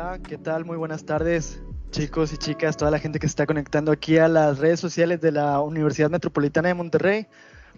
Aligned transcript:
Hola, 0.00 0.18
¿qué 0.26 0.38
tal? 0.38 0.64
Muy 0.64 0.78
buenas 0.78 1.04
tardes, 1.04 1.60
chicos 1.90 2.32
y 2.32 2.38
chicas, 2.38 2.78
toda 2.78 2.90
la 2.90 2.98
gente 2.98 3.18
que 3.18 3.26
se 3.26 3.32
está 3.32 3.44
conectando 3.44 3.92
aquí 3.92 4.16
a 4.16 4.28
las 4.28 4.58
redes 4.58 4.80
sociales 4.80 5.20
de 5.20 5.30
la 5.30 5.60
Universidad 5.60 6.08
Metropolitana 6.08 6.68
de 6.68 6.74
Monterrey. 6.74 7.26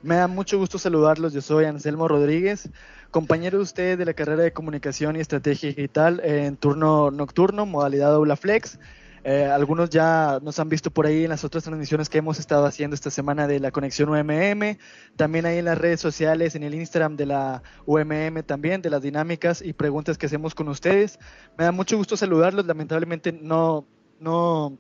Me 0.05 0.15
da 0.15 0.29
mucho 0.29 0.57
gusto 0.57 0.79
saludarlos. 0.79 1.33
Yo 1.33 1.41
soy 1.41 1.65
Anselmo 1.65 2.07
Rodríguez, 2.07 2.71
compañero 3.11 3.59
de 3.59 3.65
ustedes 3.65 3.99
de 3.99 4.05
la 4.05 4.15
carrera 4.15 4.45
de 4.45 4.53
Comunicación 4.53 5.17
y 5.17 5.19
Estrategia 5.19 5.71
Digital 5.71 6.21
en 6.23 6.57
turno 6.57 7.11
nocturno, 7.11 7.67
modalidad 7.67 8.15
Aula 8.15 8.37
Flex. 8.37 8.79
Eh, 9.25 9.45
algunos 9.45 9.89
ya 9.89 10.41
nos 10.43 10.59
han 10.59 10.69
visto 10.69 10.91
por 10.91 11.07
ahí 11.07 11.25
en 11.25 11.31
las 11.31 11.45
otras 11.45 11.63
transmisiones 11.63 12.09
que 12.09 12.19
hemos 12.19 12.41
estado 12.41 12.67
haciendo 12.67 12.95
esta 12.95 13.11
semana 13.11 13.47
de 13.47 13.61
la 13.61 13.71
conexión 13.71 14.09
UMM, 14.09 14.79
también 15.17 15.47
ahí 15.47 15.59
en 15.59 15.67
las 15.67 15.79
redes 15.79 16.01
sociales, 16.01 16.57
en 16.57 16.65
el 16.65 16.75
Instagram 16.75 17.17
de 17.17 17.27
la 17.27 17.63
UMM 17.87 18.43
también, 18.43 18.83
de 18.83 18.91
las 18.91 19.03
dinámicas 19.03 19.63
y 19.63 19.75
preguntas 19.75 20.19
que 20.19 20.27
hacemos 20.27 20.57
con 20.57 20.69
ustedes. 20.69 21.21
Me 21.57 21.65
da 21.65 21.73
mucho 21.73 21.97
gusto 21.97 22.17
saludarlos, 22.17 22.67
lamentablemente 22.67 23.31
no, 23.31 23.87
no, 24.19 24.77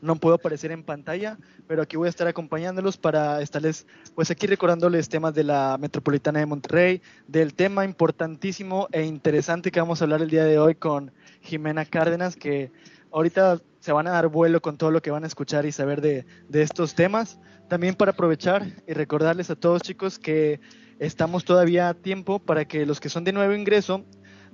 no 0.00 0.16
puedo 0.16 0.34
aparecer 0.34 0.72
en 0.72 0.82
pantalla, 0.82 1.38
pero 1.68 1.82
aquí 1.82 1.96
voy 1.96 2.08
a 2.08 2.10
estar 2.10 2.26
acompañándolos 2.26 2.96
para 2.96 3.40
estarles, 3.42 3.86
pues 4.16 4.32
aquí 4.32 4.48
recordándoles 4.48 5.08
temas 5.08 5.34
de 5.34 5.44
la 5.44 5.78
Metropolitana 5.80 6.40
de 6.40 6.46
Monterrey, 6.46 7.00
del 7.28 7.54
tema 7.54 7.84
importantísimo 7.84 8.88
e 8.90 9.04
interesante 9.04 9.70
que 9.70 9.78
vamos 9.78 10.00
a 10.00 10.04
hablar 10.04 10.20
el 10.20 10.30
día 10.30 10.44
de 10.44 10.58
hoy 10.58 10.74
con 10.74 11.12
Jimena 11.42 11.84
Cárdenas, 11.84 12.34
que 12.34 12.72
ahorita 13.12 13.60
se 13.80 13.92
van 13.92 14.06
a 14.06 14.10
dar 14.10 14.28
vuelo 14.28 14.62
con 14.62 14.76
todo 14.76 14.90
lo 14.90 15.02
que 15.02 15.10
van 15.10 15.24
a 15.24 15.26
escuchar 15.26 15.66
y 15.66 15.72
saber 15.72 16.00
de, 16.00 16.24
de 16.48 16.62
estos 16.62 16.94
temas. 16.94 17.38
También 17.68 17.94
para 17.94 18.12
aprovechar 18.12 18.66
y 18.86 18.92
recordarles 18.92 19.50
a 19.50 19.56
todos 19.56 19.82
chicos 19.82 20.18
que 20.18 20.60
estamos 20.98 21.44
todavía 21.44 21.88
a 21.88 21.94
tiempo 21.94 22.38
para 22.38 22.64
que 22.66 22.86
los 22.86 23.00
que 23.00 23.08
son 23.08 23.24
de 23.24 23.32
nuevo 23.32 23.54
ingreso, 23.54 24.04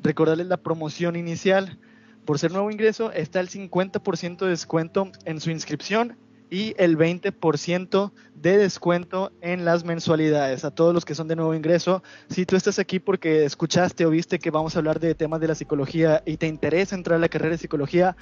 recordarles 0.02 0.46
la 0.46 0.56
promoción 0.56 1.16
inicial. 1.16 1.78
Por 2.24 2.38
ser 2.38 2.52
nuevo 2.52 2.70
ingreso 2.70 3.12
está 3.12 3.40
el 3.40 3.48
50% 3.48 4.38
de 4.38 4.48
descuento 4.48 5.10
en 5.24 5.40
su 5.40 5.50
inscripción 5.50 6.16
y 6.50 6.74
el 6.78 6.96
20% 6.96 8.12
de 8.34 8.58
descuento 8.58 9.32
en 9.40 9.64
las 9.64 9.84
mensualidades. 9.84 10.64
A 10.64 10.70
todos 10.70 10.94
los 10.94 11.04
que 11.04 11.14
son 11.14 11.28
de 11.28 11.36
nuevo 11.36 11.54
ingreso, 11.54 12.02
si 12.28 12.46
tú 12.46 12.56
estás 12.56 12.78
aquí 12.78 12.98
porque 12.98 13.44
escuchaste 13.44 14.06
o 14.06 14.10
viste 14.10 14.38
que 14.38 14.50
vamos 14.50 14.74
a 14.74 14.78
hablar 14.78 15.00
de 15.00 15.14
temas 15.14 15.40
de 15.40 15.48
la 15.48 15.54
psicología 15.54 16.22
y 16.24 16.36
te 16.36 16.46
interesa 16.46 16.94
entrar 16.94 17.16
a 17.16 17.20
la 17.20 17.28
carrera 17.28 17.52
de 17.52 17.58
psicología, 17.58 18.16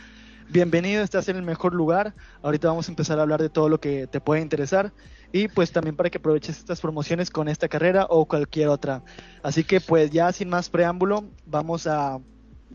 bienvenido, 0.48 1.02
estás 1.02 1.28
en 1.28 1.36
el 1.36 1.42
mejor 1.42 1.74
lugar. 1.74 2.14
Ahorita 2.42 2.68
vamos 2.68 2.88
a 2.88 2.92
empezar 2.92 3.18
a 3.18 3.22
hablar 3.22 3.40
de 3.40 3.48
todo 3.48 3.68
lo 3.68 3.80
que 3.80 4.06
te 4.06 4.20
puede 4.20 4.40
interesar 4.40 4.92
y 5.32 5.48
pues 5.48 5.72
también 5.72 5.96
para 5.96 6.10
que 6.10 6.18
aproveches 6.18 6.58
estas 6.58 6.80
promociones 6.80 7.30
con 7.30 7.48
esta 7.48 7.68
carrera 7.68 8.06
o 8.08 8.26
cualquier 8.26 8.68
otra. 8.68 9.02
Así 9.42 9.64
que 9.64 9.80
pues 9.80 10.10
ya 10.10 10.32
sin 10.32 10.48
más 10.48 10.70
preámbulo, 10.70 11.24
vamos 11.46 11.86
a, 11.86 12.14
a 12.14 12.20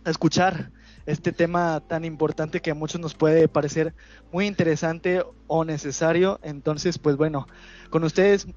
escuchar 0.05 0.71
este 1.05 1.31
tema 1.31 1.81
tan 1.87 2.05
importante 2.05 2.61
que 2.61 2.71
a 2.71 2.75
muchos 2.75 3.01
nos 3.01 3.15
puede 3.15 3.47
parecer 3.47 3.93
muy 4.31 4.45
interesante 4.45 5.23
o 5.47 5.65
necesario. 5.65 6.39
Entonces, 6.43 6.99
pues 6.99 7.17
bueno, 7.17 7.47
con 7.89 8.03
ustedes, 8.03 8.47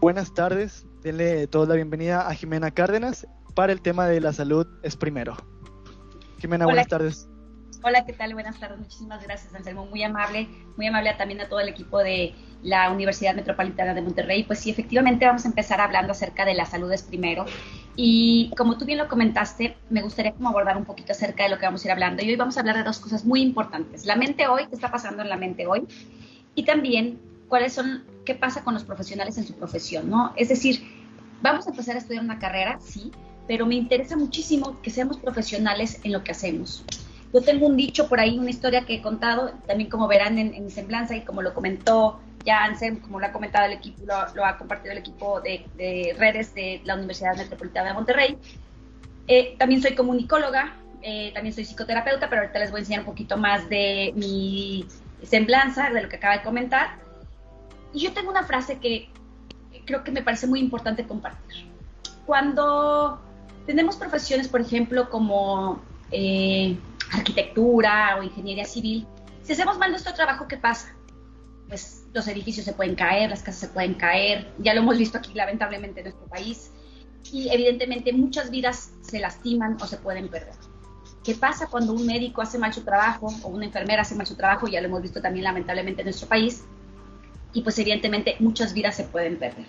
buenas 0.00 0.34
tardes. 0.34 0.86
Denle 1.02 1.46
toda 1.46 1.66
la 1.66 1.74
bienvenida 1.74 2.28
a 2.28 2.34
Jimena 2.34 2.70
Cárdenas 2.70 3.26
para 3.54 3.72
el 3.72 3.80
tema 3.80 4.06
de 4.06 4.20
la 4.20 4.32
salud 4.32 4.66
es 4.82 4.96
primero. 4.96 5.36
Jimena, 6.38 6.66
Hola. 6.66 6.74
buenas 6.74 6.88
tardes. 6.88 7.28
Hola, 7.82 8.04
¿qué 8.04 8.12
tal? 8.12 8.34
Buenas 8.34 8.58
tardes. 8.58 8.78
Muchísimas 8.78 9.22
gracias, 9.22 9.54
Anselmo. 9.54 9.86
Muy 9.86 10.02
amable, 10.02 10.48
muy 10.76 10.86
amable 10.86 11.14
también 11.14 11.40
a 11.40 11.48
todo 11.48 11.60
el 11.60 11.68
equipo 11.68 11.98
de 11.98 12.34
la 12.62 12.90
Universidad 12.90 13.34
Metropolitana 13.34 13.94
de 13.94 14.02
Monterrey. 14.02 14.44
Pues 14.44 14.60
sí, 14.60 14.70
efectivamente 14.70 15.26
vamos 15.26 15.44
a 15.44 15.48
empezar 15.48 15.80
hablando 15.80 16.12
acerca 16.12 16.44
de 16.44 16.54
la 16.54 16.66
salud 16.66 16.90
es 16.92 17.02
primero. 17.02 17.44
Y 17.94 18.50
como 18.56 18.76
tú 18.76 18.84
bien 18.86 18.98
lo 18.98 19.08
comentaste, 19.08 19.76
me 19.90 20.02
gustaría 20.02 20.32
como 20.32 20.48
abordar 20.48 20.76
un 20.76 20.84
poquito 20.84 21.12
acerca 21.12 21.44
de 21.44 21.50
lo 21.50 21.58
que 21.58 21.66
vamos 21.66 21.84
a 21.84 21.88
ir 21.88 21.92
hablando. 21.92 22.22
Y 22.24 22.30
hoy 22.30 22.36
vamos 22.36 22.56
a 22.56 22.60
hablar 22.60 22.76
de 22.76 22.82
dos 22.82 22.98
cosas 22.98 23.24
muy 23.24 23.40
importantes. 23.42 24.04
La 24.04 24.16
mente 24.16 24.48
hoy, 24.48 24.66
qué 24.66 24.74
está 24.74 24.90
pasando 24.90 25.22
en 25.22 25.28
la 25.28 25.36
mente 25.36 25.66
hoy. 25.66 25.86
Y 26.54 26.64
también 26.64 27.20
cuáles 27.48 27.74
son, 27.74 28.04
qué 28.24 28.34
pasa 28.34 28.64
con 28.64 28.74
los 28.74 28.84
profesionales 28.84 29.38
en 29.38 29.46
su 29.46 29.54
profesión, 29.54 30.10
¿no? 30.10 30.32
Es 30.36 30.48
decir, 30.48 30.82
vamos 31.42 31.66
a 31.66 31.70
empezar 31.70 31.94
a 31.94 31.98
estudiar 31.98 32.24
una 32.24 32.38
carrera, 32.38 32.78
sí, 32.80 33.12
pero 33.46 33.66
me 33.66 33.76
interesa 33.76 34.16
muchísimo 34.16 34.80
que 34.82 34.90
seamos 34.90 35.18
profesionales 35.18 36.00
en 36.02 36.12
lo 36.12 36.24
que 36.24 36.32
hacemos. 36.32 36.84
Yo 37.32 37.42
tengo 37.42 37.66
un 37.66 37.76
dicho 37.76 38.08
por 38.08 38.20
ahí, 38.20 38.38
una 38.38 38.50
historia 38.50 38.84
que 38.84 38.94
he 38.94 39.02
contado, 39.02 39.52
también 39.66 39.90
como 39.90 40.08
verán 40.08 40.38
en, 40.38 40.54
en 40.54 40.64
mi 40.64 40.70
semblanza 40.70 41.16
y 41.16 41.22
como 41.22 41.42
lo 41.42 41.54
comentó 41.54 42.20
ya 42.46 42.64
Ansem, 42.64 43.00
como 43.00 43.18
lo 43.18 43.26
ha 43.26 43.32
comentado 43.32 43.66
el 43.66 43.72
equipo, 43.72 44.02
lo, 44.06 44.14
lo 44.34 44.44
ha 44.44 44.56
compartido 44.56 44.92
el 44.92 44.98
equipo 44.98 45.40
de, 45.40 45.66
de, 45.76 46.14
redes 46.16 46.54
de 46.54 46.80
la 46.84 46.94
Universidad 46.94 47.36
Metropolitana 47.36 47.88
de 47.88 47.94
Monterrey. 47.94 48.38
Eh, 49.26 49.56
también 49.58 49.82
soy 49.82 49.96
comunicóloga, 49.96 50.76
eh, 51.02 51.32
también 51.34 51.52
soy 51.52 51.64
psicoterapeuta, 51.64 52.30
pero 52.30 52.42
ahorita 52.42 52.60
les 52.60 52.70
voy 52.70 52.78
a 52.78 52.80
enseñar 52.82 53.00
un 53.00 53.06
poquito 53.06 53.36
más 53.36 53.68
de 53.68 54.12
mi 54.14 54.86
semblanza, 55.24 55.90
de 55.90 56.02
lo 56.02 56.08
que 56.08 56.16
acaba 56.16 56.36
de 56.36 56.42
comentar. 56.44 56.98
Y 57.92 58.00
yo 58.00 58.12
tengo 58.12 58.30
una 58.30 58.44
frase 58.44 58.78
que 58.78 59.08
creo 59.84 60.04
que 60.04 60.12
me 60.12 60.22
parece 60.22 60.46
muy 60.46 60.60
importante 60.60 61.04
compartir. 61.04 61.66
Cuando 62.26 63.20
tenemos 63.66 63.96
profesiones, 63.96 64.46
por 64.46 64.60
ejemplo, 64.60 65.10
como 65.10 65.82
eh, 66.12 66.76
arquitectura 67.12 68.16
o 68.18 68.22
ingeniería 68.22 68.64
civil, 68.64 69.06
si 69.42 69.52
hacemos 69.52 69.78
mal 69.78 69.90
nuestro 69.90 70.12
trabajo, 70.14 70.48
¿qué 70.48 70.56
pasa? 70.56 70.94
Pues 71.68 72.04
los 72.12 72.26
edificios 72.28 72.64
se 72.64 72.72
pueden 72.72 72.94
caer, 72.94 73.30
las 73.30 73.42
casas 73.42 73.60
se 73.60 73.68
pueden 73.68 73.94
caer, 73.94 74.52
ya 74.58 74.74
lo 74.74 74.80
hemos 74.80 74.98
visto 74.98 75.18
aquí 75.18 75.32
lamentablemente 75.34 76.00
en 76.00 76.04
nuestro 76.04 76.26
país, 76.26 76.72
y 77.32 77.48
evidentemente 77.48 78.12
muchas 78.12 78.50
vidas 78.50 78.92
se 79.02 79.18
lastiman 79.18 79.76
o 79.80 79.86
se 79.86 79.96
pueden 79.98 80.28
perder. 80.28 80.54
¿Qué 81.24 81.34
pasa 81.34 81.66
cuando 81.66 81.92
un 81.92 82.06
médico 82.06 82.40
hace 82.40 82.58
mal 82.58 82.72
su 82.72 82.82
trabajo 82.82 83.28
o 83.42 83.48
una 83.48 83.66
enfermera 83.66 84.02
hace 84.02 84.14
mal 84.14 84.26
su 84.26 84.36
trabajo? 84.36 84.68
Ya 84.68 84.80
lo 84.80 84.86
hemos 84.86 85.02
visto 85.02 85.20
también 85.20 85.44
lamentablemente 85.44 86.02
en 86.02 86.06
nuestro 86.06 86.28
país, 86.28 86.64
y 87.52 87.62
pues 87.62 87.78
evidentemente 87.78 88.36
muchas 88.38 88.72
vidas 88.74 88.96
se 88.96 89.04
pueden 89.04 89.38
perder. 89.38 89.66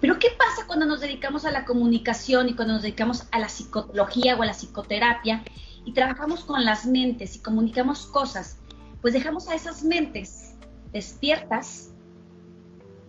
Pero 0.00 0.18
¿qué 0.18 0.28
pasa 0.38 0.66
cuando 0.66 0.86
nos 0.86 1.00
dedicamos 1.00 1.44
a 1.44 1.50
la 1.50 1.64
comunicación 1.64 2.48
y 2.48 2.54
cuando 2.54 2.74
nos 2.74 2.82
dedicamos 2.82 3.26
a 3.30 3.38
la 3.38 3.48
psicología 3.48 4.36
o 4.36 4.42
a 4.42 4.46
la 4.46 4.54
psicoterapia 4.54 5.42
y 5.90 5.92
trabajamos 5.92 6.44
con 6.44 6.64
las 6.64 6.86
mentes 6.86 7.34
y 7.34 7.40
comunicamos 7.40 8.06
cosas? 8.06 8.58
Pues 9.02 9.12
dejamos 9.12 9.48
a 9.48 9.56
esas 9.56 9.82
mentes 9.82 10.54
despiertas, 10.92 11.90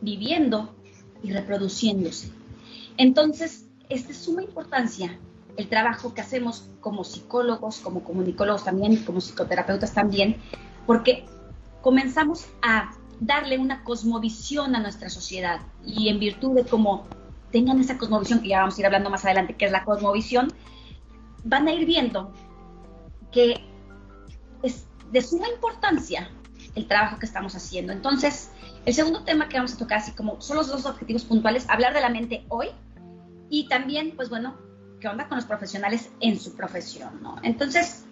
viviendo 0.01 0.73
y 1.21 1.31
reproduciéndose. 1.31 2.31
Entonces, 2.97 3.67
es 3.87 4.07
de 4.07 4.15
suma 4.15 4.41
importancia 4.41 5.19
el 5.57 5.67
trabajo 5.67 6.15
que 6.15 6.21
hacemos 6.21 6.71
como 6.79 7.03
psicólogos, 7.03 7.81
como 7.81 8.03
comunicólogos 8.03 8.63
también, 8.63 8.95
como 9.03 9.21
psicoterapeutas 9.21 9.93
también, 9.93 10.37
porque 10.87 11.25
comenzamos 11.83 12.47
a 12.63 12.95
darle 13.19 13.59
una 13.59 13.83
cosmovisión 13.83 14.75
a 14.75 14.79
nuestra 14.79 15.11
sociedad 15.11 15.61
y 15.85 16.09
en 16.09 16.17
virtud 16.17 16.55
de 16.55 16.65
cómo 16.65 17.05
tengan 17.51 17.79
esa 17.79 17.99
cosmovisión, 17.99 18.41
que 18.41 18.47
ya 18.47 18.61
vamos 18.61 18.75
a 18.75 18.79
ir 18.79 18.85
hablando 18.87 19.11
más 19.11 19.23
adelante, 19.23 19.55
que 19.55 19.65
es 19.65 19.71
la 19.71 19.83
cosmovisión, 19.83 20.51
van 21.43 21.67
a 21.67 21.73
ir 21.73 21.85
viendo 21.85 22.33
que 23.31 23.63
es 24.63 24.85
de 25.11 25.21
suma 25.21 25.47
importancia 25.49 26.29
el 26.75 26.87
trabajo 26.87 27.19
que 27.19 27.25
estamos 27.25 27.55
haciendo. 27.55 27.91
Entonces, 27.91 28.51
el 28.85 28.93
segundo 28.93 29.23
tema 29.23 29.49
que 29.49 29.57
vamos 29.57 29.73
a 29.73 29.77
tocar, 29.77 29.99
así 29.99 30.11
como 30.13 30.39
son 30.41 30.57
los 30.57 30.67
dos 30.67 30.85
objetivos 30.85 31.25
puntuales, 31.25 31.65
hablar 31.69 31.93
de 31.93 32.01
la 32.01 32.09
mente 32.09 32.45
hoy 32.49 32.69
y 33.49 33.67
también, 33.67 34.13
pues 34.15 34.29
bueno, 34.29 34.57
qué 34.99 35.07
onda 35.07 35.27
con 35.27 35.37
los 35.37 35.45
profesionales 35.45 36.09
en 36.19 36.39
su 36.39 36.55
profesión, 36.55 37.21
¿no? 37.21 37.37
Entonces, 37.43 38.05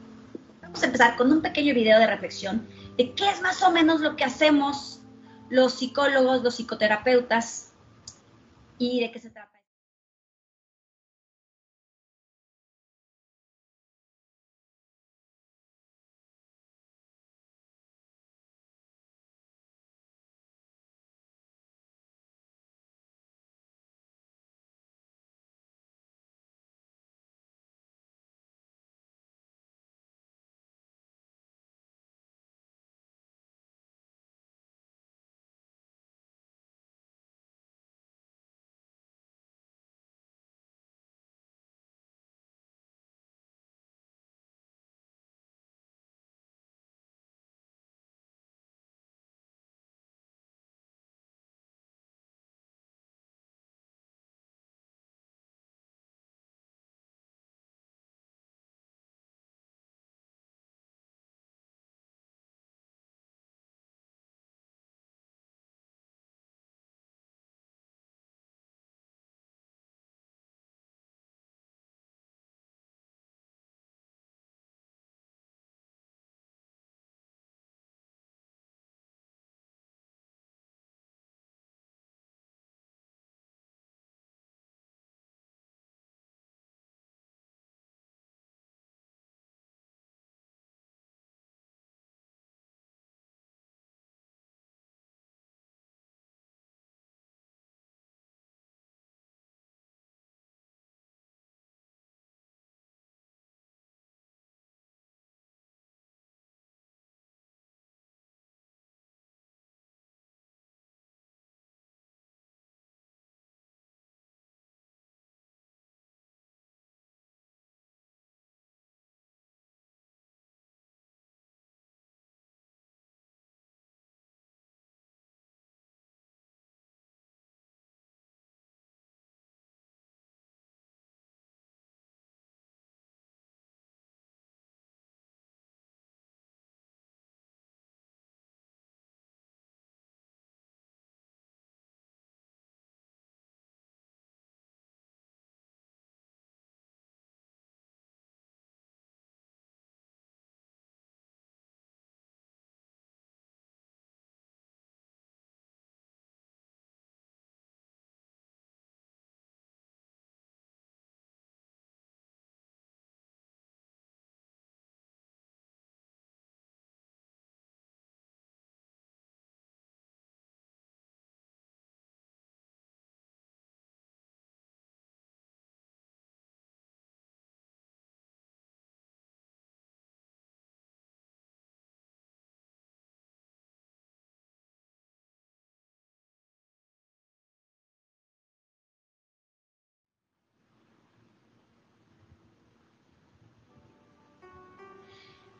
vamos 0.61 0.81
a 0.83 0.85
empezar 0.87 1.15
con 1.17 1.31
un 1.31 1.41
pequeño 1.41 1.73
video 1.73 1.99
de 1.99 2.07
reflexión 2.07 2.67
de 2.97 3.13
qué 3.13 3.29
es 3.29 3.41
más 3.41 3.63
o 3.63 3.71
menos 3.71 4.01
lo 4.01 4.15
que 4.15 4.25
hacemos 4.25 5.01
los 5.49 5.73
psicólogos, 5.73 6.43
los 6.43 6.55
psicoterapeutas 6.55 7.71
y 8.77 8.99
de 8.99 9.11
qué 9.11 9.19
se 9.19 9.29
trata. 9.29 9.58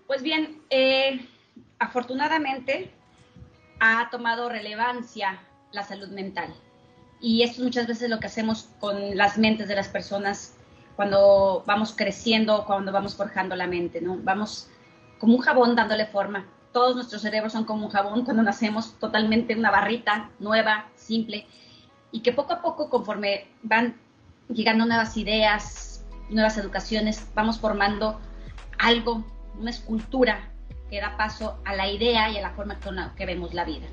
Pues 0.09 0.23
bien, 0.23 0.63
eh, 0.71 1.23
afortunadamente 1.77 2.91
ha 3.79 4.09
tomado 4.09 4.49
relevancia 4.49 5.39
la 5.71 5.83
salud 5.83 6.09
mental. 6.09 6.51
Y 7.21 7.43
esto 7.43 7.57
es 7.57 7.65
muchas 7.65 7.85
veces 7.85 8.09
lo 8.09 8.19
que 8.19 8.25
hacemos 8.25 8.69
con 8.79 9.15
las 9.15 9.37
mentes 9.37 9.67
de 9.67 9.75
las 9.75 9.87
personas 9.87 10.55
cuando 10.95 11.63
vamos 11.67 11.93
creciendo, 11.95 12.65
cuando 12.65 12.91
vamos 12.91 13.13
forjando 13.13 13.55
la 13.55 13.67
mente, 13.67 14.01
¿no? 14.01 14.17
Vamos 14.23 14.67
como 15.19 15.35
un 15.35 15.41
jabón 15.41 15.75
dándole 15.75 16.07
forma. 16.07 16.47
Todos 16.73 16.95
nuestros 16.95 17.21
cerebros 17.21 17.53
son 17.53 17.65
como 17.65 17.85
un 17.85 17.91
jabón 17.91 18.25
cuando 18.25 18.41
nacemos, 18.41 18.97
totalmente 18.97 19.55
una 19.55 19.69
barrita 19.69 20.31
nueva, 20.39 20.87
simple, 20.95 21.45
y 22.11 22.21
que 22.21 22.33
poco 22.33 22.53
a 22.53 22.63
poco, 22.63 22.89
conforme 22.89 23.45
van 23.61 23.95
llegando 24.47 24.87
nuevas 24.87 25.15
ideas, 25.17 26.03
nuevas 26.31 26.57
educaciones, 26.57 27.27
vamos 27.35 27.59
formando 27.59 28.19
algo, 28.79 29.23
una 29.57 29.71
escultura 29.71 30.49
que 30.89 30.99
da 30.99 31.15
paso 31.17 31.59
a 31.65 31.75
la 31.75 31.87
idea 31.89 32.29
y 32.31 32.37
a 32.37 32.41
la 32.41 32.51
forma 32.51 32.79
con 32.79 32.95
la 32.95 33.13
que 33.15 33.25
vemos 33.25 33.53
la 33.53 33.63
vida. 33.63 33.87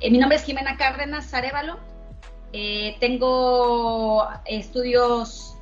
Eh, 0.00 0.10
mi 0.10 0.18
nombre 0.18 0.36
es 0.36 0.44
Jimena 0.44 0.76
Cárdenas 0.76 1.32
Arevalo. 1.34 1.78
Eh, 2.52 2.96
tengo 3.00 4.26
estudios 4.44 5.56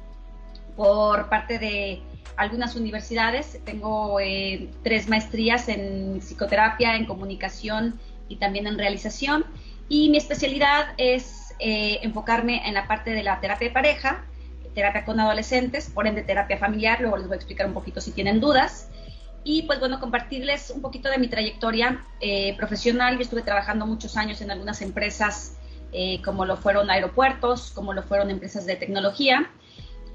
por 0.77 1.29
parte 1.29 1.59
de 1.59 2.03
algunas 2.37 2.77
universidades. 2.77 3.61
Tengo 3.65 4.21
eh, 4.21 4.69
tres 4.83 5.09
maestrías 5.09 5.69
en 5.69 6.19
psicoterapia, 6.21 6.97
en 6.97 7.07
comunicación 7.07 7.99
y 8.29 8.37
también 8.37 8.67
en 8.67 8.77
realización. 8.77 9.47
Y 9.89 10.11
mi 10.11 10.17
especialidad 10.17 10.95
es 10.97 11.41
enfocarme 11.61 12.67
en 12.67 12.75
la 12.75 12.89
parte 12.89 13.13
de 13.13 13.23
la 13.23 13.41
terapia 13.41 13.69
de 13.69 13.73
pareja, 13.73 14.25
terapia 14.75 15.05
con 15.05 15.21
adolescentes, 15.21 15.89
por 15.89 16.09
ende 16.09 16.23
terapia 16.23 16.59
familiar. 16.59 17.01
Luego 17.01 17.17
les 17.17 17.29
voy 17.29 17.35
a 17.35 17.37
explicar 17.37 17.67
un 17.69 17.75
poquito 17.75 18.01
si 18.01 18.11
tienen 18.11 18.41
dudas 18.41 18.91
y 19.45 19.63
pues 19.63 19.79
bueno, 19.79 20.01
compartirles 20.01 20.71
un 20.71 20.81
poquito 20.81 21.11
de 21.11 21.19
mi 21.19 21.29
trayectoria 21.29 22.03
eh, 22.21 22.57
profesional. 22.57 23.17
Yo 23.17 23.23
estuve 23.23 23.43
trabajando 23.43 23.87
muchos 23.87 24.17
años 24.17 24.41
en 24.41 24.51
algunas 24.51 24.81
empresas 24.81 25.59
eh, 25.93 26.21
como 26.23 26.47
lo 26.47 26.57
fueron 26.57 26.91
aeropuertos, 26.91 27.71
como 27.71 27.93
lo 27.93 28.03
fueron 28.03 28.31
empresas 28.31 28.67
de 28.67 28.75
tecnología 28.75 29.51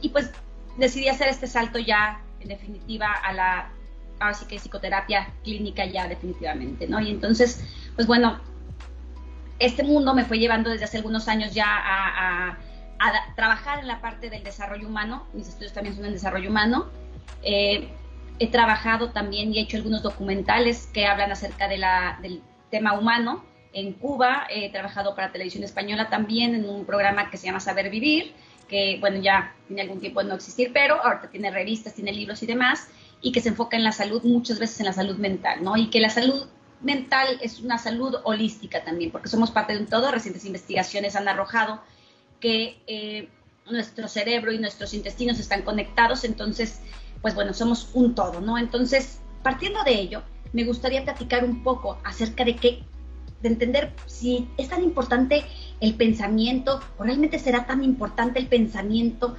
y 0.01 0.09
pues 0.09 0.31
decidí 0.77 1.07
hacer 1.07 1.29
este 1.29 1.47
salto 1.47 1.79
ya 1.79 2.21
en 2.39 2.49
definitiva 2.49 3.13
a 3.13 3.33
la, 3.33 3.71
así 4.19 4.45
que 4.45 4.57
psicoterapia 4.57 5.33
clínica 5.43 5.85
ya 5.85 6.07
definitivamente, 6.07 6.87
¿no? 6.87 6.99
Y 6.99 7.09
entonces, 7.09 7.63
pues 7.95 8.07
bueno, 8.07 8.39
este 9.59 9.83
mundo 9.83 10.13
me 10.13 10.25
fue 10.25 10.39
llevando 10.39 10.69
desde 10.69 10.85
hace 10.85 10.97
algunos 10.97 11.27
años 11.27 11.53
ya 11.53 11.67
a, 11.67 12.57
trabajar 13.37 13.79
en 13.79 13.87
la 13.87 14.01
parte 14.01 14.29
del 14.29 14.43
desarrollo 14.43 14.85
humano, 14.85 15.25
mis 15.31 15.47
estudios 15.47 15.71
también 15.71 15.95
son 15.95 16.03
en 16.03 16.11
desarrollo 16.11 16.49
humano. 16.49 16.87
Eh, 17.41 17.87
he 18.39 18.47
trabajado 18.47 19.11
también 19.11 19.53
y 19.53 19.59
he 19.59 19.61
hecho 19.61 19.77
algunos 19.77 20.01
documentales 20.01 20.87
que 20.93 21.05
hablan 21.05 21.31
acerca 21.31 21.67
del 21.67 22.41
tema 22.71 22.93
humano. 22.93 23.43
En 23.73 23.93
Cuba 23.93 24.47
he 24.49 24.71
trabajado 24.71 25.15
para 25.15 25.31
Televisión 25.31 25.63
Española 25.63 26.09
también 26.09 26.55
en 26.55 26.67
un 26.67 26.85
programa 26.85 27.29
que 27.29 27.37
se 27.37 27.47
llama 27.47 27.59
Saber 27.59 27.89
Vivir, 27.89 28.33
que 28.67 28.97
bueno, 28.99 29.17
ya 29.17 29.53
tiene 29.67 29.81
algún 29.81 29.99
tiempo 29.99 30.21
de 30.21 30.29
no 30.29 30.35
existir, 30.35 30.71
pero 30.73 31.03
ahorita 31.03 31.29
tiene 31.29 31.51
revistas, 31.51 31.93
tiene 31.93 32.13
libros 32.13 32.41
y 32.41 32.45
demás, 32.45 32.87
y 33.21 33.31
que 33.31 33.41
se 33.41 33.49
enfoca 33.49 33.75
en 33.75 33.83
la 33.83 33.91
salud, 33.91 34.23
muchas 34.23 34.59
veces 34.59 34.79
en 34.79 34.85
la 34.85 34.93
salud 34.93 35.17
mental, 35.17 35.63
¿no? 35.63 35.75
Y 35.75 35.89
que 35.89 35.99
la 35.99 36.09
salud 36.09 36.47
mental 36.81 37.39
es 37.41 37.59
una 37.59 37.77
salud 37.77 38.15
holística 38.23 38.83
también, 38.83 39.11
porque 39.11 39.27
somos 39.27 39.51
parte 39.51 39.73
de 39.73 39.79
un 39.79 39.87
todo. 39.87 40.11
Recientes 40.11 40.45
investigaciones 40.45 41.15
han 41.15 41.27
arrojado 41.27 41.81
que 42.39 42.81
eh, 42.87 43.27
nuestro 43.69 44.07
cerebro 44.07 44.51
y 44.51 44.59
nuestros 44.59 44.93
intestinos 44.93 45.39
están 45.39 45.63
conectados, 45.63 46.23
entonces 46.23 46.79
pues 47.21 47.35
bueno, 47.35 47.53
somos 47.53 47.89
un 47.93 48.15
todo, 48.15 48.41
¿no? 48.41 48.57
Entonces, 48.57 49.19
partiendo 49.43 49.83
de 49.83 49.93
ello, 49.99 50.21
me 50.53 50.63
gustaría 50.63 51.03
platicar 51.03 51.43
un 51.43 51.63
poco 51.63 51.97
acerca 52.03 52.45
de 52.45 52.55
qué, 52.55 52.83
de 53.41 53.49
entender 53.49 53.93
si 54.05 54.47
es 54.57 54.69
tan 54.69 54.83
importante 54.83 55.45
el 55.79 55.95
pensamiento 55.95 56.79
o 56.97 57.03
realmente 57.03 57.39
será 57.39 57.65
tan 57.65 57.83
importante 57.83 58.39
el 58.39 58.47
pensamiento, 58.47 59.35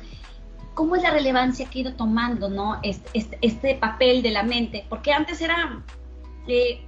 cómo 0.75 0.97
es 0.97 1.03
la 1.03 1.11
relevancia 1.11 1.69
que 1.69 1.79
ha 1.79 1.83
ido 1.83 1.95
tomando, 1.95 2.49
¿no? 2.49 2.81
Este, 2.83 3.11
este, 3.15 3.39
este 3.43 3.75
papel 3.75 4.23
de 4.23 4.31
la 4.31 4.43
mente, 4.43 4.87
porque 4.89 5.13
antes 5.13 5.41
era, 5.41 5.83
eh, 6.47 6.81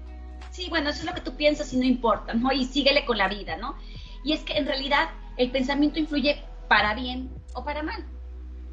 sí, 0.51 0.69
bueno, 0.69 0.91
eso 0.91 1.01
es 1.01 1.07
lo 1.07 1.15
que 1.15 1.21
tú 1.21 1.35
piensas 1.35 1.73
y 1.73 1.77
no 1.77 1.85
importa, 1.85 2.35
¿no? 2.35 2.53
Y 2.53 2.65
síguele 2.65 3.05
con 3.05 3.19
la 3.19 3.29
vida, 3.29 3.57
¿no? 3.57 3.77
Y 4.25 4.33
es 4.33 4.41
que 4.41 4.55
en 4.55 4.67
realidad 4.67 5.09
el 5.37 5.51
pensamiento 5.51 5.99
influye 5.99 6.43
para 6.69 6.95
bien 6.95 7.31
o 7.55 7.65
para 7.65 7.83
mal 7.83 8.05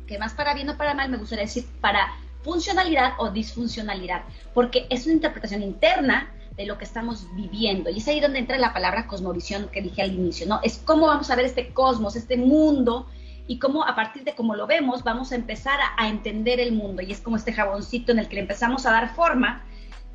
que 0.10 0.18
más 0.18 0.34
para 0.34 0.56
bien 0.56 0.70
o 0.70 0.76
para 0.78 0.96
mal, 0.96 1.10
me 1.10 1.18
gustaría 1.18 1.46
decir 1.46 1.66
para 1.80 2.08
funcionalidad 2.42 3.14
o 3.20 3.30
disfuncionalidad, 3.30 4.24
porque 4.56 4.88
es 4.90 5.06
una 5.06 5.14
interpretación 5.14 5.62
interna 5.62 6.34
de 6.58 6.66
lo 6.66 6.78
que 6.78 6.84
estamos 6.84 7.28
viviendo. 7.36 7.92
Y 7.92 8.00
es 8.00 8.08
ahí 8.08 8.20
donde 8.20 8.40
entra 8.40 8.58
la 8.58 8.74
palabra 8.74 9.06
cosmovisión 9.06 9.70
que 9.72 9.82
dije 9.82 10.02
al 10.02 10.14
inicio, 10.14 10.48
¿no? 10.48 10.60
Es 10.64 10.82
cómo 10.84 11.06
vamos 11.06 11.30
a 11.30 11.36
ver 11.36 11.46
este 11.46 11.70
cosmos, 11.70 12.16
este 12.16 12.38
mundo, 12.38 13.08
y 13.48 13.60
cómo 13.60 13.86
a 13.86 13.96
partir 13.96 14.24
de 14.24 14.36
cómo 14.36 14.56
lo 14.56 14.68
vemos 14.68 15.04
vamos 15.04 15.32
a 15.32 15.36
empezar 15.36 15.80
a, 15.98 16.08
entender 16.08 16.60
el 16.60 16.72
mundo. 16.72 17.02
Y 17.02 17.12
es 17.12 17.22
como 17.22 17.36
este 17.36 17.54
jaboncito 17.54 18.12
en 18.12 18.20
el 18.20 18.28
que 18.28 18.36
le 18.36 18.42
empezamos 18.42 18.86
a 18.86 18.92
dar 18.92 19.16
forma. 19.16 19.64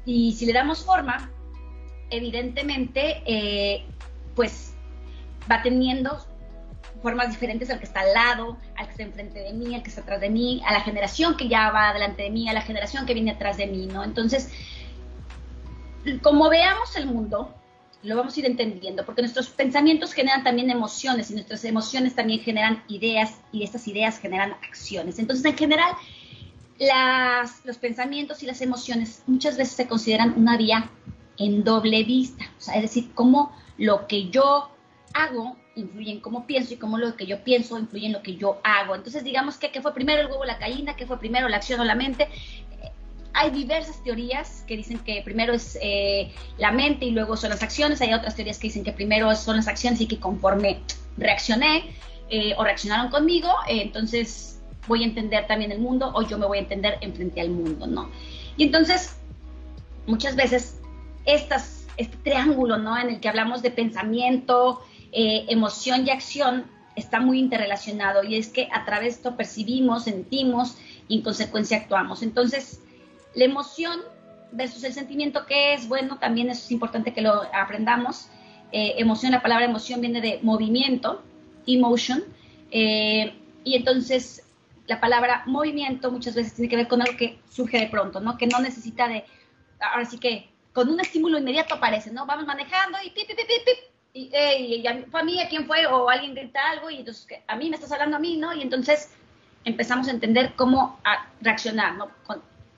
Y 0.05 0.33
si 0.33 0.47
le 0.47 0.53
damos 0.53 0.85
forma, 0.85 1.31
evidentemente, 2.11 3.23
eh, 3.27 3.85
pues 4.35 4.75
va 5.51 5.63
teniendo 5.63 6.19
formas 7.05 7.29
diferentes 7.29 7.69
al 7.69 7.79
que 7.79 7.85
está 7.85 8.01
al 8.01 8.15
lado, 8.15 8.57
al 8.77 8.87
que 8.87 8.93
está 8.93 9.03
enfrente 9.03 9.39
de 9.39 9.53
mí, 9.53 9.75
al 9.75 9.83
que 9.83 9.91
está 9.91 10.01
atrás 10.01 10.23
de 10.23 10.31
mí, 10.31 10.63
a 10.67 10.73
la 10.73 10.81
generación 10.81 11.37
que 11.37 11.49
ya 11.49 11.71
va 11.71 11.93
delante 11.93 12.23
de 12.23 12.31
mí, 12.31 12.49
a 12.49 12.55
la 12.55 12.63
generación 12.63 13.05
que 13.05 13.13
viene 13.13 13.33
atrás 13.33 13.59
de 13.59 13.67
mí, 13.67 13.87
¿no? 13.87 14.03
Entonces, 14.03 14.49
como 16.23 16.49
veamos 16.49 16.97
el 16.97 17.05
mundo, 17.05 17.55
lo 18.03 18.17
vamos 18.17 18.35
a 18.35 18.41
ir 18.41 18.47
entendiendo, 18.47 19.05
porque 19.05 19.21
nuestros 19.21 19.51
pensamientos 19.51 20.15
generan 20.15 20.43
también 20.45 20.71
emociones 20.71 21.31
y 21.31 21.35
nuestras 21.35 21.63
emociones 21.67 22.15
también 22.15 22.41
generan 22.41 22.83
ideas 22.89 23.35
y 23.53 23.65
estas 23.65 23.87
ideas 23.87 24.19
generan 24.19 24.53
acciones. 24.67 25.19
Entonces, 25.19 25.45
en 25.45 25.59
general, 25.59 25.93
las, 26.79 27.67
los 27.67 27.77
pensamientos 27.77 28.43
y 28.43 28.47
las 28.47 28.63
emociones 28.63 29.23
muchas 29.27 29.59
veces 29.59 29.75
se 29.75 29.87
consideran 29.87 30.33
una 30.39 30.57
vía 30.57 30.91
en 31.37 31.65
doble 31.65 32.03
vista, 32.05 32.47
o 32.57 32.61
sea, 32.63 32.77
es 32.77 32.83
decir, 32.83 33.13
como 33.13 33.55
lo 33.77 34.07
que 34.07 34.31
yo 34.31 34.71
hago 35.13 35.59
influye 35.77 36.13
en 36.13 36.21
cómo 36.21 36.47
pienso 36.47 36.75
y 36.75 36.77
cómo 36.77 36.99
lo 36.99 37.17
que 37.17 37.27
yo 37.27 37.43
pienso 37.43 37.79
influye 37.79 38.07
en 38.07 38.13
lo 38.13 38.23
que 38.23 38.37
yo 38.37 38.61
hago. 38.63 38.95
Entonces, 38.95 39.25
digamos 39.25 39.57
que, 39.57 39.71
¿qué 39.71 39.81
fue 39.81 39.95
primero 39.95 40.21
el 40.21 40.29
huevo 40.29 40.45
la 40.45 40.59
gallina? 40.59 40.97
¿Qué 40.97 41.07
fue 41.07 41.19
primero 41.19 41.49
la 41.49 41.57
acción 41.57 41.81
o 41.81 41.85
la 41.85 41.95
mente? 41.95 42.25
Eh, 42.25 42.91
hay 43.33 43.51
diversas 43.51 44.03
teorías 44.05 44.65
que 44.67 44.77
dicen 44.77 44.99
que 44.99 45.23
primero 45.23 45.53
es 45.53 45.79
eh, 45.83 46.33
la 46.59 46.73
mente 46.73 47.05
y 47.07 47.11
luego 47.11 47.37
son 47.37 47.51
las 47.51 47.63
acciones. 47.63 48.01
Hay 48.01 48.13
otras 48.13 48.37
teorías 48.37 48.59
que 48.59 48.69
dicen 48.69 48.85
que 48.85 48.93
primero 48.93 49.35
son 49.35 49.57
las 49.57 49.69
acciones 49.69 50.01
y 50.01 50.07
que 50.07 50.19
conforme 50.19 50.81
reaccioné 51.17 51.95
eh, 52.31 52.55
o 52.57 52.65
reaccionaron 52.65 53.11
conmigo, 53.11 53.51
entonces 53.69 54.55
voy 54.87 55.03
a 55.03 55.07
entender 55.07 55.47
también 55.47 55.73
el 55.73 55.79
mundo 55.79 56.11
o 56.15 56.23
yo 56.23 56.39
me 56.39 56.47
voy 56.47 56.59
a 56.59 56.61
entender 56.63 56.99
en 57.01 57.15
frente 57.15 57.41
al 57.41 57.51
mundo, 57.51 57.87
¿no? 57.87 58.11
Y 58.57 58.65
entonces, 58.65 59.17
muchas 60.07 60.37
veces, 60.37 60.81
estas, 61.25 61.87
este 61.97 62.17
triángulo, 62.19 62.79
¿no? 62.79 62.99
En 62.99 63.09
el 63.09 63.21
que 63.21 63.29
hablamos 63.29 63.63
de 63.63 63.71
pensamiento, 63.71 64.83
eh, 65.17 65.47
emoción 65.49 66.07
y 66.07 66.11
acción 66.11 66.65
está 66.97 67.21
muy 67.21 67.39
interrelacionado 67.39 68.25
y 68.25 68.35
es 68.37 68.49
que 68.49 68.69
a 68.73 68.85
través 68.85 69.15
de 69.15 69.17
esto 69.19 69.37
percibimos, 69.37 70.05
sentimos 70.05 70.77
y 71.07 71.19
en 71.19 71.23
consecuencia 71.23 71.77
actuamos. 71.77 72.23
Entonces, 72.23 72.81
la 73.35 73.45
emoción 73.45 74.01
versus 74.51 74.83
el 74.83 74.93
sentimiento 74.93 75.47
que 75.47 75.75
es, 75.75 75.89
bueno, 75.89 76.19
también 76.19 76.51
eso 76.51 76.65
es 76.65 76.73
importante 76.73 77.13
que 77.13 77.23
lo 77.23 77.43
aprendamos. 77.53 78.29
Eh, 78.73 78.95
emoción, 78.99 79.31
la 79.31 79.41
palabra 79.41 79.65
emoción 79.65 80.01
viene 80.01 80.21
de 80.21 80.41
movimiento, 80.43 81.23
emotion, 81.65 82.25
eh, 82.73 83.35
y 83.63 83.77
entonces 83.77 84.43
la 84.89 85.01
palabra 85.01 85.45
movimiento 85.47 86.11
muchas 86.11 86.35
veces 86.35 86.55
tiene 86.55 86.69
que 86.69 86.77
ver 86.77 86.89
con 86.89 87.01
algo 87.01 87.17
que 87.17 87.39
surge 87.49 87.79
de 87.79 87.87
pronto, 87.87 88.19
¿no? 88.19 88.37
Que 88.37 88.49
no 88.49 88.59
necesita 88.59 89.09
de, 89.09 89.25
ahora 89.81 90.05
sí 90.05 90.19
que 90.19 90.51
con 90.73 90.89
un 90.89 90.99
estímulo 90.99 91.39
inmediato 91.39 91.75
aparece, 91.75 92.11
¿no? 92.11 92.27
Vamos 92.27 92.47
manejando 92.47 92.99
y 93.05 93.11
pip, 93.11 93.29
pip, 93.29 93.94
pip, 94.15 94.31
pip, 94.31 94.35
y, 94.35 94.85
fue 95.11 95.21
a 95.21 95.25
mí, 95.25 95.41
a 95.41 95.49
quién 95.49 95.67
fue, 95.67 95.87
o 95.87 96.09
alguien 96.09 96.35
grita 96.35 96.71
algo, 96.71 96.89
y 96.91 96.99
entonces 96.99 97.27
a 97.47 97.57
mí 97.57 97.69
me 97.69 97.77
estás 97.77 97.93
hablando 97.93 98.17
a 98.17 98.21
mí, 98.21 98.37
¿no? 98.37 98.55
Y 98.55 98.63
entonces 98.63 99.11
empezamos 99.65 100.09
a 100.09 100.13
entender 100.13 100.55
cómo 100.57 100.99
a 101.05 101.27
reaccionar, 101.41 101.97
¿no? 101.97 102.09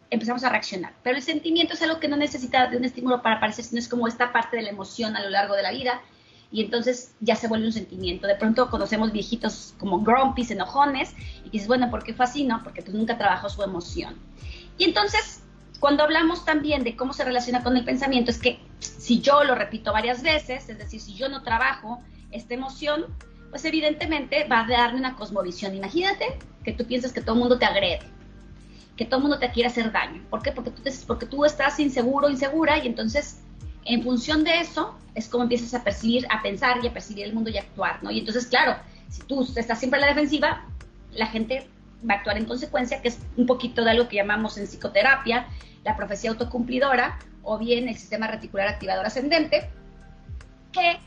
empezamos 0.09 0.45
a 0.45 0.51
reaccionar. 0.51 0.95
Pero 1.03 1.17
el 1.17 1.23
sentimiento 1.23 1.75
es 1.75 1.83
algo 1.83 1.99
que 1.99 2.07
no 2.09 2.17
necesita 2.17 2.69
de 2.69 2.77
un 2.77 2.85
estímulo 2.85 3.23
para 3.23 3.37
aparecer, 3.37 3.65
sino 3.65 3.81
es 3.81 3.89
como 3.89 4.07
esta 4.07 4.33
parte 4.33 4.57
de 4.57 4.63
la 4.63 4.71
emoción 4.71 5.17
a 5.17 5.23
lo 5.23 5.31
largo 5.31 5.55
de 5.55 5.63
la 5.63 5.73
vida, 5.73 6.01
y 6.53 6.63
entonces 6.63 7.15
ya 7.21 7.35
se 7.35 7.49
vuelve 7.49 7.67
un 7.67 7.73
sentimiento. 7.73 8.27
De 8.27 8.37
pronto 8.37 8.71
conocemos 8.71 9.13
viejitos 9.13 9.75
como 9.79 10.01
grumpy, 10.01 10.47
enojones, 10.49 11.13
y 11.45 11.51
dices, 11.51 11.67
bueno, 11.67 11.91
¿por 11.91 12.05
qué 12.05 12.15
fue 12.15 12.25
así, 12.25 12.45
no? 12.45 12.63
Porque 12.63 12.83
tú 12.83 12.93
nunca 12.93 13.19
trabajó 13.19 13.49
su 13.49 13.63
emoción. 13.63 14.17
Y 14.79 14.85
entonces 14.85 15.43
cuando 15.79 16.03
hablamos 16.03 16.45
también 16.45 16.85
de 16.85 16.97
cómo 16.97 17.13
se 17.13 17.25
relaciona 17.25 17.63
con 17.63 17.77
el 17.77 17.85
pensamiento, 17.85 18.31
es 18.31 18.39
que 18.39 18.59
si 18.79 19.21
yo 19.21 19.45
lo 19.45 19.55
repito 19.55 19.93
varias 19.93 20.23
veces, 20.23 20.69
es 20.69 20.79
decir, 20.79 21.01
si 21.01 21.15
yo 21.15 21.29
no 21.29 21.43
trabajo 21.43 22.01
esta 22.31 22.55
emoción, 22.55 23.07
pues 23.51 23.65
evidentemente 23.65 24.45
va 24.45 24.61
a 24.61 24.69
darme 24.69 24.99
una 24.99 25.17
cosmovisión. 25.17 25.75
Imagínate 25.75 26.39
que 26.65 26.73
tú 26.73 26.85
piensas 26.85 27.13
que 27.13 27.21
todo 27.21 27.35
el 27.35 27.41
mundo 27.41 27.59
te 27.59 27.65
agrede. 27.65 28.01
que 28.97 29.05
todo 29.05 29.17
el 29.17 29.23
mundo 29.25 29.39
te 29.39 29.51
quiere 29.51 29.69
hacer 29.69 29.93
daño. 29.93 30.23
¿Por 30.31 30.43
qué? 30.43 30.53
Porque 30.53 31.27
tú, 31.27 31.45
estás 31.45 31.79
inseguro, 31.79 32.31
insegura 32.31 32.79
y 32.79 32.87
entonces 32.87 33.43
en 33.85 34.03
función 34.03 34.43
de 34.43 34.61
eso 34.61 34.97
es 35.15 35.29
como 35.29 35.43
empiezas 35.43 35.75
a 35.75 35.85
percibir, 35.85 36.27
a 36.31 36.43
pensar 36.43 36.83
y 36.83 36.87
a 36.87 36.93
percibir 36.95 37.27
el 37.27 37.35
mundo 37.35 37.51
y 37.51 37.59
a 37.59 37.61
actuar, 37.61 38.03
¿no? 38.03 38.11
Y 38.11 38.21
entonces, 38.21 38.47
claro, 38.47 38.77
si 39.11 39.23
tú 39.25 39.47
estás 39.55 39.79
siempre 39.79 40.01
en 40.01 40.07
la 40.07 40.15
defensiva, 40.15 40.65
la 41.13 41.27
gente 41.27 41.69
va 42.09 42.15
a 42.15 42.17
actuar 42.19 42.39
en 42.39 42.45
consecuencia, 42.45 43.03
que 43.03 43.09
es 43.09 43.19
un 43.37 43.47
poquito 43.47 43.85
de 43.85 43.91
algo 43.93 44.09
que 44.09 44.17
llamamos 44.17 44.59
en 44.59 44.67
psicoterapia 44.67 45.47
la 45.85 45.97
profecía 45.97 46.31
autocumplidora 46.31 47.19
o 47.43 47.59
bien 47.59 47.89
el 47.89 47.97
sistema 47.97 48.27
reticular 48.27 48.69
activador 48.69 49.07
ascendente, 49.07 49.71
que 50.73 50.99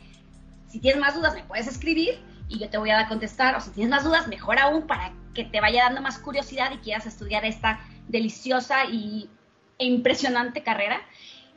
si 0.67 0.79
tienes 0.79 1.01
más 1.01 1.15
dudas 1.15 1.35
me 1.35 1.43
puedes 1.43 1.67
escribir 1.67 2.19
y 2.47 2.59
yo 2.59 2.69
te 2.69 2.77
voy 2.77 2.89
a 2.89 3.07
contestar, 3.07 3.55
o 3.55 3.61
si 3.61 3.71
tienes 3.71 3.91
más 3.91 4.03
dudas, 4.03 4.27
mejor 4.27 4.57
aún 4.57 4.87
para 4.87 5.11
que 5.35 5.43
te 5.43 5.61
vaya 5.61 5.83
dando 5.83 6.01
más 6.01 6.17
curiosidad 6.17 6.71
y 6.71 6.77
quieras 6.77 7.05
estudiar 7.05 7.45
esta 7.45 7.79
deliciosa 8.07 8.85
y, 8.85 9.29
e 9.77 9.85
impresionante 9.85 10.63
carrera. 10.63 11.01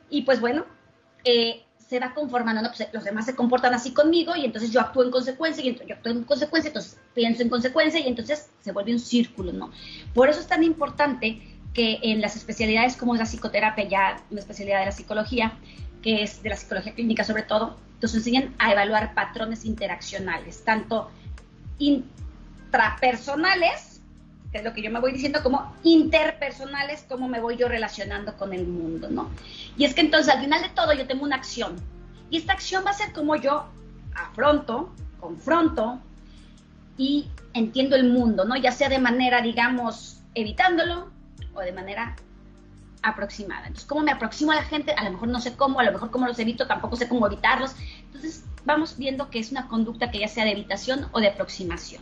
Y 0.09 0.21
pues 0.21 0.39
bueno, 0.39 0.65
eh, 1.23 1.63
se 1.93 1.99
va 1.99 2.15
conformando, 2.15 2.63
¿no? 2.63 2.71
Pues 2.75 2.89
los 2.91 3.03
demás 3.03 3.25
se 3.25 3.35
comportan 3.35 3.75
así 3.75 3.93
conmigo 3.93 4.35
y 4.35 4.45
entonces 4.45 4.71
yo 4.71 4.79
actúo 4.79 5.03
en 5.03 5.11
consecuencia 5.11 5.63
y 5.63 5.67
entonces 5.67 5.89
yo 5.89 5.95
actúo 5.95 6.11
en 6.11 6.23
consecuencia, 6.23 6.69
entonces 6.69 6.97
pienso 7.13 7.43
en 7.43 7.49
consecuencia 7.49 7.99
y 7.99 8.07
entonces 8.07 8.49
se 8.61 8.71
vuelve 8.71 8.93
un 8.93 8.99
círculo, 8.99 9.53
¿no? 9.53 9.69
Por 10.15 10.27
eso 10.27 10.39
es 10.39 10.47
tan 10.47 10.63
importante 10.63 11.39
que 11.71 11.99
en 12.01 12.19
las 12.19 12.35
especialidades 12.35 12.97
como 12.97 13.13
es 13.13 13.19
la 13.19 13.27
psicoterapia, 13.27 13.87
ya 13.87 14.23
una 14.31 14.39
especialidad 14.39 14.79
de 14.79 14.87
la 14.87 14.91
psicología, 14.91 15.53
que 16.01 16.23
es 16.23 16.41
de 16.41 16.49
la 16.49 16.57
psicología 16.57 16.95
clínica 16.95 17.23
sobre 17.23 17.43
todo, 17.43 17.77
nos 18.01 18.15
enseñan 18.15 18.55
a 18.57 18.71
evaluar 18.71 19.13
patrones 19.13 19.63
interaccionales, 19.63 20.63
tanto 20.63 21.11
intrapersonales, 21.77 23.92
es 24.59 24.63
lo 24.63 24.73
que 24.73 24.81
yo 24.81 24.91
me 24.91 24.99
voy 24.99 25.11
diciendo, 25.11 25.41
como 25.41 25.75
interpersonales, 25.83 27.05
cómo 27.09 27.27
me 27.27 27.39
voy 27.39 27.57
yo 27.57 27.67
relacionando 27.67 28.37
con 28.37 28.53
el 28.53 28.67
mundo, 28.67 29.09
¿no? 29.09 29.29
Y 29.77 29.85
es 29.85 29.93
que 29.93 30.01
entonces 30.01 30.33
al 30.33 30.41
final 30.41 30.61
de 30.61 30.69
todo 30.69 30.93
yo 30.93 31.07
tengo 31.07 31.23
una 31.23 31.35
acción, 31.35 31.75
y 32.29 32.37
esta 32.37 32.53
acción 32.53 32.83
va 32.85 32.91
a 32.91 32.93
ser 32.93 33.13
como 33.13 33.35
yo 33.35 33.65
afronto, 34.15 34.91
confronto 35.19 35.99
y 36.97 37.27
entiendo 37.53 37.95
el 37.95 38.09
mundo, 38.09 38.45
¿no? 38.45 38.55
Ya 38.55 38.71
sea 38.71 38.89
de 38.89 38.99
manera, 38.99 39.41
digamos, 39.41 40.21
evitándolo 40.33 41.11
o 41.53 41.61
de 41.61 41.71
manera 41.71 42.15
aproximada. 43.03 43.67
Entonces, 43.67 43.85
¿cómo 43.85 44.01
me 44.01 44.11
aproximo 44.11 44.51
a 44.51 44.55
la 44.55 44.63
gente? 44.63 44.93
A 44.93 45.03
lo 45.03 45.11
mejor 45.11 45.27
no 45.27 45.41
sé 45.41 45.55
cómo, 45.55 45.79
a 45.79 45.83
lo 45.83 45.91
mejor 45.91 46.09
cómo 46.09 46.25
los 46.25 46.39
evito, 46.39 46.65
tampoco 46.67 46.95
sé 46.95 47.07
cómo 47.07 47.27
evitarlos. 47.27 47.75
Entonces, 48.05 48.43
vamos 48.65 48.97
viendo 48.97 49.29
que 49.29 49.39
es 49.39 49.51
una 49.51 49.67
conducta 49.67 50.09
que 50.09 50.19
ya 50.19 50.27
sea 50.27 50.45
de 50.45 50.51
evitación 50.51 51.07
o 51.11 51.19
de 51.19 51.27
aproximación. 51.27 52.01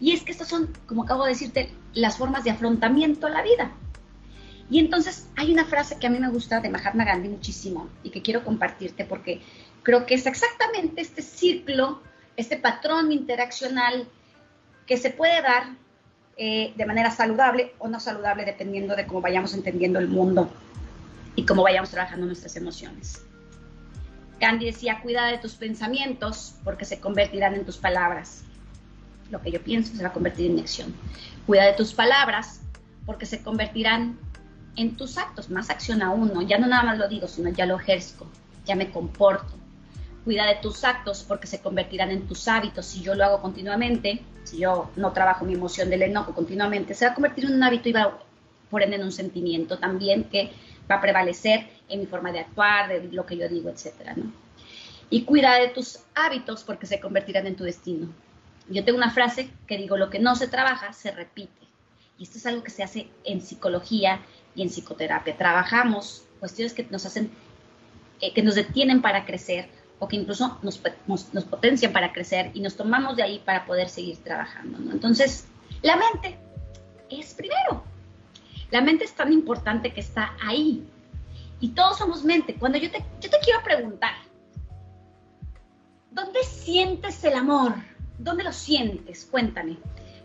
Y 0.00 0.12
es 0.12 0.22
que 0.22 0.32
estas 0.32 0.48
son, 0.48 0.72
como 0.86 1.04
acabo 1.04 1.24
de 1.24 1.30
decirte, 1.30 1.72
las 1.92 2.16
formas 2.16 2.44
de 2.44 2.50
afrontamiento 2.50 3.26
a 3.26 3.30
la 3.30 3.42
vida. 3.42 3.72
Y 4.70 4.78
entonces 4.78 5.28
hay 5.36 5.52
una 5.52 5.64
frase 5.64 5.98
que 5.98 6.06
a 6.06 6.10
mí 6.10 6.18
me 6.18 6.30
gusta 6.30 6.60
de 6.60 6.70
Mahatma 6.70 7.04
Gandhi 7.04 7.28
muchísimo 7.28 7.88
y 8.02 8.10
que 8.10 8.22
quiero 8.22 8.44
compartirte 8.44 9.04
porque 9.04 9.42
creo 9.82 10.06
que 10.06 10.14
es 10.14 10.26
exactamente 10.26 11.00
este 11.00 11.22
ciclo, 11.22 12.00
este 12.36 12.56
patrón 12.56 13.10
interaccional 13.10 14.08
que 14.86 14.96
se 14.96 15.10
puede 15.10 15.42
dar 15.42 15.74
eh, 16.36 16.72
de 16.76 16.86
manera 16.86 17.10
saludable 17.10 17.74
o 17.78 17.88
no 17.88 17.98
saludable 17.98 18.44
dependiendo 18.44 18.94
de 18.94 19.06
cómo 19.06 19.20
vayamos 19.20 19.54
entendiendo 19.54 19.98
el 19.98 20.08
mundo 20.08 20.48
y 21.34 21.44
cómo 21.44 21.62
vayamos 21.62 21.90
trabajando 21.90 22.26
nuestras 22.26 22.56
emociones. 22.56 23.24
Gandhi 24.40 24.66
decía, 24.66 25.00
cuida 25.02 25.26
de 25.26 25.38
tus 25.38 25.54
pensamientos 25.54 26.54
porque 26.64 26.84
se 26.84 26.98
convertirán 26.98 27.54
en 27.54 27.66
tus 27.66 27.76
palabras. 27.76 28.44
Lo 29.30 29.40
que 29.40 29.50
yo 29.50 29.62
pienso 29.62 29.94
se 29.94 30.02
va 30.02 30.08
a 30.08 30.12
convertir 30.12 30.50
en 30.50 30.58
acción. 30.58 30.94
Cuida 31.46 31.66
de 31.66 31.72
tus 31.72 31.92
palabras 31.92 32.60
porque 33.06 33.26
se 33.26 33.42
convertirán 33.42 34.18
en 34.76 34.96
tus 34.96 35.18
actos, 35.18 35.50
más 35.50 35.70
acción 35.70 36.02
aún, 36.02 36.32
¿no? 36.32 36.42
Ya 36.42 36.58
no 36.58 36.66
nada 36.66 36.82
más 36.82 36.98
lo 36.98 37.08
digo, 37.08 37.28
sino 37.28 37.50
ya 37.50 37.66
lo 37.66 37.78
ejerzo, 37.78 38.26
ya 38.64 38.76
me 38.76 38.90
comporto. 38.90 39.54
Cuida 40.24 40.46
de 40.46 40.56
tus 40.56 40.84
actos 40.84 41.24
porque 41.26 41.46
se 41.46 41.60
convertirán 41.60 42.10
en 42.10 42.26
tus 42.26 42.46
hábitos. 42.46 42.86
Si 42.86 43.00
yo 43.00 43.14
lo 43.14 43.24
hago 43.24 43.40
continuamente, 43.40 44.22
si 44.44 44.58
yo 44.58 44.90
no 44.96 45.12
trabajo 45.12 45.44
mi 45.44 45.54
emoción 45.54 45.90
del 45.90 46.02
enojo 46.02 46.34
continuamente, 46.34 46.94
se 46.94 47.06
va 47.06 47.12
a 47.12 47.14
convertir 47.14 47.46
en 47.46 47.54
un 47.54 47.62
hábito 47.62 47.88
y 47.88 47.92
va, 47.92 48.18
por 48.70 48.82
ende, 48.82 48.96
en 48.96 49.04
un 49.04 49.12
sentimiento 49.12 49.78
también 49.78 50.24
que 50.24 50.52
va 50.90 50.96
a 50.96 51.00
prevalecer 51.00 51.68
en 51.88 52.00
mi 52.00 52.06
forma 52.06 52.32
de 52.32 52.40
actuar, 52.40 52.88
de 52.88 53.08
lo 53.12 53.24
que 53.26 53.36
yo 53.36 53.48
digo, 53.48 53.70
etcétera, 53.70 54.14
¿no? 54.16 54.32
Y 55.08 55.24
cuida 55.24 55.56
de 55.56 55.68
tus 55.68 56.00
hábitos 56.14 56.62
porque 56.62 56.86
se 56.86 57.00
convertirán 57.00 57.46
en 57.46 57.56
tu 57.56 57.64
destino. 57.64 58.08
Yo 58.70 58.84
tengo 58.84 58.98
una 58.98 59.10
frase 59.10 59.50
que 59.66 59.76
digo, 59.76 59.96
lo 59.96 60.10
que 60.10 60.20
no 60.20 60.36
se 60.36 60.46
trabaja, 60.46 60.92
se 60.92 61.10
repite. 61.10 61.66
Y 62.18 62.22
esto 62.22 62.38
es 62.38 62.46
algo 62.46 62.62
que 62.62 62.70
se 62.70 62.84
hace 62.84 63.08
en 63.24 63.40
psicología 63.40 64.20
y 64.54 64.62
en 64.62 64.68
psicoterapia. 64.68 65.36
Trabajamos 65.36 66.24
cuestiones 66.38 66.72
que 66.72 66.86
nos 66.88 67.04
hacen, 67.04 67.30
eh, 68.20 68.32
que 68.32 68.42
nos 68.42 68.54
detienen 68.54 69.02
para 69.02 69.24
crecer 69.24 69.68
o 69.98 70.06
que 70.06 70.16
incluso 70.16 70.58
nos, 70.62 70.78
potencian 70.78 71.92
para 71.92 72.12
crecer 72.12 72.50
y 72.54 72.60
nos 72.60 72.76
tomamos 72.76 73.16
de 73.16 73.22
ahí 73.22 73.40
para 73.44 73.66
poder 73.66 73.88
seguir 73.88 74.18
trabajando. 74.18 74.78
Entonces, 74.92 75.46
la 75.82 75.96
mente 75.96 76.38
es 77.10 77.34
primero. 77.34 77.84
La 78.70 78.80
mente 78.80 79.04
es 79.04 79.12
tan 79.12 79.32
importante 79.32 79.92
que 79.92 80.00
está 80.00 80.36
ahí. 80.42 80.86
Y 81.58 81.70
todos 81.70 81.98
somos 81.98 82.24
mente. 82.24 82.54
Cuando 82.54 82.78
yo 82.78 82.90
te, 82.90 83.04
yo 83.20 83.28
te 83.28 83.38
quiero 83.42 83.62
preguntar, 83.64 84.14
¿dónde 86.12 86.42
sientes 86.44 87.22
el 87.24 87.34
amor? 87.34 87.74
¿Dónde 88.20 88.44
lo 88.44 88.52
sientes? 88.52 89.26
Cuéntame. 89.30 89.78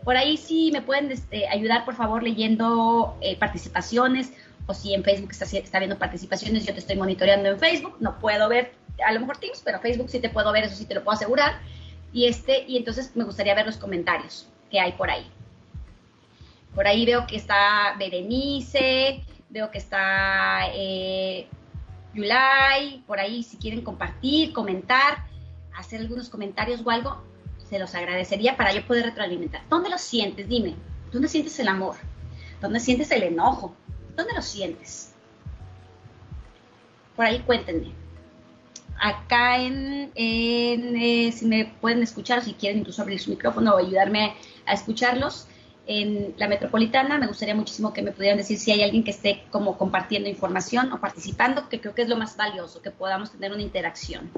Por 0.03 0.17
ahí 0.17 0.35
sí 0.37 0.69
me 0.73 0.81
pueden 0.81 1.09
este, 1.11 1.47
ayudar, 1.47 1.85
por 1.85 1.95
favor, 1.95 2.23
leyendo 2.23 3.17
eh, 3.21 3.37
participaciones 3.37 4.33
o 4.67 4.73
si 4.73 4.93
en 4.93 5.03
Facebook 5.03 5.31
está, 5.31 5.79
viendo 5.79 5.97
participaciones, 5.97 6.65
yo 6.65 6.73
te 6.73 6.79
estoy 6.79 6.97
monitoreando 6.97 7.49
en 7.49 7.59
Facebook, 7.59 7.95
no 7.99 8.19
puedo 8.19 8.49
ver 8.49 8.73
a 9.05 9.11
lo 9.13 9.19
mejor 9.19 9.37
Teams, 9.37 9.61
pero 9.63 9.79
Facebook 9.79 10.09
sí 10.09 10.19
te 10.19 10.29
puedo 10.29 10.51
ver, 10.51 10.65
eso 10.65 10.75
sí 10.75 10.85
te 10.85 10.95
lo 10.95 11.03
puedo 11.03 11.15
asegurar. 11.15 11.59
Y, 12.11 12.25
este, 12.27 12.65
y 12.67 12.77
entonces 12.77 13.15
me 13.15 13.23
gustaría 13.23 13.55
ver 13.55 13.65
los 13.65 13.77
comentarios 13.77 14.47
que 14.69 14.79
hay 14.79 14.93
por 14.93 15.09
ahí. 15.09 15.29
Por 16.73 16.87
ahí 16.87 17.05
veo 17.05 17.25
que 17.27 17.37
está 17.37 17.95
Berenice, 17.97 19.23
veo 19.49 19.71
que 19.71 19.77
está 19.77 20.67
eh, 20.73 21.47
Yulai, 22.13 23.03
por 23.07 23.19
ahí 23.19 23.43
si 23.43 23.57
quieren 23.57 23.81
compartir, 23.81 24.51
comentar, 24.51 25.25
hacer 25.75 26.01
algunos 26.01 26.29
comentarios 26.29 26.81
o 26.85 26.89
algo, 26.89 27.23
se 27.69 27.79
los 27.79 27.95
agradecería 27.95 28.57
para 28.57 28.73
yo 28.73 28.85
poder 28.85 29.05
retroalimentar. 29.05 29.61
¿Dónde 29.69 29.89
lo 29.89 29.97
sientes? 29.97 30.47
Dime, 30.47 30.75
¿dónde 31.11 31.27
sientes 31.27 31.57
el 31.59 31.67
amor? 31.67 31.95
¿Dónde 32.61 32.79
sientes 32.79 33.11
el 33.11 33.23
enojo? 33.23 33.75
¿Dónde 34.15 34.33
lo 34.33 34.41
sientes? 34.41 35.13
Por 37.15 37.25
ahí 37.25 37.39
cuéntenme 37.39 38.05
acá 38.99 39.59
en, 39.61 40.11
eh, 40.15 41.31
si 41.31 41.45
me 41.45 41.65
pueden 41.81 42.01
escuchar, 42.03 42.43
si 42.43 42.53
quieren 42.53 42.79
incluso 42.79 43.01
abrir 43.01 43.19
su 43.19 43.29
micrófono 43.29 43.73
o 43.73 43.77
ayudarme 43.77 44.35
a 44.65 44.73
escucharlos, 44.73 45.47
en 45.87 46.33
la 46.37 46.47
metropolitana 46.47 47.19
me 47.19 47.27
gustaría 47.27 47.53
muchísimo 47.53 47.93
que 47.93 48.01
me 48.01 48.11
pudieran 48.11 48.37
decir 48.37 48.57
si 48.57 48.71
hay 48.71 48.81
alguien 48.81 49.03
que 49.03 49.11
esté 49.11 49.43
como 49.51 49.77
compartiendo 49.77 50.27
información 50.27 50.91
o 50.91 50.99
participando, 50.99 51.69
que 51.69 51.79
creo 51.79 51.93
que 51.93 52.01
es 52.01 52.09
lo 52.09 52.17
más 52.17 52.35
valioso, 52.35 52.81
que 52.81 52.89
podamos 52.89 53.31
tener 53.31 53.51
una 53.51 53.61
interacción. 53.61 54.31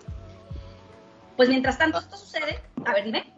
Pues 1.38 1.50
mientras 1.50 1.78
tanto 1.78 2.00
esto 2.00 2.18
sucede, 2.18 2.60
a 2.84 2.94
ver, 2.94 3.06
dime. 3.06 3.32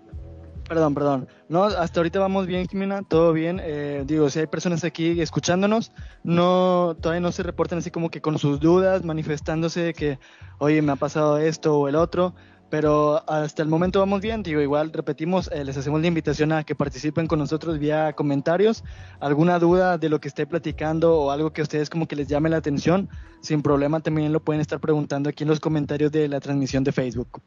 Perdón, 0.70 0.94
perdón. 0.94 1.28
No, 1.50 1.64
hasta 1.64 2.00
ahorita 2.00 2.20
vamos 2.20 2.46
bien, 2.46 2.68
Jimena, 2.68 3.02
todo 3.02 3.34
bien. 3.34 3.60
Eh, 3.62 4.04
digo, 4.06 4.30
si 4.30 4.40
hay 4.40 4.48
personas 4.48 4.84
aquí 4.84 5.20
escuchándonos, 5.20 5.92
no, 6.24 6.96
todavía 7.02 7.22
no 7.22 7.32
se 7.32 7.42
reportan 7.42 7.80
así 7.80 7.90
como 7.90 8.12
que 8.12 8.22
con 8.22 8.38
sus 8.38 8.60
dudas, 8.60 9.04
manifestándose 9.04 9.82
de 9.82 9.94
que, 9.96 10.20
oye, 10.60 10.82
me 10.84 10.92
ha 10.92 10.96
pasado 10.96 11.40
esto 11.40 11.76
o 11.76 11.88
el 11.88 11.96
otro, 11.96 12.36
pero 12.70 13.28
hasta 13.28 13.64
el 13.64 13.68
momento 13.68 14.00
vamos 14.00 14.22
bien. 14.22 14.44
Digo, 14.44 14.62
igual 14.62 14.94
repetimos, 14.94 15.50
eh, 15.52 15.66
les 15.66 15.76
hacemos 15.76 16.02
la 16.02 16.08
invitación 16.08 16.52
a 16.52 16.64
que 16.64 16.76
participen 16.76 17.26
con 17.26 17.40
nosotros 17.40 17.80
vía 17.80 18.14
comentarios. 18.14 18.84
Alguna 19.20 19.58
duda 19.58 19.98
de 19.98 20.08
lo 20.08 20.20
que 20.20 20.28
esté 20.28 20.46
platicando 20.46 21.18
o 21.18 21.32
algo 21.32 21.52
que 21.52 21.62
a 21.62 21.64
ustedes 21.64 21.90
como 21.90 22.08
que 22.08 22.16
les 22.16 22.28
llame 22.28 22.48
la 22.48 22.58
atención, 22.58 23.10
sin 23.42 23.64
problema 23.64 24.02
también 24.02 24.32
lo 24.32 24.40
pueden 24.40 24.62
estar 24.62 24.80
preguntando 24.80 25.32
aquí 25.32 25.46
en 25.46 25.50
los 25.50 25.60
comentarios 25.60 26.12
de 26.12 26.28
la 26.28 26.40
transmisión 26.40 26.84
de 26.84 26.92
Facebook. 26.92 27.42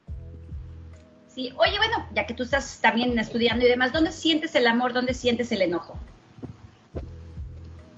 Sí, 1.34 1.50
oye, 1.56 1.78
bueno, 1.78 2.06
ya 2.14 2.26
que 2.26 2.34
tú 2.34 2.42
estás 2.42 2.78
también 2.82 3.18
estudiando 3.18 3.64
y 3.64 3.68
demás, 3.68 3.92
¿dónde 3.92 4.12
sientes 4.12 4.54
el 4.54 4.66
amor? 4.66 4.92
¿Dónde 4.92 5.14
sientes 5.14 5.50
el 5.50 5.62
enojo? 5.62 5.98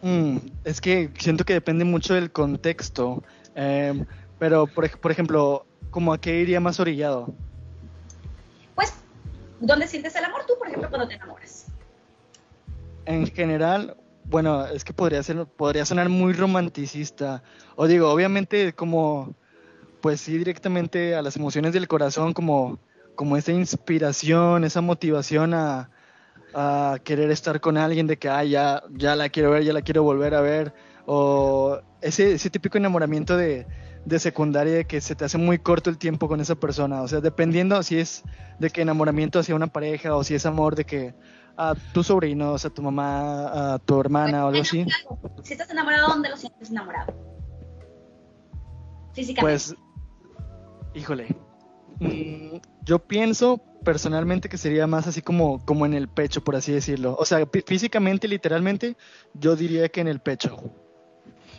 Mm, 0.02 0.36
es 0.62 0.80
que 0.80 1.10
siento 1.18 1.44
que 1.44 1.54
depende 1.54 1.84
mucho 1.84 2.14
del 2.14 2.30
contexto. 2.30 3.24
Em, 3.56 4.06
pero, 4.38 4.68
por, 4.68 4.88
por, 5.00 5.10
ejemplo, 5.10 5.66
¿cómo 5.90 6.12
a 6.12 6.20
qué 6.20 6.40
iría 6.40 6.60
más 6.60 6.78
orillado? 6.78 7.34
Pues, 8.76 8.92
¿dónde 9.58 9.88
sientes 9.88 10.14
el 10.14 10.24
amor 10.24 10.42
tú, 10.46 10.54
por 10.56 10.68
ejemplo, 10.68 10.88
cuando 10.88 11.08
te 11.08 11.14
enamoras? 11.14 11.66
En 13.06 13.26
general, 13.26 13.96
bueno, 14.26 14.64
es 14.66 14.84
que 14.84 14.92
podría 14.92 15.22
ser, 15.24 15.44
podría 15.46 15.84
sonar 15.84 16.08
muy 16.08 16.34
romanticista. 16.34 17.42
O 17.74 17.88
digo, 17.88 18.10
obviamente 18.10 18.74
como, 18.74 19.34
pues 20.00 20.20
sí, 20.20 20.38
directamente 20.38 21.16
a 21.16 21.22
las 21.22 21.34
emociones 21.34 21.72
del 21.72 21.88
corazón, 21.88 22.32
como 22.32 22.78
como 23.14 23.36
esa 23.36 23.52
inspiración, 23.52 24.64
esa 24.64 24.80
motivación 24.80 25.54
a, 25.54 25.90
a 26.54 26.98
querer 27.02 27.30
estar 27.30 27.60
con 27.60 27.76
alguien 27.76 28.06
de 28.06 28.18
que, 28.18 28.28
ah, 28.28 28.44
ya, 28.44 28.82
ya 28.90 29.16
la 29.16 29.28
quiero 29.28 29.50
ver, 29.50 29.64
ya 29.64 29.72
la 29.72 29.82
quiero 29.82 30.02
volver 30.02 30.34
a 30.34 30.40
ver, 30.40 30.74
o 31.06 31.80
ese, 32.00 32.32
ese 32.32 32.50
típico 32.50 32.78
enamoramiento 32.78 33.36
de, 33.36 33.66
de 34.04 34.18
secundaria 34.18 34.74
de 34.74 34.84
que 34.84 35.00
se 35.00 35.14
te 35.14 35.24
hace 35.24 35.38
muy 35.38 35.58
corto 35.58 35.90
el 35.90 35.98
tiempo 35.98 36.28
con 36.28 36.40
esa 36.40 36.54
persona, 36.54 37.02
o 37.02 37.08
sea, 37.08 37.20
dependiendo 37.20 37.82
si 37.82 37.98
es 37.98 38.22
de 38.58 38.70
que 38.70 38.82
enamoramiento 38.82 39.38
hacia 39.38 39.54
una 39.54 39.66
pareja 39.66 40.14
o 40.14 40.24
si 40.24 40.34
es 40.34 40.46
amor 40.46 40.76
de 40.76 40.84
que 40.84 41.14
a 41.56 41.74
tu 41.92 42.02
sobrino, 42.02 42.52
o 42.52 42.58
sea, 42.58 42.70
a 42.70 42.74
tu 42.74 42.82
mamá, 42.82 43.74
a 43.74 43.78
tu 43.78 44.00
hermana 44.00 44.44
o 44.44 44.48
algo 44.48 44.62
así. 44.62 44.84
Si 45.42 45.52
estás 45.52 45.70
enamorado, 45.70 46.08
¿dónde 46.08 46.28
lo 46.28 46.36
sientes 46.36 46.70
enamorado? 46.70 47.14
Físicamente. 49.12 49.40
Pues, 49.40 49.74
híjole, 50.94 51.36
mm, 52.00 52.56
yo 52.84 52.98
pienso 52.98 53.60
personalmente 53.84 54.48
que 54.48 54.58
sería 54.58 54.86
más 54.86 55.06
así 55.06 55.22
como, 55.22 55.64
como 55.64 55.86
en 55.86 55.94
el 55.94 56.08
pecho, 56.08 56.42
por 56.42 56.56
así 56.56 56.72
decirlo. 56.72 57.16
O 57.18 57.24
sea, 57.24 57.46
físicamente, 57.66 58.26
literalmente, 58.28 58.96
yo 59.34 59.56
diría 59.56 59.88
que 59.88 60.00
en 60.00 60.08
el 60.08 60.20
pecho. 60.20 60.72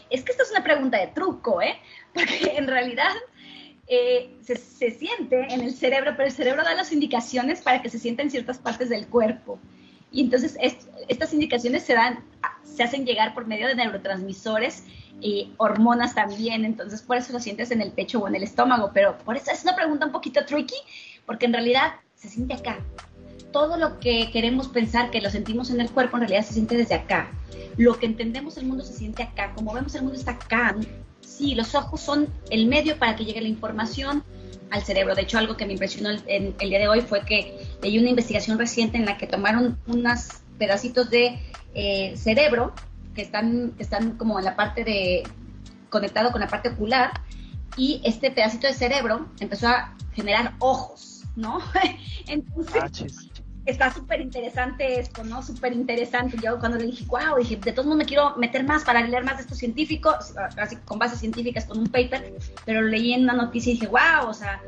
Es 0.09 0.23
que 0.23 0.31
esto 0.31 0.43
es 0.43 0.51
una 0.51 0.63
pregunta 0.63 0.99
de 0.99 1.07
truco, 1.07 1.61
¿eh? 1.61 1.75
Porque 2.13 2.53
en 2.57 2.67
realidad 2.67 3.11
eh, 3.87 4.35
se, 4.41 4.55
se, 4.55 4.91
siente 4.91 5.53
en 5.53 5.61
el 5.61 5.73
cerebro, 5.73 6.11
pero 6.15 6.27
el 6.27 6.33
cerebro 6.33 6.63
da 6.63 6.73
las 6.73 6.91
indicaciones 6.91 7.61
para 7.61 7.81
que 7.81 7.89
se 7.89 7.99
sienta 7.99 8.23
en 8.23 8.31
ciertas 8.31 8.57
partes 8.57 8.89
del 8.89 9.07
cuerpo. 9.07 9.59
Y 10.11 10.21
entonces 10.21 10.57
estas 11.09 11.33
indicaciones 11.33 11.83
se 11.83 11.93
dan, 11.93 12.23
se 12.63 12.83
hacen 12.83 13.05
llegar 13.05 13.33
por 13.33 13.47
medio 13.47 13.67
de 13.67 13.75
neurotransmisores 13.75 14.83
y 15.19 15.53
hormonas 15.57 16.15
también, 16.15 16.65
entonces 16.65 17.01
por 17.01 17.17
eso 17.17 17.33
lo 17.33 17.39
sientes 17.39 17.71
en 17.71 17.81
el 17.81 17.91
pecho 17.91 18.19
o 18.19 18.27
en 18.27 18.35
el 18.35 18.43
estómago, 18.43 18.91
pero 18.93 19.17
por 19.19 19.35
eso 19.35 19.51
es 19.51 19.63
una 19.63 19.75
pregunta 19.75 20.05
un 20.05 20.11
poquito 20.11 20.45
tricky, 20.45 20.75
porque 21.25 21.45
en 21.45 21.53
realidad 21.53 21.95
se 22.15 22.29
siente 22.29 22.53
acá. 22.53 22.79
Todo 23.51 23.77
lo 23.77 23.99
que 23.99 24.31
queremos 24.31 24.67
pensar 24.67 25.11
que 25.11 25.21
lo 25.21 25.29
sentimos 25.29 25.69
en 25.69 25.79
el 25.79 25.89
cuerpo 25.89 26.17
en 26.17 26.21
realidad 26.21 26.45
se 26.45 26.53
siente 26.53 26.75
desde 26.75 26.95
acá. 26.95 27.31
Lo 27.77 27.97
que 27.99 28.05
entendemos 28.05 28.57
el 28.57 28.65
mundo 28.65 28.83
se 28.83 28.93
siente 28.93 29.23
acá, 29.23 29.53
como 29.55 29.73
vemos 29.73 29.95
el 29.95 30.03
mundo 30.03 30.17
está 30.17 30.31
acá. 30.31 30.75
Sí, 31.21 31.55
los 31.55 31.73
ojos 31.75 32.01
son 32.01 32.27
el 32.49 32.67
medio 32.67 32.97
para 32.97 33.15
que 33.15 33.25
llegue 33.25 33.41
la 33.41 33.47
información, 33.47 34.23
al 34.71 34.83
cerebro. 34.83 35.15
De 35.15 35.21
hecho, 35.21 35.37
algo 35.37 35.57
que 35.57 35.65
me 35.65 35.73
impresionó 35.73 36.09
el, 36.09 36.23
el, 36.27 36.69
día 36.69 36.79
de 36.79 36.87
hoy 36.87 37.01
fue 37.01 37.21
que 37.25 37.67
leí 37.81 37.97
una 37.97 38.09
investigación 38.09 38.57
reciente 38.57 38.97
en 38.97 39.05
la 39.05 39.17
que 39.17 39.27
tomaron 39.27 39.77
unos 39.87 40.27
pedacitos 40.57 41.09
de 41.09 41.39
eh, 41.73 42.13
cerebro 42.17 42.73
que 43.13 43.21
están, 43.21 43.73
están 43.79 44.17
como 44.17 44.39
en 44.39 44.45
la 44.45 44.55
parte 44.55 44.83
de 44.83 45.23
conectado 45.89 46.31
con 46.31 46.41
la 46.41 46.47
parte 46.47 46.69
ocular 46.69 47.11
y 47.77 48.01
este 48.03 48.31
pedacito 48.31 48.67
de 48.67 48.73
cerebro 48.73 49.27
empezó 49.39 49.67
a 49.67 49.95
generar 50.13 50.53
ojos, 50.59 51.14
¿no? 51.35 51.59
Entonces, 52.27 53.29
está 53.65 53.91
súper 53.91 54.21
interesante 54.21 54.99
esto, 54.99 55.23
¿no? 55.23 55.41
Súper 55.41 55.73
interesante. 55.73 56.37
Yo 56.43 56.59
cuando 56.59 56.77
le 56.77 56.85
dije, 56.85 57.05
wow, 57.05 57.37
dije, 57.37 57.55
de 57.57 57.71
todos 57.71 57.85
modos 57.85 57.99
me 57.99 58.05
quiero 58.05 58.35
meter 58.37 58.63
más 58.63 58.83
para 58.83 59.01
leer 59.01 59.23
más 59.23 59.37
de 59.37 59.43
estos 59.43 59.57
científicos, 59.57 60.33
así 60.57 60.75
con 60.85 60.99
bases 60.99 61.19
científicas, 61.19 61.65
con 61.65 61.79
un 61.79 61.87
paper, 61.87 62.33
pero 62.65 62.81
leí 62.81 63.13
en 63.13 63.23
una 63.23 63.33
noticia 63.33 63.71
y 63.71 63.73
dije, 63.73 63.87
wow, 63.87 64.29
o 64.29 64.33
sea, 64.33 64.61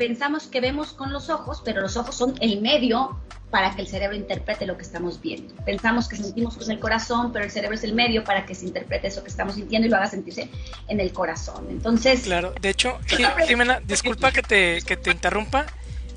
pensamos 0.00 0.46
que 0.46 0.62
vemos 0.62 0.94
con 0.94 1.12
los 1.12 1.28
ojos, 1.28 1.60
pero 1.62 1.82
los 1.82 1.98
ojos 1.98 2.14
son 2.14 2.34
el 2.40 2.62
medio 2.62 3.20
para 3.50 3.76
que 3.76 3.82
el 3.82 3.86
cerebro 3.86 4.16
interprete 4.16 4.64
lo 4.64 4.78
que 4.78 4.82
estamos 4.82 5.20
viendo. 5.20 5.54
Pensamos 5.66 6.08
que 6.08 6.16
sentimos 6.16 6.56
con 6.56 6.70
el 6.70 6.80
corazón, 6.80 7.34
pero 7.34 7.44
el 7.44 7.50
cerebro 7.50 7.76
es 7.76 7.84
el 7.84 7.92
medio 7.92 8.24
para 8.24 8.46
que 8.46 8.54
se 8.54 8.64
interprete 8.64 9.08
eso 9.08 9.22
que 9.22 9.28
estamos 9.28 9.56
sintiendo 9.56 9.86
y 9.86 9.90
lo 9.90 9.98
haga 9.98 10.06
sentirse 10.06 10.48
en 10.88 11.00
el 11.00 11.12
corazón. 11.12 11.66
Entonces... 11.68 12.22
Claro, 12.22 12.54
de 12.62 12.70
hecho, 12.70 12.98
Jimena, 13.46 13.80
disculpa 13.80 14.32
que 14.32 14.40
te, 14.40 14.80
que 14.86 14.96
te 14.96 15.10
interrumpa, 15.10 15.66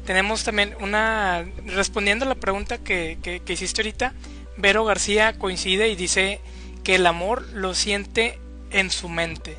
tenemos 0.05 0.45
también 0.45 0.77
una, 0.79 1.45
respondiendo 1.65 2.23
a 2.23 2.29
la 2.29 2.35
pregunta 2.35 2.77
que, 2.77 3.17
que, 3.21 3.51
hiciste 3.51 3.81
ahorita, 3.81 4.13
Vero 4.55 4.85
García 4.85 5.37
coincide 5.37 5.89
y 5.89 5.97
dice 5.97 6.39
que 6.85 6.95
el 6.95 7.05
amor 7.05 7.45
lo 7.51 7.73
siente 7.73 8.39
en 8.71 8.91
su 8.91 9.09
mente. 9.09 9.57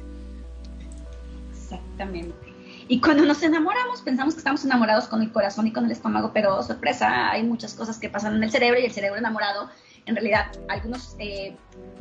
Exactamente. 1.53 2.44
Y 2.87 3.01
cuando 3.01 3.25
nos 3.25 3.43
enamoramos, 3.43 4.03
pensamos 4.03 4.35
que 4.35 4.39
estamos 4.39 4.65
enamorados 4.65 5.07
con 5.07 5.23
el 5.23 5.33
corazón 5.33 5.67
y 5.67 5.73
con 5.73 5.87
el 5.87 5.91
estómago, 5.91 6.33
pero 6.35 6.63
sorpresa, 6.63 7.31
hay 7.31 7.43
muchas 7.43 7.75
cosas 7.75 7.99
que 7.99 8.11
pasan 8.11 8.37
en 8.37 8.45
el 8.45 8.51
cerebro 8.51 8.79
y 8.79 8.85
el 8.85 8.93
cerebro 8.93 9.19
enamorado, 9.19 9.71
en 10.07 10.15
realidad, 10.17 10.47
algunos 10.69 11.17
eh, 11.19 11.57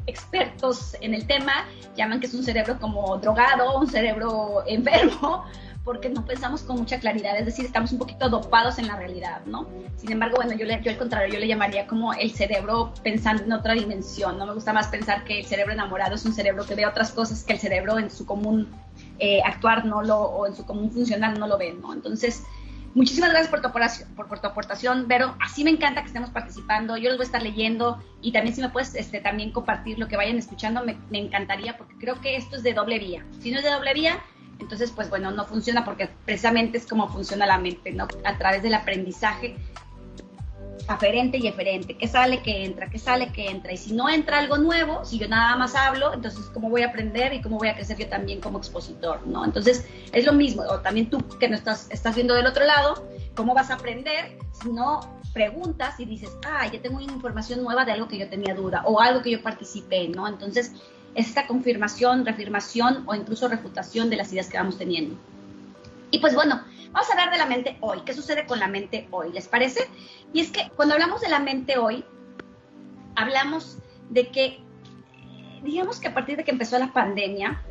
expertos 0.07 0.97
en 0.99 1.13
el 1.13 1.25
tema 1.25 1.65
llaman 1.95 2.19
que 2.19 2.25
es 2.25 2.33
un 2.33 2.43
cerebro 2.43 2.77
como 2.79 3.17
drogado, 3.17 3.79
un 3.79 3.87
cerebro 3.87 4.63
enfermo, 4.67 5.45
porque 5.85 6.09
no 6.09 6.25
pensamos 6.25 6.63
con 6.63 6.77
mucha 6.77 6.99
claridad, 6.99 7.37
es 7.37 7.45
decir, 7.45 7.65
estamos 7.65 7.91
un 7.91 7.99
poquito 7.99 8.29
dopados 8.29 8.77
en 8.77 8.87
la 8.87 8.95
realidad, 8.95 9.41
¿no? 9.45 9.67
Sin 9.97 10.11
embargo, 10.11 10.37
bueno, 10.37 10.53
yo, 10.53 10.65
le, 10.65 10.81
yo 10.81 10.91
al 10.91 10.97
contrario, 10.97 11.33
yo 11.33 11.39
le 11.39 11.47
llamaría 11.47 11.87
como 11.87 12.13
el 12.13 12.31
cerebro 12.31 12.93
pensando 13.03 13.43
en 13.43 13.51
otra 13.51 13.73
dimensión, 13.73 14.37
¿no? 14.37 14.45
Me 14.45 14.53
gusta 14.53 14.71
más 14.71 14.87
pensar 14.87 15.25
que 15.25 15.39
el 15.39 15.45
cerebro 15.45 15.73
enamorado 15.73 16.15
es 16.15 16.25
un 16.25 16.33
cerebro 16.33 16.65
que 16.65 16.75
ve 16.75 16.85
otras 16.85 17.11
cosas 17.11 17.43
que 17.43 17.53
el 17.53 17.59
cerebro 17.59 17.99
en 17.99 18.09
su 18.09 18.25
común 18.25 18.69
eh, 19.19 19.41
actuar 19.45 19.85
no 19.85 20.01
lo, 20.01 20.19
o 20.19 20.47
en 20.47 20.55
su 20.55 20.65
común 20.65 20.91
funcional 20.91 21.39
no 21.39 21.47
lo 21.47 21.57
ve, 21.57 21.73
¿no? 21.73 21.93
Entonces, 21.93 22.43
Muchísimas 22.95 23.31
gracias 23.31 23.49
por 23.49 23.61
tu, 23.61 23.71
por, 24.15 24.39
tu 24.39 24.47
aportación, 24.47 25.07
Vero. 25.07 25.35
Así 25.41 25.63
me 25.63 25.71
encanta 25.71 26.01
que 26.01 26.07
estemos 26.07 26.29
participando. 26.29 26.95
Yo 26.95 27.09
los 27.09 27.17
voy 27.17 27.23
a 27.23 27.25
estar 27.25 27.41
leyendo 27.41 27.99
y 28.21 28.31
también 28.31 28.55
si 28.55 28.61
me 28.61 28.69
puedes 28.69 28.93
este, 28.93 29.19
también 29.19 29.51
compartir 29.51 29.97
lo 29.97 30.07
que 30.07 30.15
vayan 30.15 30.37
escuchando, 30.37 30.85
me, 30.85 30.95
me, 31.09 31.17
encantaría 31.17 31.75
porque 31.75 31.95
creo 31.97 32.21
que 32.21 32.35
esto 32.35 32.55
es 32.55 32.61
de 32.61 32.73
doble 32.73 32.99
vía. 32.99 33.25
Si 33.41 33.49
no 33.49 33.57
es 33.57 33.63
de 33.63 33.71
doble 33.71 33.95
vía, 33.95 34.19
entonces, 34.59 34.91
pues 34.91 35.09
bueno, 35.09 35.31
no 35.31 35.45
funciona 35.45 35.83
porque 35.83 36.07
precisamente 36.25 36.77
es 36.77 36.85
como 36.85 37.09
funciona 37.09 37.47
la 37.47 37.57
mente, 37.57 37.91
¿no? 37.91 38.07
A 38.25 38.37
través 38.37 38.61
del 38.61 38.75
aprendizaje 38.75 39.57
aferente 40.87 41.37
y 41.37 41.47
eferente, 41.47 41.95
¿qué 41.97 42.07
sale, 42.07 42.41
qué 42.41 42.65
entra, 42.65 42.89
qué 42.89 42.99
sale, 42.99 43.31
qué 43.31 43.47
entra? 43.47 43.71
Y 43.71 43.77
si 43.77 43.93
no 43.93 44.09
entra 44.09 44.39
algo 44.39 44.57
nuevo, 44.57 45.05
si 45.05 45.17
yo 45.17 45.27
nada 45.27 45.55
más 45.55 45.75
hablo, 45.75 46.13
entonces 46.13 46.49
¿cómo 46.53 46.69
voy 46.69 46.81
a 46.81 46.87
aprender 46.87 47.33
y 47.33 47.41
cómo 47.41 47.57
voy 47.57 47.69
a 47.69 47.75
crecer 47.75 47.97
yo 47.97 48.07
también 48.07 48.41
como 48.41 48.57
expositor, 48.57 49.25
¿no? 49.25 49.45
Entonces 49.45 49.85
es 50.11 50.25
lo 50.25 50.33
mismo, 50.33 50.63
o 50.63 50.79
también 50.79 51.09
tú 51.09 51.19
que 51.39 51.47
no 51.47 51.55
estás, 51.55 51.87
estás 51.89 52.15
viendo 52.15 52.33
del 52.33 52.47
otro 52.47 52.65
lado, 52.65 53.07
¿cómo 53.35 53.53
vas 53.53 53.69
a 53.69 53.75
aprender 53.75 54.37
si 54.51 54.69
no 54.69 55.21
preguntas 55.33 55.99
y 55.99 56.05
dices, 56.05 56.31
ah, 56.45 56.67
ya 56.71 56.81
tengo 56.81 56.97
una 56.97 57.11
información 57.11 57.63
nueva 57.63 57.85
de 57.85 57.91
algo 57.91 58.07
que 58.07 58.17
yo 58.17 58.29
tenía 58.29 58.53
duda 58.53 58.83
o 58.85 58.99
algo 58.99 59.21
que 59.21 59.31
yo 59.31 59.41
participé, 59.41 60.07
¿no? 60.09 60.27
Entonces 60.27 60.73
es 61.15 61.27
esta 61.27 61.47
confirmación, 61.47 62.25
reafirmación 62.25 63.03
o 63.07 63.15
incluso 63.15 63.47
refutación 63.47 64.09
de 64.09 64.17
las 64.17 64.31
ideas 64.31 64.49
que 64.49 64.57
vamos 64.57 64.77
teniendo. 64.77 65.15
Y 66.13 66.19
pues 66.19 66.35
bueno, 66.35 66.61
vamos 66.91 67.09
a 67.09 67.13
hablar 67.13 67.31
de 67.31 67.39
la 67.39 67.47
mente 67.47 67.75
hoy. 67.81 68.01
¿Qué 68.05 68.13
sucede 68.13 68.45
con 68.45 68.59
la 68.59 68.67
mente 68.67 69.07
hoy? 69.09 69.31
¿Les 69.33 69.47
parece? 69.47 69.89
Y 70.31 70.41
es 70.41 70.51
que 70.51 70.69
cuando 70.75 70.93
hablamos 70.93 71.21
de 71.21 71.29
la 71.29 71.39
mente 71.39 71.79
hoy, 71.79 72.05
hablamos 73.15 73.79
de 74.11 74.27
que, 74.27 74.59
digamos 75.63 75.99
que 75.99 76.09
a 76.09 76.13
partir 76.13 76.37
de 76.37 76.43
que 76.43 76.51
empezó 76.51 76.77
la 76.77 76.93
pandemia, 76.93 77.63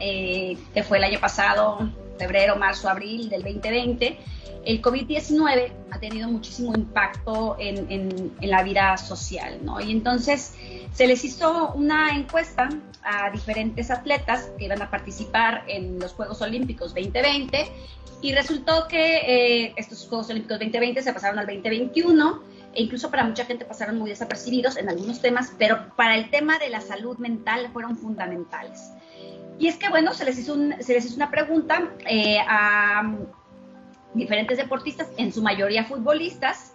eh, 0.00 0.58
que 0.74 0.82
fue 0.82 0.98
el 0.98 1.04
año 1.04 1.20
pasado, 1.20 1.88
febrero, 2.18 2.56
marzo, 2.56 2.88
abril 2.88 3.28
del 3.28 3.44
2020, 3.44 4.18
el 4.64 4.82
COVID-19 4.82 5.72
ha 5.90 5.98
tenido 5.98 6.28
muchísimo 6.28 6.72
impacto 6.74 7.56
en, 7.58 7.90
en, 7.90 8.50
la 8.50 8.62
vida 8.62 8.96
social, 8.96 9.58
¿no? 9.62 9.80
Y 9.80 9.90
entonces 9.92 10.54
se 10.92 11.06
les 11.06 11.24
hizo 11.24 11.72
una 11.74 12.16
encuesta 12.16 12.68
a 13.02 13.30
diferentes 13.30 13.90
atletas 13.90 14.50
que 14.58 14.64
iban 14.64 14.80
a 14.82 14.90
participar 14.90 15.64
en 15.66 15.98
los 15.98 16.12
Juegos 16.12 16.40
Olímpicos 16.40 16.94
2020 16.94 17.66
y 18.22 18.32
resultó 18.32 18.88
que 18.88 19.16
eh, 19.16 19.74
estos 19.76 20.06
Juegos 20.08 20.30
Olímpicos 20.30 20.58
2020 20.58 21.02
se 21.02 21.12
pasaron 21.12 21.38
al 21.38 21.46
2021 21.46 22.42
e 22.74 22.82
incluso 22.82 23.10
para 23.10 23.24
mucha 23.24 23.44
gente 23.44 23.64
pasaron 23.64 23.98
muy 23.98 24.10
desapercibidos 24.10 24.76
en 24.76 24.88
algunos 24.88 25.20
temas, 25.20 25.52
pero 25.58 25.94
para 25.96 26.16
el 26.16 26.30
tema 26.30 26.58
de 26.58 26.70
la 26.70 26.80
salud 26.80 27.18
mental 27.18 27.70
fueron 27.72 27.96
fundamentales. 27.96 28.90
Y 29.58 29.68
es 29.68 29.76
que, 29.76 29.88
bueno, 29.88 30.12
se 30.12 30.24
les 30.24 30.38
hizo, 30.38 30.56
se 30.80 30.94
les 30.94 31.04
hizo 31.04 31.16
una 31.16 31.30
pregunta 31.30 31.90
eh, 32.08 32.38
a 32.40 33.14
diferentes 34.14 34.58
deportistas, 34.58 35.08
en 35.16 35.32
su 35.32 35.42
mayoría 35.42 35.84
futbolistas, 35.84 36.72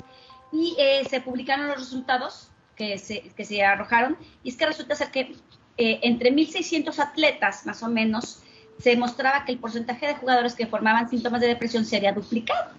y 0.52 0.75
eh, 0.78 1.04
se 1.10 1.21
publicaron 1.21 1.67
los 1.67 1.78
resultados 1.78 2.49
que 2.75 2.97
se, 2.97 3.21
que 3.21 3.45
se 3.45 3.63
arrojaron, 3.63 4.17
y 4.43 4.49
es 4.49 4.56
que 4.56 4.65
resulta 4.65 4.95
ser 4.95 5.12
que 5.12 5.36
eh, 5.78 5.99
entre 6.04 6.32
1.600 6.32 6.99
atletas, 6.99 7.65
más 7.65 7.82
o 7.84 7.88
menos, 7.88 8.41
se 8.80 8.91
demostraba 8.91 9.45
que 9.45 9.52
el 9.52 9.60
porcentaje 9.60 10.08
de 10.08 10.15
jugadores 10.15 10.56
que 10.56 10.67
formaban 10.67 11.10
síntomas 11.10 11.41
de 11.41 11.47
depresión 11.47 11.86
se 11.86 11.97
había 11.97 12.13
duplicado. 12.13 12.71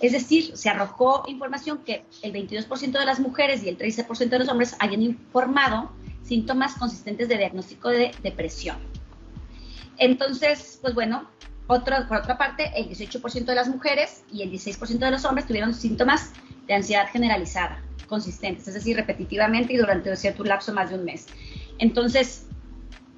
Es 0.00 0.12
decir, 0.12 0.56
se 0.56 0.68
arrojó 0.68 1.22
información 1.28 1.78
que 1.84 2.04
el 2.22 2.32
22% 2.32 2.98
de 2.98 3.04
las 3.04 3.20
mujeres 3.20 3.62
y 3.62 3.68
el 3.68 3.78
13% 3.78 4.28
de 4.28 4.38
los 4.40 4.48
hombres 4.48 4.74
habían 4.80 5.02
informado 5.02 5.92
síntomas 6.24 6.74
consistentes 6.74 7.28
de 7.28 7.38
diagnóstico 7.38 7.88
de 7.88 8.12
depresión. 8.22 8.78
Entonces, 9.98 10.78
pues 10.82 10.94
bueno, 10.94 11.28
otro, 11.66 11.96
por 12.08 12.18
otra 12.18 12.36
parte, 12.36 12.72
el 12.76 12.88
18% 12.88 13.44
de 13.44 13.54
las 13.54 13.68
mujeres 13.68 14.24
y 14.32 14.42
el 14.42 14.50
16% 14.50 14.98
de 14.98 15.10
los 15.10 15.24
hombres 15.24 15.46
tuvieron 15.46 15.74
síntomas 15.74 16.30
de 16.66 16.74
ansiedad 16.74 17.08
generalizada, 17.10 17.82
consistentes, 18.08 18.68
es 18.68 18.74
decir, 18.74 18.96
repetitivamente 18.96 19.72
y 19.72 19.76
durante 19.76 20.10
un 20.10 20.16
cierto 20.16 20.44
lapso 20.44 20.72
más 20.72 20.90
de 20.90 20.96
un 20.96 21.04
mes. 21.04 21.26
Entonces, 21.78 22.46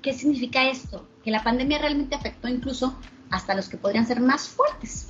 ¿qué 0.03 0.13
significa 0.13 0.69
esto? 0.69 1.09
Que 1.25 1.31
la 1.31 1.43
pandemia 1.43 1.79
realmente 1.79 2.15
afectó 2.15 2.49
incluso 2.49 2.99
hasta 3.31 3.55
los 3.55 3.69
que 3.69 3.77
podrían 3.77 4.07
ser 4.07 4.21
más 4.21 4.49
fuertes. 4.49 5.09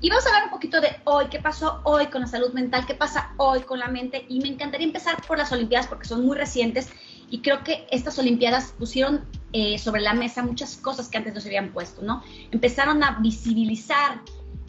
Y 0.00 0.10
vamos 0.10 0.26
a 0.26 0.30
hablar 0.30 0.44
un 0.46 0.50
poquito 0.50 0.80
de 0.80 0.88
hoy, 1.04 1.26
qué 1.30 1.38
pasó 1.38 1.80
hoy 1.84 2.06
con 2.06 2.22
la 2.22 2.26
salud 2.26 2.52
mental, 2.52 2.86
qué 2.86 2.94
pasa 2.94 3.30
hoy 3.36 3.60
con 3.60 3.78
la 3.78 3.86
mente. 3.86 4.26
Y 4.28 4.40
me 4.40 4.48
encantaría 4.48 4.84
empezar 4.84 5.22
por 5.28 5.38
las 5.38 5.52
Olimpiadas 5.52 5.86
porque 5.86 6.08
son 6.08 6.26
muy 6.26 6.36
recientes 6.36 6.90
y 7.30 7.40
creo 7.40 7.62
que 7.62 7.86
estas 7.90 8.18
Olimpiadas 8.18 8.74
pusieron 8.76 9.24
eh, 9.52 9.78
sobre 9.78 10.00
la 10.00 10.14
mesa 10.14 10.42
muchas 10.42 10.76
cosas 10.76 11.08
que 11.08 11.18
antes 11.18 11.34
no 11.34 11.40
se 11.40 11.48
habían 11.48 11.72
puesto, 11.72 12.02
¿no? 12.02 12.22
Empezaron 12.50 13.02
a 13.04 13.18
visibilizar 13.20 14.20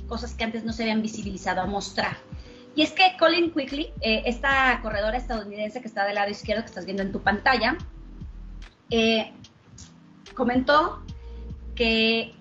cosas 0.08 0.34
que 0.34 0.43
antes 0.43 0.63
no 0.63 0.74
se 0.74 0.84
habían 0.84 1.02
visibilizado, 1.02 1.62
a 1.62 1.65
mostrar. 1.65 2.17
Y 2.76 2.82
es 2.82 2.91
que 2.91 3.04
Colin 3.19 3.52
Quickly, 3.52 3.93
eh, 4.02 4.24
esta 4.26 4.80
corredora 4.82 5.17
estadounidense 5.17 5.82
que 5.82 5.88
está 5.88 6.06
del 6.06 6.15
lado 6.15 6.32
izquierdo, 6.32 6.63
que 6.63 6.67
estás 6.69 6.86
viendo 6.86 7.04
en 7.04 7.12
tu 7.12 7.22
pantalla, 7.22 7.78
eh, 8.89 9.32
comentó 10.34 11.04
que 11.76 12.34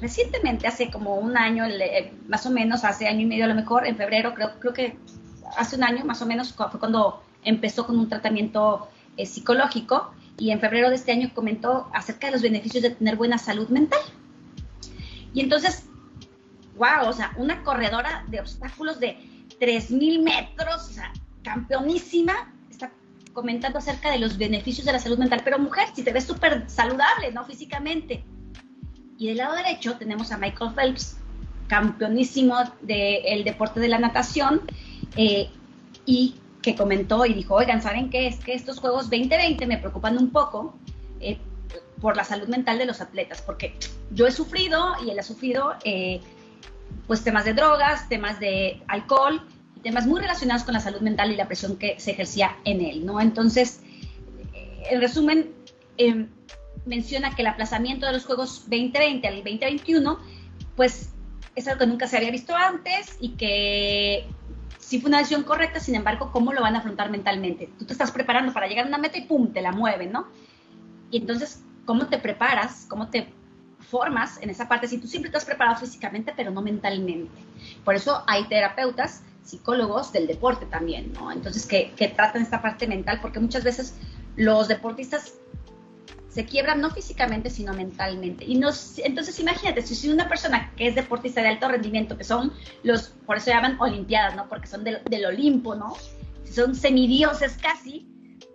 recientemente, 0.00 0.66
hace 0.66 0.90
como 0.90 1.16
un 1.16 1.36
año, 1.36 1.64
eh, 1.66 2.12
más 2.28 2.44
o 2.46 2.50
menos, 2.50 2.84
hace 2.84 3.06
año 3.06 3.20
y 3.20 3.26
medio 3.26 3.44
a 3.44 3.48
lo 3.48 3.54
mejor, 3.54 3.86
en 3.86 3.96
febrero, 3.96 4.34
creo, 4.34 4.58
creo 4.58 4.72
que 4.72 4.96
hace 5.56 5.76
un 5.76 5.84
año 5.84 6.04
más 6.04 6.22
o 6.22 6.26
menos, 6.26 6.52
fue 6.52 6.78
cuando 6.78 7.22
empezó 7.44 7.86
con 7.86 7.98
un 7.98 8.08
tratamiento 8.08 8.88
psicológico 9.24 10.12
y 10.38 10.52
en 10.52 10.60
febrero 10.60 10.88
de 10.88 10.94
este 10.94 11.12
año 11.12 11.30
comentó 11.34 11.90
acerca 11.92 12.28
de 12.28 12.34
los 12.34 12.42
beneficios 12.42 12.82
de 12.82 12.90
tener 12.90 13.16
buena 13.16 13.38
salud 13.38 13.68
mental. 13.68 14.00
Y 15.34 15.40
entonces, 15.40 15.84
wow, 16.76 17.08
o 17.08 17.12
sea, 17.12 17.32
una 17.36 17.62
corredora 17.64 18.24
de 18.28 18.40
obstáculos 18.40 19.00
de 19.00 19.18
3.000 19.60 20.22
metros, 20.22 20.88
o 20.88 20.92
sea, 20.92 21.12
campeonísima, 21.42 22.54
está 22.70 22.92
comentando 23.32 23.78
acerca 23.78 24.10
de 24.10 24.18
los 24.18 24.38
beneficios 24.38 24.86
de 24.86 24.92
la 24.92 25.00
salud 25.00 25.18
mental. 25.18 25.42
Pero 25.44 25.58
mujer, 25.58 25.88
si 25.94 26.02
te 26.02 26.12
ves 26.12 26.24
súper 26.24 26.64
saludable, 26.70 27.32
¿no? 27.32 27.44
Físicamente, 27.44 28.24
y 29.18 29.26
del 29.26 29.38
lado 29.38 29.56
derecho 29.56 29.96
tenemos 29.98 30.30
a 30.30 30.38
Michael 30.38 30.74
Phelps, 30.74 31.16
campeonísimo 31.66 32.56
del 32.82 33.44
deporte 33.44 33.80
de 33.80 33.88
la 33.88 33.98
natación, 33.98 34.62
eh, 35.16 35.50
y 36.06 36.36
que 36.62 36.74
comentó 36.74 37.24
y 37.26 37.34
dijo, 37.34 37.54
oigan, 37.54 37.82
¿saben 37.82 38.10
qué? 38.10 38.26
Es 38.26 38.42
que 38.44 38.54
estos 38.54 38.80
Juegos 38.80 39.10
2020 39.10 39.66
me 39.66 39.78
preocupan 39.78 40.18
un 40.18 40.30
poco 40.30 40.74
eh, 41.20 41.38
por 42.00 42.16
la 42.16 42.24
salud 42.24 42.48
mental 42.48 42.78
de 42.78 42.86
los 42.86 43.00
atletas, 43.00 43.42
porque 43.42 43.74
yo 44.10 44.26
he 44.26 44.32
sufrido 44.32 44.94
y 45.04 45.10
él 45.10 45.18
ha 45.18 45.22
sufrido 45.22 45.74
eh, 45.84 46.20
pues 47.06 47.22
temas 47.22 47.44
de 47.44 47.54
drogas, 47.54 48.08
temas 48.08 48.40
de 48.40 48.82
alcohol, 48.88 49.42
temas 49.82 50.06
muy 50.06 50.20
relacionados 50.20 50.64
con 50.64 50.74
la 50.74 50.80
salud 50.80 51.00
mental 51.00 51.32
y 51.32 51.36
la 51.36 51.46
presión 51.46 51.76
que 51.76 51.98
se 52.00 52.10
ejercía 52.12 52.56
en 52.64 52.80
él, 52.80 53.06
¿no? 53.06 53.20
Entonces, 53.20 53.80
en 54.90 55.00
resumen, 55.00 55.52
em, 55.96 56.28
menciona 56.86 57.34
que 57.34 57.42
el 57.42 57.48
aplazamiento 57.48 58.06
de 58.06 58.12
los 58.12 58.24
Juegos 58.24 58.64
2020 58.68 59.26
al 59.28 59.34
2021, 59.36 60.18
pues 60.76 61.10
es 61.54 61.68
algo 61.68 61.80
que 61.80 61.86
nunca 61.86 62.06
se 62.06 62.16
había 62.16 62.30
visto 62.30 62.54
antes 62.54 63.16
y 63.20 63.30
que 63.30 64.26
sí 64.88 65.00
fue 65.02 65.10
una 65.10 65.18
decisión 65.18 65.42
correcta, 65.42 65.80
sin 65.80 65.96
embargo, 65.96 66.30
¿cómo 66.32 66.54
lo 66.54 66.62
van 66.62 66.74
a 66.74 66.78
afrontar 66.78 67.10
mentalmente? 67.10 67.70
Tú 67.78 67.84
te 67.84 67.92
estás 67.92 68.10
preparando 68.10 68.54
para 68.54 68.66
llegar 68.66 68.86
a 68.86 68.88
una 68.88 68.96
meta 68.96 69.18
y 69.18 69.26
¡pum! 69.26 69.52
te 69.52 69.60
la 69.60 69.70
mueven, 69.70 70.12
¿no? 70.12 70.28
Y 71.10 71.18
entonces, 71.18 71.62
¿cómo 71.84 72.06
te 72.06 72.16
preparas? 72.16 72.86
¿Cómo 72.88 73.10
te 73.10 73.28
formas 73.90 74.40
en 74.40 74.48
esa 74.48 74.66
parte? 74.66 74.88
Si 74.88 74.96
tú 74.96 75.06
siempre 75.06 75.28
estás 75.28 75.44
preparado 75.44 75.76
físicamente, 75.76 76.32
pero 76.34 76.50
no 76.50 76.62
mentalmente. 76.62 77.38
Por 77.84 77.96
eso 77.96 78.24
hay 78.26 78.44
terapeutas, 78.44 79.22
psicólogos 79.42 80.10
del 80.10 80.26
deporte 80.26 80.64
también, 80.64 81.12
¿no? 81.12 81.32
Entonces, 81.32 81.66
que, 81.66 81.92
que 81.94 82.08
tratan 82.08 82.40
esta 82.40 82.62
parte 82.62 82.86
mental, 82.86 83.18
porque 83.20 83.40
muchas 83.40 83.64
veces 83.64 83.94
los 84.36 84.68
deportistas 84.68 85.34
se 86.38 86.46
quiebran 86.46 86.80
no 86.80 86.88
físicamente, 86.92 87.50
sino 87.50 87.74
mentalmente. 87.74 88.44
Y 88.44 88.54
nos, 88.54 89.00
entonces 89.00 89.40
imagínate, 89.40 89.82
si 89.82 90.08
una 90.08 90.28
persona 90.28 90.72
que 90.76 90.86
es 90.86 90.94
deportista 90.94 91.42
de 91.42 91.48
alto 91.48 91.66
rendimiento, 91.66 92.16
que 92.16 92.22
son 92.22 92.52
los, 92.84 93.08
por 93.26 93.38
eso 93.38 93.50
llaman 93.50 93.76
Olimpiadas, 93.80 94.36
¿no? 94.36 94.48
Porque 94.48 94.68
son 94.68 94.84
del, 94.84 95.26
Olimpo, 95.26 95.74
¿no? 95.74 95.96
Son 96.44 96.76
semidioses 96.76 97.58
casi, 97.60 98.06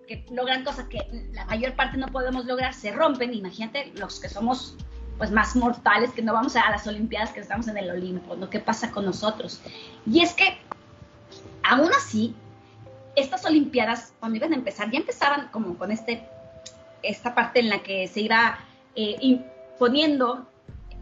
que 0.08 0.26
logran 0.32 0.63
cosas 0.63 0.88
que 0.88 1.00
la 1.34 1.43
mayor 1.43 1.76
parte 1.76 1.98
no 1.98 2.08
podemos 2.08 2.46
lograr, 2.46 2.74
se 2.74 2.93
rompen. 2.93 3.34
Imagínate 3.34 3.91
los 3.98 4.22
que 4.22 4.30
somos 4.30 4.78
pues 5.17 5.30
más 5.30 5.54
mortales, 5.58 6.12
que 6.12 6.22
no 6.22 6.32
vamos 6.32 6.56
a 6.56 6.72
las 6.72 6.88
Olimpiadas, 6.88 7.34
que 7.34 7.41
estamos 7.41 7.67
en 7.67 7.76
el 7.76 7.91
Olimpo, 7.91 8.38
¿no? 8.38 8.50
¿Qué 8.50 8.62
pasa 8.62 8.91
con 8.91 9.04
nosotros? 9.04 9.60
Y 10.06 10.22
es 10.22 10.32
que, 10.32 10.58
aún 11.63 11.91
así, 11.98 12.34
estas 13.17 13.43
Olimpiadas, 13.43 14.13
cuando 14.22 14.38
iban 14.38 14.54
a 14.54 14.56
empezar, 14.56 14.89
ya 14.89 15.00
empezaban 15.00 15.50
como 15.50 15.78
con 15.78 15.91
este 15.91 16.26
esta 17.03 17.35
parte 17.35 17.59
en 17.59 17.69
la 17.69 17.83
que 17.83 18.07
se 18.07 18.21
iba 18.21 18.57
eh, 18.95 19.39
poniendo 19.77 20.47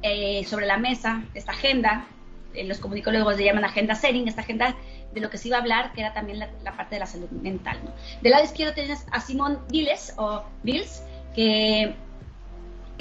eh, 0.02 0.44
sobre 0.46 0.66
la 0.66 0.78
mesa 0.78 1.24
esta 1.34 1.52
agenda, 1.52 2.06
eh, 2.54 2.66
los 2.66 2.80
comunicólogos 2.80 3.38
le 3.38 3.46
llaman 3.46 3.64
agenda 3.64 3.96
setting, 3.96 4.28
esta 4.28 4.42
agenda 4.42 4.76
de 5.14 5.22
lo 5.22 5.30
que 5.30 5.38
se 5.38 5.48
iba 5.48 5.58
a 5.58 5.62
hablar, 5.62 5.94
que 5.94 6.02
era 6.02 6.14
también 6.14 6.40
la, 6.40 6.72
parte 6.76 6.96
de 6.96 7.00
la 7.00 7.06
salud 7.06 7.30
mental. 7.30 7.78
¿no? 7.84 7.92
Del 8.22 8.32
lado 8.32 8.44
izquierdo 8.44 8.74
tienes 8.74 9.06
a 9.12 9.20
Simone 9.20 9.58
Biles, 9.70 10.14
o 10.18 10.44
Bills, 10.64 11.04
que 11.36 11.96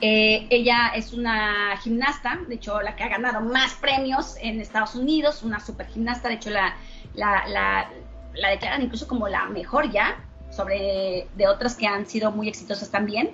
ella 0.02 0.92
es 0.94 1.12
una 1.12 1.76
gimnasta, 1.82 2.38
de 2.48 2.54
hecho 2.54 2.80
la 2.80 2.96
que 2.96 3.04
ha 3.04 3.08
ganado 3.08 3.40
más 3.42 3.74
premios 3.74 4.36
en 4.40 4.60
Estados 4.60 4.94
Unidos, 4.94 5.42
una 5.42 5.60
super 5.60 5.86
gimnasta, 5.88 6.28
de 6.28 6.34
hecho 6.34 6.50
la, 6.50 6.74
la, 7.14 7.90
la 8.34 8.48
declaran 8.48 8.82
incluso 8.82 9.06
como 9.06 9.28
la 9.28 9.44
mejor 9.46 9.90
ya 9.90 10.16
sobre 10.60 11.26
de 11.36 11.48
otras 11.48 11.76
que 11.76 11.86
han 11.86 12.06
sido 12.06 12.30
muy 12.30 12.48
exitosas 12.48 12.90
también. 12.90 13.30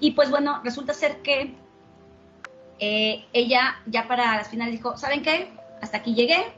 Y 0.00 0.12
pues 0.12 0.30
bueno, 0.30 0.60
resulta 0.64 0.94
ser 0.94 1.18
que 1.22 1.54
eh, 2.78 3.24
ella 3.32 3.76
ya 3.86 4.06
para 4.06 4.36
las 4.36 4.48
finales 4.48 4.72
dijo, 4.72 4.96
¿saben 4.96 5.22
qué? 5.22 5.50
Hasta 5.80 5.98
aquí 5.98 6.14
llegué, 6.14 6.52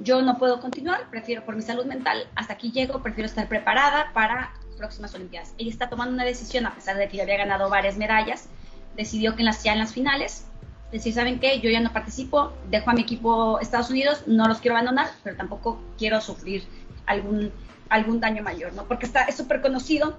yo 0.00 0.22
no 0.22 0.38
puedo 0.38 0.60
continuar, 0.60 1.08
prefiero 1.10 1.44
por 1.44 1.56
mi 1.56 1.62
salud 1.62 1.84
mental, 1.84 2.28
hasta 2.34 2.54
aquí 2.54 2.70
llego, 2.70 3.02
prefiero 3.02 3.26
estar 3.26 3.48
preparada 3.48 4.12
para 4.12 4.54
próximas 4.76 5.14
Olimpiadas. 5.14 5.54
Ella 5.58 5.70
está 5.70 5.88
tomando 5.88 6.14
una 6.14 6.24
decisión, 6.24 6.66
a 6.66 6.74
pesar 6.74 6.96
de 6.96 7.08
que 7.08 7.16
ya 7.16 7.24
había 7.24 7.36
ganado 7.36 7.68
varias 7.68 7.96
medallas, 7.96 8.48
decidió 8.96 9.34
que 9.34 9.42
en 9.42 9.46
las, 9.46 9.62
ya 9.64 9.72
en 9.72 9.80
las 9.80 9.92
finales, 9.92 10.46
decir, 10.92 11.12
¿saben 11.12 11.40
qué? 11.40 11.60
Yo 11.60 11.68
ya 11.68 11.80
no 11.80 11.92
participo, 11.92 12.52
dejo 12.70 12.90
a 12.90 12.92
mi 12.94 13.02
equipo 13.02 13.58
Estados 13.60 13.90
Unidos, 13.90 14.22
no 14.26 14.46
los 14.46 14.58
quiero 14.58 14.76
abandonar, 14.76 15.10
pero 15.24 15.36
tampoco 15.36 15.80
quiero 15.98 16.20
sufrir 16.20 16.64
algún 17.06 17.52
algún 17.88 18.20
daño 18.20 18.42
mayor, 18.42 18.72
¿no? 18.74 18.84
Porque 18.84 19.06
está, 19.06 19.22
es 19.24 19.36
súper 19.36 19.60
conocido 19.60 20.18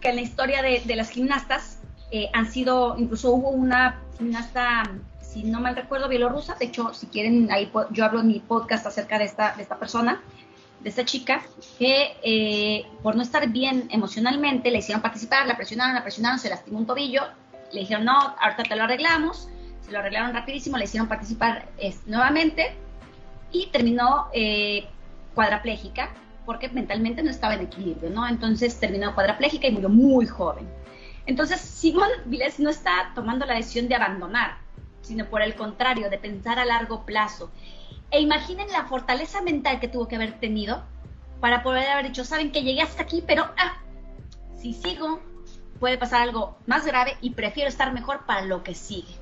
que 0.00 0.10
en 0.10 0.16
la 0.16 0.22
historia 0.22 0.62
de, 0.62 0.82
de 0.84 0.96
las 0.96 1.10
gimnastas 1.10 1.78
eh, 2.10 2.30
han 2.32 2.46
sido, 2.46 2.96
incluso 2.96 3.32
hubo 3.32 3.48
una 3.48 4.00
gimnasta, 4.18 4.84
si 5.20 5.42
no 5.42 5.60
mal 5.60 5.74
recuerdo, 5.74 6.08
bielorrusa, 6.08 6.54
de 6.54 6.66
hecho, 6.66 6.94
si 6.94 7.06
quieren, 7.06 7.50
ahí 7.50 7.72
yo 7.90 8.04
hablo 8.04 8.20
en 8.20 8.28
mi 8.28 8.38
podcast 8.38 8.86
acerca 8.86 9.18
de 9.18 9.24
esta, 9.24 9.54
de 9.56 9.62
esta 9.62 9.78
persona, 9.78 10.22
de 10.80 10.90
esta 10.90 11.04
chica, 11.04 11.42
que 11.78 12.16
eh, 12.22 12.86
por 13.02 13.16
no 13.16 13.22
estar 13.22 13.48
bien 13.48 13.88
emocionalmente 13.90 14.70
le 14.70 14.78
hicieron 14.78 15.02
participar, 15.02 15.46
la 15.46 15.56
presionaron, 15.56 15.94
la 15.94 16.02
presionaron, 16.02 16.38
se 16.38 16.50
lastimó 16.50 16.78
un 16.78 16.86
tobillo, 16.86 17.22
le 17.72 17.80
dijeron, 17.80 18.04
no, 18.04 18.16
ahorita 18.16 18.62
te 18.62 18.76
lo 18.76 18.84
arreglamos, 18.84 19.48
se 19.84 19.90
lo 19.90 19.98
arreglaron 19.98 20.34
rapidísimo, 20.34 20.76
le 20.76 20.84
hicieron 20.84 21.08
participar 21.08 21.66
nuevamente 22.06 22.76
y 23.50 23.66
terminó 23.72 24.28
eh, 24.32 24.86
cuadraplégica 25.34 26.10
porque 26.44 26.68
mentalmente 26.68 27.22
no 27.22 27.30
estaba 27.30 27.54
en 27.54 27.62
equilibrio, 27.62 28.10
¿no? 28.10 28.26
Entonces 28.28 28.78
terminó 28.78 29.14
cuadraplégica 29.14 29.66
y 29.66 29.72
murió 29.72 29.88
muy 29.88 30.26
joven. 30.26 30.68
Entonces, 31.26 31.60
Simón 31.60 32.08
Viles 32.26 32.60
no 32.60 32.70
está 32.70 33.12
tomando 33.14 33.46
la 33.46 33.54
decisión 33.54 33.88
de 33.88 33.94
abandonar, 33.94 34.58
sino 35.00 35.24
por 35.26 35.42
el 35.42 35.54
contrario, 35.54 36.10
de 36.10 36.18
pensar 36.18 36.58
a 36.58 36.64
largo 36.64 37.04
plazo. 37.06 37.50
E 38.10 38.20
imaginen 38.20 38.70
la 38.70 38.84
fortaleza 38.84 39.40
mental 39.40 39.80
que 39.80 39.88
tuvo 39.88 40.06
que 40.06 40.16
haber 40.16 40.38
tenido 40.38 40.82
para 41.40 41.62
poder 41.62 41.88
haber 41.88 42.06
dicho, 42.06 42.24
saben 42.24 42.52
que 42.52 42.62
llegué 42.62 42.80
hasta 42.80 43.02
aquí, 43.02 43.22
pero 43.26 43.44
ah, 43.58 43.76
si 44.56 44.72
sigo, 44.72 45.20
puede 45.78 45.98
pasar 45.98 46.22
algo 46.22 46.56
más 46.66 46.86
grave 46.86 47.16
y 47.20 47.30
prefiero 47.30 47.68
estar 47.68 47.92
mejor 47.92 48.24
para 48.24 48.46
lo 48.46 48.62
que 48.62 48.74
sigue. 48.74 49.12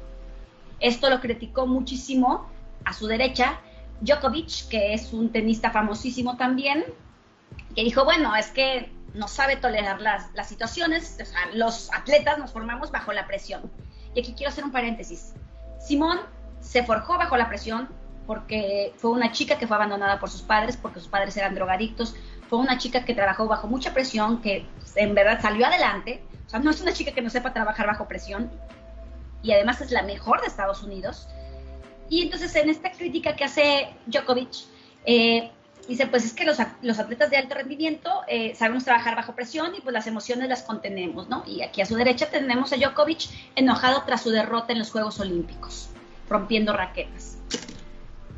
Esto 0.78 1.10
lo 1.10 1.20
criticó 1.20 1.66
muchísimo 1.66 2.48
a 2.84 2.92
su 2.92 3.06
derecha 3.06 3.60
Djokovic, 4.02 4.68
que 4.68 4.94
es 4.94 5.12
un 5.12 5.30
tenista 5.30 5.70
famosísimo 5.70 6.36
también, 6.36 6.84
que 7.74 7.84
dijo, 7.84 8.04
bueno, 8.04 8.34
es 8.36 8.48
que 8.48 8.92
no 9.14 9.28
sabe 9.28 9.56
tolerar 9.56 10.00
las, 10.00 10.32
las 10.34 10.48
situaciones, 10.48 11.18
o 11.20 11.24
sea, 11.24 11.40
los 11.54 11.92
atletas 11.92 12.38
nos 12.38 12.52
formamos 12.52 12.90
bajo 12.90 13.12
la 13.12 13.26
presión. 13.26 13.70
Y 14.14 14.20
aquí 14.20 14.34
quiero 14.34 14.50
hacer 14.50 14.64
un 14.64 14.72
paréntesis. 14.72 15.34
Simón 15.78 16.20
se 16.60 16.84
forjó 16.84 17.18
bajo 17.18 17.36
la 17.36 17.48
presión 17.48 17.88
porque 18.26 18.92
fue 18.96 19.10
una 19.10 19.32
chica 19.32 19.58
que 19.58 19.66
fue 19.66 19.76
abandonada 19.76 20.20
por 20.20 20.30
sus 20.30 20.42
padres, 20.42 20.76
porque 20.76 21.00
sus 21.00 21.08
padres 21.08 21.36
eran 21.36 21.54
drogadictos, 21.54 22.14
fue 22.48 22.58
una 22.58 22.78
chica 22.78 23.04
que 23.04 23.14
trabajó 23.14 23.46
bajo 23.46 23.66
mucha 23.66 23.92
presión, 23.92 24.40
que 24.40 24.66
en 24.94 25.14
verdad 25.14 25.40
salió 25.40 25.66
adelante, 25.66 26.22
o 26.46 26.50
sea, 26.50 26.60
no 26.60 26.70
es 26.70 26.80
una 26.80 26.92
chica 26.92 27.12
que 27.12 27.22
no 27.22 27.30
sepa 27.30 27.52
trabajar 27.52 27.86
bajo 27.86 28.06
presión, 28.06 28.50
y 29.42 29.52
además 29.52 29.80
es 29.80 29.90
la 29.90 30.02
mejor 30.02 30.40
de 30.40 30.46
Estados 30.46 30.82
Unidos. 30.82 31.28
Y 32.08 32.22
entonces 32.22 32.54
en 32.54 32.70
esta 32.70 32.92
crítica 32.92 33.34
que 33.34 33.44
hace 33.44 33.88
Djokovic, 34.06 34.50
eh, 35.04 35.50
Dice, 35.88 36.06
pues 36.06 36.24
es 36.24 36.32
que 36.32 36.44
los, 36.44 36.58
los 36.80 36.98
atletas 37.00 37.30
de 37.30 37.36
alto 37.36 37.56
rendimiento 37.56 38.22
eh, 38.28 38.54
sabemos 38.54 38.84
trabajar 38.84 39.16
bajo 39.16 39.34
presión 39.34 39.74
y 39.74 39.80
pues 39.80 39.92
las 39.92 40.06
emociones 40.06 40.48
las 40.48 40.62
contenemos, 40.62 41.28
¿no? 41.28 41.42
Y 41.46 41.62
aquí 41.62 41.82
a 41.82 41.86
su 41.86 41.96
derecha 41.96 42.30
tenemos 42.30 42.72
a 42.72 42.76
Djokovic 42.76 43.28
enojado 43.56 44.04
tras 44.04 44.22
su 44.22 44.30
derrota 44.30 44.72
en 44.72 44.78
los 44.78 44.90
Juegos 44.90 45.18
Olímpicos. 45.18 45.88
rompiendo 46.28 46.72
raquetas. 46.72 47.36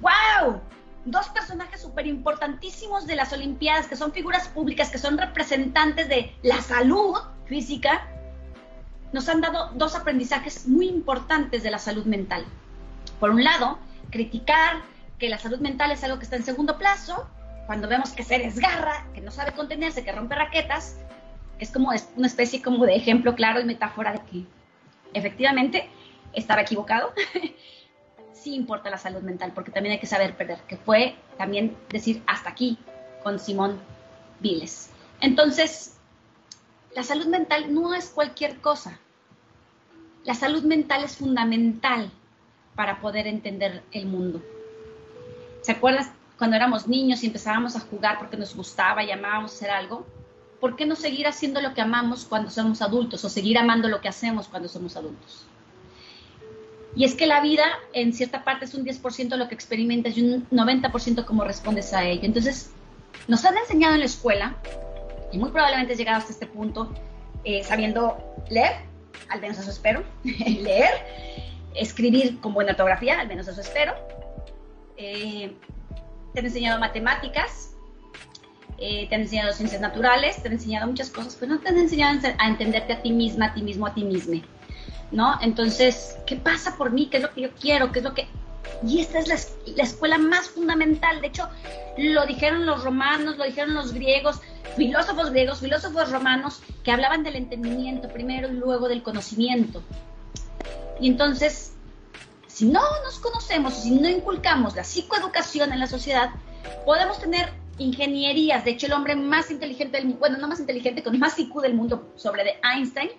¡Wow! 0.00 0.60
Dos 1.04 1.28
personajes 1.28 1.82
súper 1.82 2.06
importantísimos 2.06 3.06
de 3.06 3.14
las 3.14 3.32
Olimpiadas, 3.32 3.86
que 3.86 3.94
son 3.94 4.12
figuras 4.12 4.48
públicas, 4.48 4.90
que 4.90 4.98
son 4.98 5.18
representantes 5.18 6.08
de 6.08 6.34
la 6.42 6.60
salud 6.62 7.14
física, 7.46 8.08
nos 9.12 9.28
han 9.28 9.40
dado 9.40 9.70
dos 9.74 9.94
aprendizajes 9.94 10.66
muy 10.66 10.88
importantes 10.88 11.62
de 11.62 11.70
la 11.70 11.78
salud 11.78 12.04
mental. 12.04 12.44
Por 13.20 13.30
un 13.30 13.44
lado, 13.44 13.78
criticar 14.10 14.82
que 15.18 15.28
la 15.28 15.38
salud 15.38 15.58
mental 15.58 15.92
es 15.92 16.02
algo 16.04 16.18
que 16.18 16.24
está 16.24 16.36
en 16.36 16.44
segundo 16.44 16.78
plazo, 16.78 17.28
cuando 17.66 17.88
vemos 17.88 18.10
que 18.10 18.22
se 18.22 18.38
desgarra, 18.38 19.06
que 19.14 19.20
no 19.20 19.30
sabe 19.30 19.52
contenerse, 19.52 20.04
que 20.04 20.12
rompe 20.12 20.34
raquetas, 20.34 20.96
es 21.58 21.70
como 21.70 21.90
una 22.16 22.26
especie 22.26 22.60
como 22.60 22.84
de 22.84 22.96
ejemplo 22.96 23.34
claro 23.34 23.60
y 23.60 23.64
metáfora 23.64 24.12
de 24.12 24.20
que 24.20 24.44
efectivamente 25.14 25.88
estaba 26.32 26.62
equivocado. 26.62 27.12
sí 28.32 28.54
importa 28.54 28.90
la 28.90 28.98
salud 28.98 29.22
mental, 29.22 29.52
porque 29.54 29.70
también 29.70 29.94
hay 29.94 30.00
que 30.00 30.06
saber 30.06 30.36
perder, 30.36 30.58
que 30.68 30.76
fue 30.76 31.16
también 31.38 31.76
decir 31.88 32.22
hasta 32.26 32.50
aquí 32.50 32.78
con 33.22 33.38
Simón 33.38 33.80
Viles. 34.40 34.90
Entonces, 35.20 35.96
la 36.94 37.02
salud 37.02 37.26
mental 37.26 37.72
no 37.72 37.94
es 37.94 38.10
cualquier 38.10 38.60
cosa. 38.60 38.98
La 40.24 40.34
salud 40.34 40.64
mental 40.64 41.04
es 41.04 41.16
fundamental 41.16 42.10
para 42.74 43.00
poder 43.00 43.26
entender 43.26 43.82
el 43.92 44.06
mundo. 44.06 44.42
¿Se 45.64 45.72
acuerdas 45.72 46.10
cuando 46.36 46.56
éramos 46.56 46.86
niños 46.86 47.22
y 47.22 47.26
empezábamos 47.26 47.74
a 47.74 47.80
jugar 47.80 48.18
porque 48.18 48.36
nos 48.36 48.54
gustaba 48.54 49.02
y 49.02 49.10
amábamos 49.10 49.54
hacer 49.54 49.70
algo? 49.70 50.06
¿Por 50.60 50.76
qué 50.76 50.84
no 50.84 50.94
seguir 50.94 51.26
haciendo 51.26 51.62
lo 51.62 51.72
que 51.72 51.80
amamos 51.80 52.26
cuando 52.26 52.50
somos 52.50 52.82
adultos 52.82 53.24
o 53.24 53.30
seguir 53.30 53.56
amando 53.56 53.88
lo 53.88 54.02
que 54.02 54.08
hacemos 54.08 54.46
cuando 54.46 54.68
somos 54.68 54.94
adultos? 54.94 55.46
Y 56.94 57.04
es 57.04 57.14
que 57.14 57.26
la 57.26 57.40
vida 57.40 57.64
en 57.94 58.12
cierta 58.12 58.44
parte 58.44 58.66
es 58.66 58.74
un 58.74 58.84
10% 58.84 59.36
lo 59.36 59.48
que 59.48 59.54
experimentas 59.54 60.18
y 60.18 60.22
un 60.22 60.46
90% 60.50 61.24
cómo 61.24 61.44
respondes 61.44 61.94
a 61.94 62.04
ello. 62.04 62.24
Entonces, 62.24 62.70
nos 63.26 63.42
han 63.46 63.56
enseñado 63.56 63.94
en 63.94 64.00
la 64.00 64.06
escuela, 64.06 64.56
y 65.32 65.38
muy 65.38 65.50
probablemente 65.50 65.94
has 65.94 65.98
llegado 65.98 66.18
hasta 66.18 66.32
este 66.32 66.46
punto 66.46 66.92
eh, 67.44 67.64
sabiendo 67.64 68.18
leer, 68.50 68.82
al 69.30 69.40
menos 69.40 69.58
eso 69.58 69.70
espero, 69.70 70.04
leer, 70.24 70.90
escribir 71.74 72.38
con 72.40 72.52
buena 72.52 72.72
ortografía, 72.72 73.18
al 73.18 73.28
menos 73.28 73.48
eso 73.48 73.62
espero. 73.62 73.94
Eh, 74.96 75.54
te 76.32 76.40
han 76.40 76.46
enseñado 76.46 76.80
matemáticas, 76.80 77.74
eh, 78.78 79.06
te 79.08 79.14
han 79.14 79.22
enseñado 79.22 79.52
ciencias 79.52 79.80
naturales, 79.80 80.42
te 80.42 80.48
han 80.48 80.54
enseñado 80.54 80.86
muchas 80.86 81.10
cosas, 81.10 81.36
pero 81.38 81.54
no 81.54 81.60
te 81.60 81.68
han 81.68 81.78
enseñado 81.78 82.20
a 82.38 82.48
entenderte 82.48 82.92
a 82.92 83.02
ti 83.02 83.12
misma, 83.12 83.46
a 83.46 83.54
ti 83.54 83.62
mismo, 83.62 83.86
a 83.86 83.94
ti 83.94 84.04
misma. 84.04 84.42
¿no? 85.14 85.38
Entonces, 85.40 86.18
¿qué 86.26 86.36
pasa 86.36 86.76
por 86.76 86.90
mí? 86.90 87.06
¿Qué 87.06 87.18
es 87.18 87.22
lo 87.22 87.32
que 87.32 87.42
yo 87.42 87.50
quiero? 87.52 87.92
¿Qué 87.92 88.00
es 88.00 88.04
lo 88.04 88.14
que...? 88.14 88.26
Y 88.86 89.00
esta 89.00 89.18
es 89.18 89.28
la, 89.28 89.82
escuela 89.82 90.18
más 90.18 90.48
fundamental. 90.48 91.20
De 91.20 91.28
hecho, 91.28 91.48
lo 91.96 92.26
dijeron 92.26 92.66
los 92.66 92.82
romanos, 92.82 93.36
lo 93.36 93.44
dijeron 93.44 93.74
los 93.74 93.92
griegos, 93.92 94.40
filósofos 94.76 95.30
griegos, 95.30 95.60
filósofos 95.60 96.10
romanos, 96.10 96.62
que 96.82 96.90
hablaban 96.90 97.22
del 97.22 97.36
entendimiento 97.36 98.08
primero 98.08 98.48
y 98.48 98.52
luego 98.52 98.88
del 98.88 99.02
conocimiento. 99.02 99.82
Y 101.00 101.08
entonces, 101.08 101.73
si 102.54 102.66
no 102.66 102.80
nos 103.02 103.18
conocemos, 103.18 103.74
si 103.74 103.90
no 103.90 104.08
inculcamos 104.08 104.76
la 104.76 104.84
psicoeducación 104.84 105.72
en 105.72 105.80
la 105.80 105.88
sociedad, 105.88 106.30
podemos 106.86 107.18
tener 107.18 107.52
ingenierías. 107.78 108.64
De 108.64 108.70
hecho, 108.70 108.86
el 108.86 108.92
hombre 108.92 109.16
más 109.16 109.50
inteligente 109.50 109.96
del 109.96 110.06
mundo, 110.06 110.20
bueno, 110.20 110.38
no 110.38 110.46
más 110.46 110.60
inteligente, 110.60 111.02
con 111.02 111.18
más 111.18 111.36
IQ 111.36 111.60
del 111.60 111.74
mundo 111.74 112.12
sobre 112.14 112.44
de 112.44 112.54
Einstein, 112.62 113.10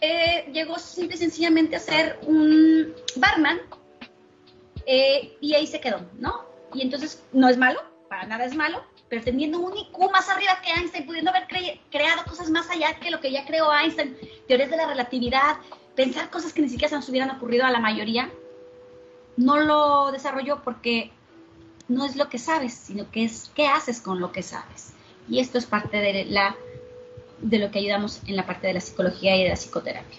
eh, 0.00 0.50
llegó 0.54 0.78
simple 0.78 1.16
y 1.16 1.18
sencillamente 1.18 1.76
a 1.76 1.80
ser 1.80 2.18
un 2.22 2.94
barman 3.16 3.60
eh, 4.86 5.36
y 5.42 5.52
ahí 5.52 5.66
se 5.66 5.78
quedó, 5.78 6.00
¿no? 6.18 6.46
Y 6.72 6.80
entonces 6.80 7.22
no 7.34 7.50
es 7.50 7.58
malo, 7.58 7.78
para 8.08 8.24
nada 8.24 8.46
es 8.46 8.56
malo, 8.56 8.82
pero 9.10 9.22
teniendo 9.22 9.58
un 9.58 9.76
IQ 9.76 10.10
más 10.10 10.30
arriba 10.30 10.58
que 10.64 10.70
Einstein, 10.70 11.04
pudiendo 11.04 11.30
haber 11.30 11.46
creado 11.90 12.24
cosas 12.24 12.48
más 12.48 12.70
allá 12.70 12.98
que 12.98 13.10
lo 13.10 13.20
que 13.20 13.30
ya 13.30 13.44
creó 13.44 13.70
Einstein, 13.70 14.16
teorías 14.48 14.70
de 14.70 14.78
la 14.78 14.86
relatividad, 14.86 15.56
pensar 15.94 16.30
cosas 16.30 16.52
que 16.52 16.62
ni 16.62 16.68
siquiera 16.68 16.88
se 16.88 16.96
nos 16.96 17.08
hubieran 17.08 17.30
ocurrido 17.30 17.64
a 17.64 17.70
la 17.70 17.80
mayoría, 17.80 18.30
no 19.36 19.60
lo 19.60 20.12
desarrolló 20.12 20.62
porque 20.62 21.10
no 21.88 22.04
es 22.04 22.16
lo 22.16 22.28
que 22.28 22.38
sabes, 22.38 22.74
sino 22.74 23.10
que 23.10 23.24
es 23.24 23.50
qué 23.54 23.66
haces 23.66 24.00
con 24.00 24.20
lo 24.20 24.32
que 24.32 24.42
sabes. 24.42 24.92
Y 25.28 25.40
esto 25.40 25.58
es 25.58 25.66
parte 25.66 25.98
de 25.98 26.24
la 26.24 26.56
de 27.40 27.58
lo 27.58 27.70
que 27.70 27.80
ayudamos 27.80 28.22
en 28.26 28.36
la 28.36 28.46
parte 28.46 28.68
de 28.68 28.74
la 28.74 28.80
psicología 28.80 29.36
y 29.36 29.42
de 29.42 29.48
la 29.48 29.56
psicoterapia. 29.56 30.18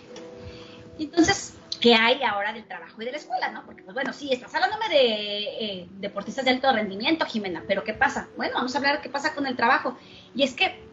Entonces, 1.00 1.56
¿qué 1.80 1.96
hay 1.96 2.22
ahora 2.22 2.52
del 2.52 2.66
trabajo 2.66 3.02
y 3.02 3.06
de 3.06 3.12
la 3.12 3.18
escuela? 3.18 3.50
¿no? 3.50 3.66
Porque, 3.66 3.82
pues 3.82 3.94
bueno, 3.94 4.12
sí, 4.12 4.32
estás 4.32 4.54
hablándome 4.54 4.90
de 4.90 5.44
eh, 5.44 5.88
deportistas 6.00 6.44
de 6.44 6.52
alto 6.52 6.72
rendimiento, 6.72 7.26
Jimena, 7.26 7.64
pero 7.66 7.84
¿qué 7.86 7.94
pasa? 7.94 8.28
Bueno, 8.36 8.56
vamos 8.56 8.76
a 8.76 8.78
hablar 8.78 8.98
de 8.98 9.04
qué 9.04 9.10
pasa 9.10 9.34
con 9.34 9.48
el 9.48 9.56
trabajo. 9.56 9.98
Y 10.36 10.44
es 10.44 10.54
que 10.54 10.84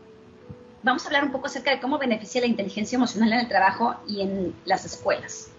vamos 0.82 1.04
a 1.04 1.06
hablar 1.08 1.24
un 1.24 1.32
poco 1.32 1.46
acerca 1.46 1.70
de 1.70 1.80
cómo 1.80 1.98
beneficia 1.98 2.40
la 2.40 2.46
inteligencia 2.46 2.96
emocional 2.96 3.32
en 3.32 3.40
el 3.40 3.48
trabajo 3.48 3.96
y 4.06 4.22
en 4.22 4.54
las 4.64 4.84
escuelas. 4.84 5.50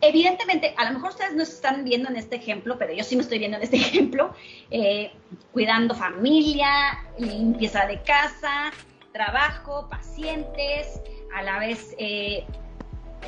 Evidentemente, 0.00 0.74
a 0.76 0.84
lo 0.86 0.94
mejor 0.94 1.10
ustedes 1.10 1.34
no 1.34 1.44
se 1.44 1.52
están 1.52 1.84
viendo 1.84 2.08
en 2.08 2.16
este 2.16 2.34
ejemplo, 2.36 2.76
pero 2.76 2.92
yo 2.92 3.04
sí 3.04 3.14
me 3.14 3.22
estoy 3.22 3.38
viendo 3.38 3.56
en 3.56 3.62
este 3.62 3.76
ejemplo, 3.88 4.34
eh, 4.70 5.12
cuidando 5.52 5.94
familia, 5.94 6.98
limpieza 7.18 7.86
de 7.86 8.02
casa, 8.02 8.72
trabajo, 9.12 9.86
pacientes, 9.88 11.00
a 11.34 11.42
la 11.42 11.58
vez 11.60 11.94
eh, 11.98 12.44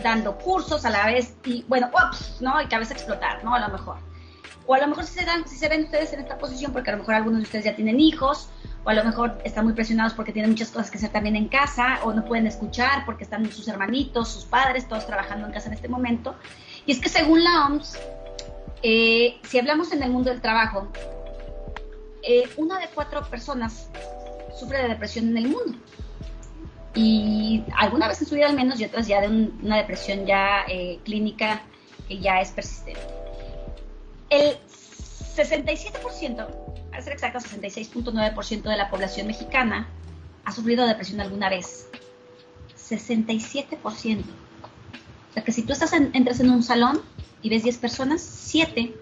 dando 0.03 0.37
cursos, 0.37 0.85
a 0.85 0.91
la 0.91 1.07
vez, 1.07 1.37
y 1.45 1.65
bueno, 1.69 1.91
ups, 1.93 2.41
¿no? 2.41 2.61
Y 2.61 2.67
que 2.67 2.75
a 2.75 2.81
veces 2.81 2.97
explotar, 2.97 3.45
¿no? 3.45 3.55
A 3.55 3.61
lo 3.61 3.69
mejor. 3.69 3.99
O 4.67 4.75
a 4.75 4.79
lo 4.79 4.89
mejor 4.89 5.05
si 5.05 5.21
se, 5.21 5.25
dan, 5.25 5.47
si 5.47 5.57
se 5.57 5.69
ven 5.69 5.85
ustedes 5.85 6.13
en 6.13 6.21
esta 6.21 6.39
posición, 6.39 6.73
porque 6.73 6.91
a 6.91 6.95
lo 6.95 7.01
mejor 7.01 7.15
algunos 7.15 7.39
de 7.39 7.45
ustedes 7.45 7.67
ya 7.67 7.77
tienen 7.77 8.01
hijos, 8.01 8.49
o 8.85 8.91
a 8.91 8.95
lo 8.95 9.05
mejor 9.05 9.39
están 9.45 9.65
muy 9.65 9.73
presionados 9.73 10.13
porque 10.13 10.33
tienen 10.33 10.51
muchas 10.51 10.71
cosas 10.71 10.91
que 10.91 10.99
hacer 10.99 11.11
también 11.11 11.37
en 11.37 11.49
casa, 11.49 12.01
o 12.05 12.13
no 12.13 12.25
pueden 12.25 12.47
escuchar 12.47 13.05
porque 13.07 13.25
están 13.25 13.51
sus 13.51 13.67
hermanitos, 13.69 14.29
sus 14.29 14.45
padres, 14.45 14.87
todos 14.89 15.07
trabajando 15.07 15.47
en 15.47 15.53
casa 15.53 15.69
en 15.69 15.75
este 15.75 15.89
momento. 15.89 16.35
Y 16.87 16.93
es 16.93 17.01
que 17.01 17.09
según 17.09 17.43
la 17.43 17.67
OMS, 17.67 17.99
eh, 18.83 19.39
si 19.43 19.59
hablamos 19.59 19.93
en 19.93 20.03
el 20.03 20.11
mundo 20.11 20.31
del 20.31 20.43
trabajo, 20.43 20.89
eh, 22.23 22.49
una 22.57 22.79
de 22.79 22.89
cuatro 22.95 23.23
personas 23.23 23.89
sufre 24.59 24.83
de 24.83 24.89
depresión 24.89 25.29
en 25.29 25.39
el 25.39 25.49
mundo. 25.49 25.79
Y 26.95 27.65
alguna 27.77 28.07
vez 28.07 28.21
en 28.21 28.29
su 28.29 28.35
vida 28.35 28.47
al 28.47 28.55
menos 28.55 28.79
y 28.81 28.85
otras 28.85 29.07
ya 29.07 29.21
de 29.21 29.29
una 29.29 29.79
depresión 29.79 30.27
ya 30.27 30.65
eh, 30.69 31.01
clínica 31.05 31.63
que 32.07 32.19
ya 32.19 32.41
es 32.41 32.51
persistente. 32.51 33.01
El 34.31 34.59
67%, 35.37 36.47
para 36.95 37.03
ser 37.03 37.15
exacto, 37.15 37.41
66.9% 37.41 38.63
de 38.63 38.77
la 38.77 38.89
población 38.89 39.27
mexicana 39.27 39.89
ha 40.45 40.53
sufrido 40.53 40.87
depresión 40.87 41.21
alguna 41.21 41.49
vez. 41.49 41.89
67%. 42.79 43.81
O 43.81 45.35
sea 45.35 45.43
que 45.43 45.51
si 45.51 45.63
tú 45.63 45.73
entras 46.13 46.39
en 46.39 46.51
un 46.51 46.63
salón 46.63 47.03
y 47.43 47.51
ves 47.51 47.65
10 47.65 47.79
personas, 47.79 48.23
7 48.23 48.95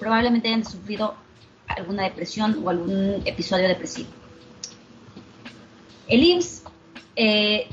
probablemente 0.00 0.48
hayan 0.48 0.64
sufrido 0.64 1.14
alguna 1.66 2.04
depresión 2.04 2.62
o 2.64 2.70
algún 2.70 3.22
episodio 3.26 3.68
depresivo. 3.68 4.08
El 6.08 6.24
IMSS 6.24 6.62
eh, 7.14 7.68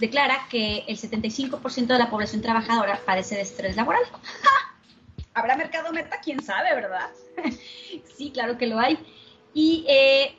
declara 0.00 0.46
que 0.50 0.84
el 0.86 0.98
75% 0.98 1.86
de 1.86 1.98
la 1.98 2.10
población 2.10 2.42
trabajadora 2.42 3.00
padece 3.06 3.36
de 3.36 3.40
estrés 3.40 3.74
laboral. 3.74 4.02
¿Habrá 5.34 5.56
mercado 5.56 5.92
meta? 5.92 6.20
¿Quién 6.22 6.42
sabe, 6.42 6.74
verdad? 6.74 7.10
sí, 8.16 8.30
claro 8.30 8.56
que 8.56 8.66
lo 8.66 8.78
hay. 8.78 8.98
Y 9.52 9.84
eh, 9.88 10.36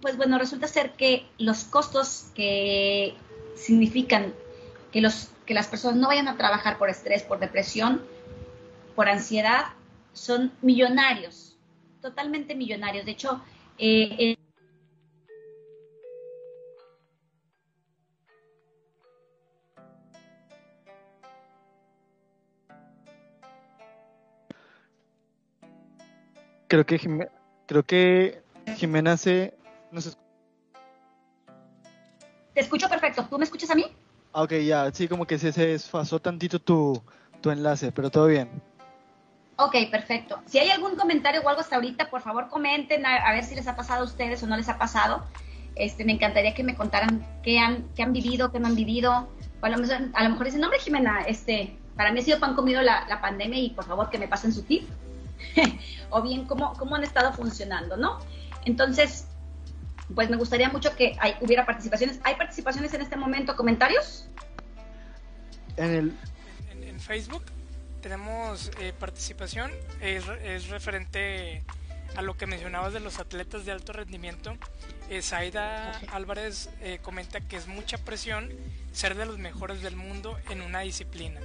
pues 0.00 0.16
bueno, 0.16 0.38
resulta 0.38 0.66
ser 0.66 0.92
que 0.92 1.26
los 1.38 1.64
costos 1.64 2.26
que 2.34 3.14
significan 3.56 4.34
que, 4.92 5.00
los, 5.00 5.30
que 5.46 5.54
las 5.54 5.68
personas 5.68 5.96
no 5.96 6.08
vayan 6.08 6.28
a 6.28 6.36
trabajar 6.36 6.78
por 6.78 6.90
estrés, 6.90 7.22
por 7.22 7.38
depresión, 7.38 8.02
por 8.96 9.08
ansiedad, 9.08 9.66
son 10.12 10.52
millonarios, 10.60 11.56
totalmente 12.00 12.54
millonarios. 12.54 13.06
De 13.06 13.12
hecho, 13.12 13.40
eh, 13.78 14.36
Creo 26.72 26.86
que, 26.86 27.28
creo 27.66 27.82
que 27.82 28.42
Jimena 28.78 29.18
se... 29.18 29.52
Te 32.54 32.60
escucho 32.62 32.88
perfecto. 32.88 33.26
¿Tú 33.28 33.36
me 33.36 33.44
escuchas 33.44 33.70
a 33.72 33.74
mí? 33.74 33.84
Ah, 34.32 34.44
ok, 34.44 34.52
ya. 34.52 34.90
Sí, 34.90 35.06
como 35.06 35.26
que 35.26 35.38
se, 35.38 35.52
se 35.52 35.66
desfasó 35.66 36.18
tantito 36.18 36.58
tu, 36.58 37.02
tu 37.42 37.50
enlace, 37.50 37.92
pero 37.92 38.08
todo 38.08 38.26
bien. 38.26 38.48
Ok, 39.56 39.74
perfecto. 39.90 40.40
Si 40.46 40.60
hay 40.60 40.70
algún 40.70 40.96
comentario 40.96 41.42
o 41.42 41.48
algo 41.50 41.60
hasta 41.60 41.76
ahorita, 41.76 42.08
por 42.08 42.22
favor 42.22 42.48
comenten 42.48 43.04
a, 43.04 43.30
ver 43.32 43.44
si 43.44 43.54
les 43.54 43.68
ha 43.68 43.76
pasado 43.76 44.00
a 44.00 44.04
ustedes 44.04 44.42
o 44.42 44.46
no 44.46 44.56
les 44.56 44.70
ha 44.70 44.78
pasado. 44.78 45.26
Este, 45.74 46.06
me 46.06 46.12
encantaría 46.12 46.54
que 46.54 46.64
me 46.64 46.74
contaran 46.74 47.22
qué 47.42 47.58
han, 47.58 47.86
qué 47.94 48.02
han 48.02 48.14
vivido, 48.14 48.50
qué 48.50 48.60
no 48.60 48.68
han 48.68 48.76
vivido. 48.76 49.28
a 49.60 49.68
lo, 49.68 49.76
mejor, 49.76 50.08
a 50.14 50.24
lo 50.24 50.30
mejor 50.30 50.46
dicen, 50.46 50.64
hombre, 50.64 50.80
Jimena, 50.80 51.20
este, 51.28 51.76
para 51.98 52.12
mí 52.12 52.20
ha 52.20 52.22
sido 52.22 52.40
pan 52.40 52.54
comido 52.54 52.80
la, 52.80 53.06
la 53.10 53.20
pandemia 53.20 53.58
y 53.58 53.68
por 53.68 53.84
favor 53.84 54.08
que 54.08 54.18
me 54.18 54.26
pasen 54.26 54.54
su 54.54 54.62
tip. 54.62 54.88
o 56.10 56.22
bien 56.22 56.44
cómo, 56.46 56.72
cómo 56.74 56.96
han 56.96 57.04
estado 57.04 57.32
funcionando, 57.32 57.96
¿no? 57.96 58.18
Entonces, 58.64 59.26
pues 60.14 60.30
me 60.30 60.36
gustaría 60.36 60.68
mucho 60.68 60.94
que 60.96 61.16
hubiera 61.40 61.66
participaciones. 61.66 62.20
¿Hay 62.24 62.34
participaciones 62.34 62.92
en 62.94 63.02
este 63.02 63.16
momento? 63.16 63.56
¿Comentarios? 63.56 64.28
En, 65.76 65.90
el... 65.90 66.16
en, 66.82 67.00
Facebook 67.00 67.44
tenemos 68.02 68.70
eh, 68.80 68.92
participación, 68.98 69.70
es, 70.00 70.26
referente 70.68 71.62
a 72.16 72.22
lo 72.22 72.36
que 72.36 72.46
mencionabas 72.46 72.92
de 72.92 73.00
los 73.00 73.18
atletas 73.18 73.64
de 73.64 73.72
alto 73.72 73.92
rendimiento. 73.92 74.56
Eh, 75.08 75.22
Zaida 75.22 75.98
Álvarez 76.12 76.68
eh, 76.80 76.98
comenta 77.02 77.40
que 77.40 77.56
es 77.56 77.68
mucha 77.68 77.98
presión 77.98 78.50
ser 78.92 79.14
de 79.14 79.24
los 79.24 79.38
mejores 79.38 79.82
del 79.82 79.96
mundo 79.96 80.38
en 80.50 80.62
una 80.62 80.80
disciplina. 80.80 81.40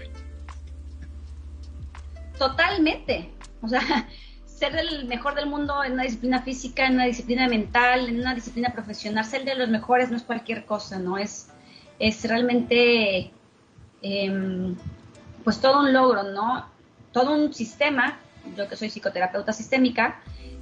Totalmente. 2.37 3.31
O 3.61 3.67
sea, 3.67 3.81
ser 4.45 4.75
el 4.75 5.05
mejor 5.05 5.35
del 5.35 5.45
mundo 5.47 5.83
en 5.83 5.93
una 5.93 6.03
disciplina 6.03 6.41
física, 6.41 6.87
en 6.87 6.95
una 6.95 7.05
disciplina 7.05 7.47
mental, 7.47 8.09
en 8.09 8.19
una 8.19 8.33
disciplina 8.33 8.69
profesional, 8.73 9.23
ser 9.23 9.45
de 9.45 9.55
los 9.55 9.69
mejores 9.69 10.09
no 10.09 10.17
es 10.17 10.23
cualquier 10.23 10.65
cosa, 10.65 10.97
¿no? 10.97 11.17
Es, 11.17 11.49
es 11.99 12.27
realmente 12.27 13.31
em, 14.01 14.75
pues 15.43 15.61
todo 15.61 15.81
un 15.81 15.93
logro, 15.93 16.23
¿no? 16.23 16.65
Todo 17.11 17.33
un 17.33 17.53
sistema, 17.53 18.17
yo 18.55 18.67
que 18.67 18.75
soy 18.75 18.89
psicoterapeuta 18.89 19.53
sistémica, 19.53 20.21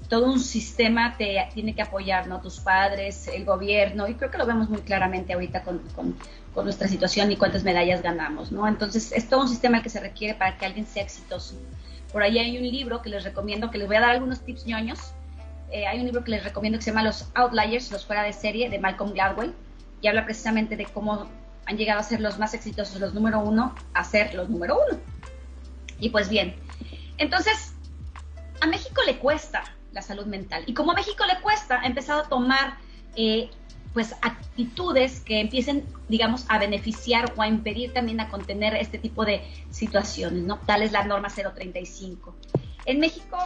todo 0.10 0.26
un 0.32 0.40
sistema 0.40 1.16
te 1.18 1.48
tiene 1.54 1.74
que 1.74 1.82
apoyar, 1.82 2.28
¿no? 2.28 2.42
Tus 2.42 2.60
padres, 2.60 3.28
el 3.28 3.46
gobierno, 3.46 4.08
y 4.08 4.16
creo 4.16 4.30
que 4.30 4.38
lo 4.38 4.46
vemos 4.46 4.70
muy 4.70 4.82
claramente 4.82 5.34
ahorita 5.34 5.64
con, 5.64 5.80
con, 5.96 6.16
con 6.54 6.66
nuestra 6.66 6.88
situación 6.88 7.32
y 7.32 7.38
cuántas 7.38 7.64
medallas 7.64 8.02
ganamos, 8.02 8.52
¿no? 8.52 8.68
Entonces 8.68 9.12
es 9.12 9.28
todo 9.30 9.42
un 9.42 9.50
sistema 9.50 9.82
que 9.82 9.90
se 9.90 10.00
requiere 10.00 10.36
para 10.36 10.58
que 10.58 10.66
alguien 10.66 10.86
sea 10.86 11.04
exitoso. 11.04 11.56
Por 12.12 12.24
ahí 12.24 12.40
hay 12.40 12.58
un 12.58 12.64
libro 12.64 13.02
que 13.02 13.10
les 13.10 13.24
recomiendo, 13.24 13.72
que 13.72 13.78
les 13.78 13.88
voy 13.88 13.98
a 13.98 14.02
dar 14.02 14.10
algunos 14.12 14.42
tips 14.42 14.66
ñoños. 14.66 15.14
Eh, 15.72 15.88
hay 15.88 16.00
un 16.00 16.06
libro 16.06 16.24
que 16.24 16.32
les 16.32 16.44
recomiendo 16.44 16.78
que 16.78 16.84
se 16.84 16.92
llama 16.92 17.04
Los 17.04 17.28
Outliers, 17.34 17.92
los 17.92 18.06
fuera 18.06 18.24
de 18.24 18.34
serie, 18.34 18.70
de 18.70 18.80
Malcolm 18.80 19.14
Gladwell, 19.14 19.54
y 20.02 20.08
habla 20.08 20.26
precisamente 20.26 20.78
de 20.78 20.86
cómo 20.86 21.28
han 21.66 21.78
llegado 21.78 22.00
a 22.00 22.04
ser 22.04 22.22
los 22.22 22.38
más 22.38 22.54
exitosos, 22.54 23.00
los 23.00 23.14
número 23.14 23.40
uno, 23.40 23.74
a 23.94 24.04
ser 24.04 24.34
los 24.36 24.50
número 24.50 24.78
uno. 24.88 25.00
Y 26.00 26.10
pues 26.10 26.30
bien, 26.30 26.56
entonces, 27.18 27.74
a 28.62 28.68
México 28.68 29.02
le 29.06 29.18
cuesta 29.18 29.64
la 29.92 30.02
salud 30.02 30.26
mental. 30.26 30.64
Y 30.68 30.74
como 30.74 30.92
a 30.92 30.96
México 30.96 31.26
le 31.26 31.40
cuesta, 31.42 31.82
ha 31.82 31.86
empezado 31.86 32.22
a 32.22 32.30
tomar 32.30 32.78
eh, 33.16 33.50
pues 33.96 34.14
actitudes 34.22 35.22
que 35.22 35.40
empiecen, 35.40 35.86
digamos, 36.10 36.46
a 36.50 36.60
beneficiar 36.60 37.32
o 37.38 37.42
a 37.42 37.48
impedir 37.48 37.94
también 37.94 38.20
a 38.20 38.28
contener 38.28 38.76
este 38.76 38.98
tipo 38.98 39.24
de 39.24 39.42
situaciones, 39.72 40.44
¿no? 40.44 40.58
Tal 40.66 40.82
es 40.82 40.92
la 40.92 41.06
norma 41.06 41.30
035. 41.30 42.36
En 42.86 43.00
México, 43.00 43.38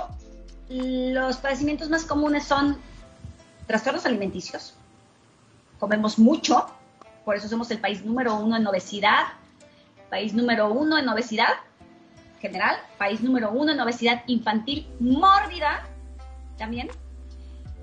los 0.67 1.37
padecimientos 1.37 1.91
más 1.91 2.03
comunes 2.03 2.45
son 2.45 2.79
trastornos 3.67 4.07
alimenticios. 4.07 4.73
Comemos 5.77 6.17
mucho, 6.17 6.65
por 7.25 7.35
eso 7.35 7.47
somos 7.47 7.69
el 7.69 7.77
país 7.77 8.03
número 8.03 8.35
uno 8.35 8.57
en 8.57 8.65
obesidad, 8.65 9.27
país 10.09 10.33
número 10.33 10.73
uno 10.73 10.97
en 10.97 11.07
obesidad 11.09 11.53
general, 12.41 12.75
país 12.97 13.21
número 13.21 13.51
uno 13.51 13.71
en 13.71 13.79
obesidad 13.79 14.23
infantil 14.25 14.87
mórbida 14.99 15.87
también, 16.57 16.89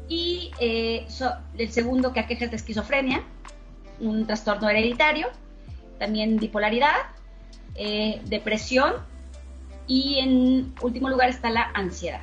y 0.09 0.52
eh, 0.61 1.07
el 1.59 1.72
segundo 1.72 2.12
que 2.12 2.20
aqueja 2.20 2.44
es 2.44 2.50
de 2.50 2.57
esquizofrenia, 2.57 3.22
un 4.00 4.26
trastorno 4.26 4.68
hereditario, 4.68 5.28
también 5.98 6.36
bipolaridad, 6.36 6.96
eh, 7.74 8.20
depresión 8.26 8.94
y 9.86 10.18
en 10.18 10.74
último 10.80 11.09
lugar 11.09 11.28
está 11.28 11.50
la 11.50 11.70
ansiedad. 11.74 12.20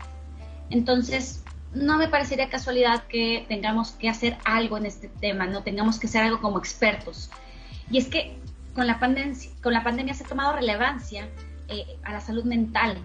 Entonces, 0.69 1.43
no 1.73 1.97
me 1.97 2.07
parecería 2.07 2.49
casualidad 2.49 3.03
que 3.03 3.45
tengamos 3.47 3.91
que 3.91 4.09
hacer 4.09 4.37
algo 4.45 4.77
en 4.77 4.85
este 4.85 5.07
tema, 5.07 5.45
no 5.47 5.63
tengamos 5.63 5.99
que 5.99 6.07
hacer 6.07 6.23
algo 6.23 6.41
como 6.41 6.59
expertos. 6.59 7.29
Y 7.89 7.97
es 7.97 8.07
que 8.07 8.37
con 8.75 8.87
la, 8.87 8.99
pandemia, 8.99 9.35
con 9.61 9.73
la 9.73 9.83
pandemia 9.83 10.13
se 10.13 10.23
ha 10.23 10.27
tomado 10.27 10.53
relevancia 10.53 11.27
eh, 11.67 11.97
a 12.03 12.11
la 12.13 12.21
salud 12.21 12.43
mental, 12.43 12.97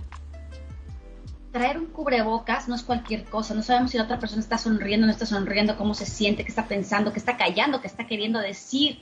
traer 1.53 1.79
un 1.79 1.87
cubrebocas 1.87 2.69
no 2.69 2.75
es 2.75 2.83
cualquier 2.83 3.25
cosa, 3.25 3.55
no 3.55 3.63
sabemos 3.63 3.91
si 3.91 3.99
la 3.99 4.05
otra 4.05 4.19
persona 4.19 4.43
está 4.43 4.59
sonriendo, 4.59 5.07
no 5.07 5.13
está 5.13 5.27
sonriendo, 5.27 5.77
cómo 5.77 5.95
se 5.95 6.07
siente, 6.07 6.45
qué 6.45 6.51
está 6.51 6.67
pensando, 6.67 7.13
qué 7.13 7.19
está 7.19 7.37
callando, 7.37 7.81
qué 7.81 7.87
está 7.87 8.07
queriendo 8.07 8.39
decir, 8.39 9.01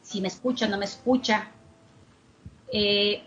si 0.00 0.20
me 0.20 0.28
escucha, 0.28 0.68
no 0.68 0.78
me 0.78 0.84
escucha. 0.84 1.50
Eh, 2.72 3.22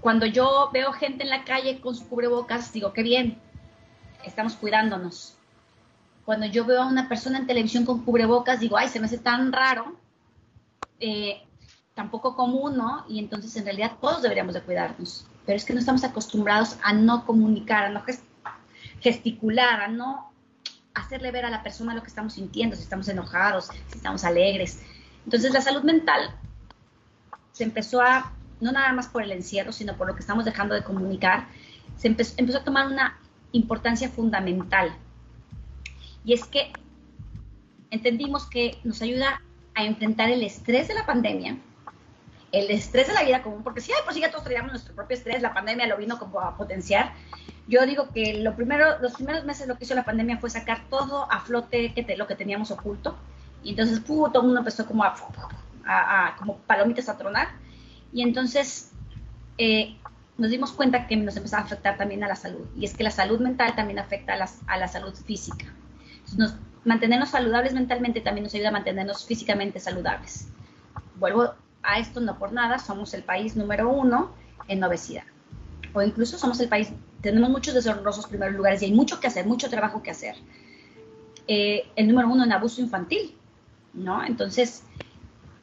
cuando 0.00 0.26
yo 0.26 0.70
veo 0.72 0.92
gente 0.92 1.24
en 1.24 1.30
la 1.30 1.44
calle 1.44 1.80
con 1.80 1.94
su 1.94 2.08
cubrebocas, 2.08 2.72
digo, 2.72 2.92
qué 2.92 3.02
bien, 3.02 3.40
estamos 4.24 4.54
cuidándonos. 4.54 5.36
Cuando 6.24 6.46
yo 6.46 6.64
veo 6.64 6.82
a 6.82 6.86
una 6.86 7.08
persona 7.08 7.38
en 7.38 7.46
televisión 7.46 7.84
con 7.84 8.04
cubrebocas, 8.04 8.60
digo, 8.60 8.76
ay, 8.76 8.88
se 8.88 9.00
me 9.00 9.06
hace 9.06 9.18
tan 9.18 9.52
raro, 9.52 9.96
eh, 11.00 11.42
tampoco 11.94 12.36
común, 12.36 12.76
¿no? 12.76 13.06
Y 13.08 13.18
entonces 13.18 13.56
en 13.56 13.64
realidad 13.64 13.92
todos 14.00 14.22
deberíamos 14.22 14.54
de 14.54 14.62
cuidarnos 14.62 15.26
pero 15.46 15.56
es 15.56 15.64
que 15.64 15.72
no 15.72 15.78
estamos 15.78 16.04
acostumbrados 16.04 16.76
a 16.82 16.92
no 16.92 17.24
comunicar, 17.24 17.84
a 17.84 17.88
no 17.90 18.02
gesticular, 19.00 19.80
a 19.80 19.88
no 19.88 20.32
hacerle 20.92 21.30
ver 21.30 21.44
a 21.44 21.50
la 21.50 21.62
persona 21.62 21.94
lo 21.94 22.02
que 22.02 22.08
estamos 22.08 22.34
sintiendo, 22.34 22.74
si 22.74 22.82
estamos 22.82 23.08
enojados, 23.08 23.68
si 23.88 23.96
estamos 23.96 24.24
alegres. 24.24 24.82
Entonces 25.24 25.52
la 25.52 25.60
salud 25.60 25.82
mental 25.82 26.34
se 27.52 27.64
empezó 27.64 28.00
a, 28.00 28.32
no 28.60 28.72
nada 28.72 28.92
más 28.92 29.08
por 29.08 29.22
el 29.22 29.32
encierro, 29.32 29.72
sino 29.72 29.96
por 29.96 30.06
lo 30.06 30.14
que 30.14 30.20
estamos 30.20 30.44
dejando 30.44 30.74
de 30.74 30.82
comunicar, 30.82 31.46
se 31.96 32.08
empezó, 32.08 32.58
a 32.58 32.64
tomar 32.64 32.86
una 32.86 33.18
importancia 33.52 34.08
fundamental. 34.08 34.94
Y 36.24 36.32
es 36.32 36.44
que 36.44 36.72
entendimos 37.90 38.48
que 38.48 38.78
nos 38.84 39.00
ayuda 39.00 39.42
a 39.74 39.84
enfrentar 39.84 40.30
el 40.30 40.42
estrés 40.42 40.88
de 40.88 40.94
la 40.94 41.06
pandemia, 41.06 41.56
el 42.52 42.70
estrés 42.70 43.08
de 43.08 43.14
la 43.14 43.22
vida 43.22 43.42
común, 43.42 43.62
porque 43.62 43.80
si 43.80 43.92
hay 43.92 43.98
por 44.04 44.14
sí 44.14 44.20
ya 44.20 44.30
todos 44.30 44.44
traíamos 44.44 44.72
nuestro 44.72 44.94
propio 44.94 45.16
estrés, 45.16 45.42
la 45.42 45.52
pandemia 45.52 45.86
lo 45.86 45.96
vino 45.96 46.18
como 46.18 46.40
a 46.40 46.56
potenciar. 46.56 47.12
Yo 47.68 47.84
digo 47.84 48.10
que 48.12 48.34
lo 48.42 48.54
primero, 48.54 48.98
los 49.00 49.14
primeros 49.14 49.44
meses 49.44 49.66
lo 49.66 49.76
que 49.76 49.84
hizo 49.84 49.94
la 49.94 50.04
pandemia 50.04 50.38
fue 50.38 50.50
sacar 50.50 50.82
todo 50.88 51.30
a 51.30 51.40
flote 51.40 51.92
que 51.92 52.16
lo 52.16 52.26
que 52.26 52.36
teníamos 52.36 52.70
oculto. 52.70 53.16
Y 53.62 53.70
entonces 53.70 54.04
todo 54.04 54.40
el 54.40 54.42
mundo 54.42 54.60
empezó 54.60 54.86
como 54.86 55.02
a, 55.02 55.14
a, 55.84 56.36
como 56.36 56.58
palomitas 56.58 57.08
a 57.08 57.18
tronar. 57.18 57.48
Y 58.12 58.22
entonces 58.22 58.92
eh, 59.58 59.96
nos 60.38 60.50
dimos 60.50 60.72
cuenta 60.72 61.08
que 61.08 61.16
nos 61.16 61.36
empezaba 61.36 61.62
a 61.62 61.66
afectar 61.66 61.96
también 61.96 62.22
a 62.22 62.28
la 62.28 62.36
salud. 62.36 62.66
Y 62.76 62.84
es 62.84 62.94
que 62.94 63.02
la 63.02 63.10
salud 63.10 63.40
mental 63.40 63.74
también 63.74 63.98
afecta 63.98 64.34
a, 64.34 64.36
las, 64.36 64.60
a 64.68 64.76
la 64.76 64.86
salud 64.86 65.14
física. 65.14 65.66
nos, 66.36 66.54
mantenernos 66.84 67.30
saludables 67.30 67.74
mentalmente 67.74 68.20
también 68.20 68.44
nos 68.44 68.54
ayuda 68.54 68.68
a 68.68 68.72
mantenernos 68.72 69.26
físicamente 69.26 69.80
saludables. 69.80 70.48
Vuelvo 71.16 71.54
a 71.86 71.98
esto 71.98 72.20
no 72.20 72.38
por 72.38 72.52
nada 72.52 72.78
somos 72.78 73.14
el 73.14 73.22
país 73.22 73.56
número 73.56 73.88
uno 73.88 74.32
en 74.68 74.82
obesidad. 74.82 75.24
O 75.92 76.02
incluso 76.02 76.38
somos 76.38 76.60
el 76.60 76.68
país, 76.68 76.90
tenemos 77.22 77.48
muchos 77.48 77.74
deshonrosos 77.74 78.26
primeros 78.26 78.54
lugares 78.54 78.82
y 78.82 78.86
hay 78.86 78.92
mucho 78.92 79.20
que 79.20 79.28
hacer, 79.28 79.46
mucho 79.46 79.70
trabajo 79.70 80.02
que 80.02 80.10
hacer. 80.10 80.36
Eh, 81.48 81.88
el 81.96 82.08
número 82.08 82.28
uno 82.28 82.44
en 82.44 82.52
abuso 82.52 82.80
infantil, 82.80 83.34
¿no? 83.94 84.24
Entonces, 84.24 84.82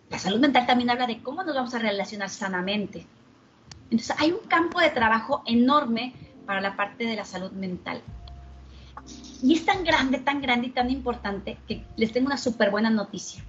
la 0.09 0.17
salud 0.17 0.39
mental 0.39 0.65
también 0.65 0.89
habla 0.89 1.07
de 1.07 1.21
cómo 1.21 1.43
nos 1.43 1.55
vamos 1.55 1.73
a 1.73 1.79
relacionar 1.79 2.29
sanamente. 2.29 3.05
Entonces, 3.91 4.15
hay 4.17 4.31
un 4.31 4.47
campo 4.47 4.79
de 4.79 4.89
trabajo 4.89 5.43
enorme 5.45 6.13
para 6.45 6.61
la 6.61 6.75
parte 6.75 7.05
de 7.05 7.15
la 7.15 7.25
salud 7.25 7.51
mental. 7.51 8.01
Y 9.41 9.53
es 9.55 9.65
tan 9.65 9.83
grande, 9.83 10.19
tan 10.19 10.41
grande 10.41 10.67
y 10.67 10.71
tan 10.71 10.89
importante 10.89 11.57
que 11.67 11.83
les 11.97 12.13
tengo 12.13 12.27
una 12.27 12.37
súper 12.37 12.71
buena 12.71 12.89
noticia. 12.89 13.43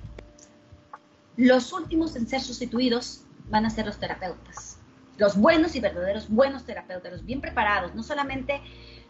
Los 1.37 1.73
últimos 1.73 2.17
en 2.17 2.27
ser 2.27 2.41
sustituidos 2.41 3.25
van 3.49 3.67
a 3.67 3.71
ser 3.71 3.87
los 3.87 3.99
terapeutas. 3.99 4.79
Los 5.17 5.37
buenos 5.37 5.75
y 5.77 5.81
verdaderos 5.81 6.29
buenos 6.29 6.65
terapeutas, 6.65 7.13
los 7.13 7.25
bien 7.25 7.41
preparados, 7.41 7.95
no 7.95 8.03
solamente 8.03 8.61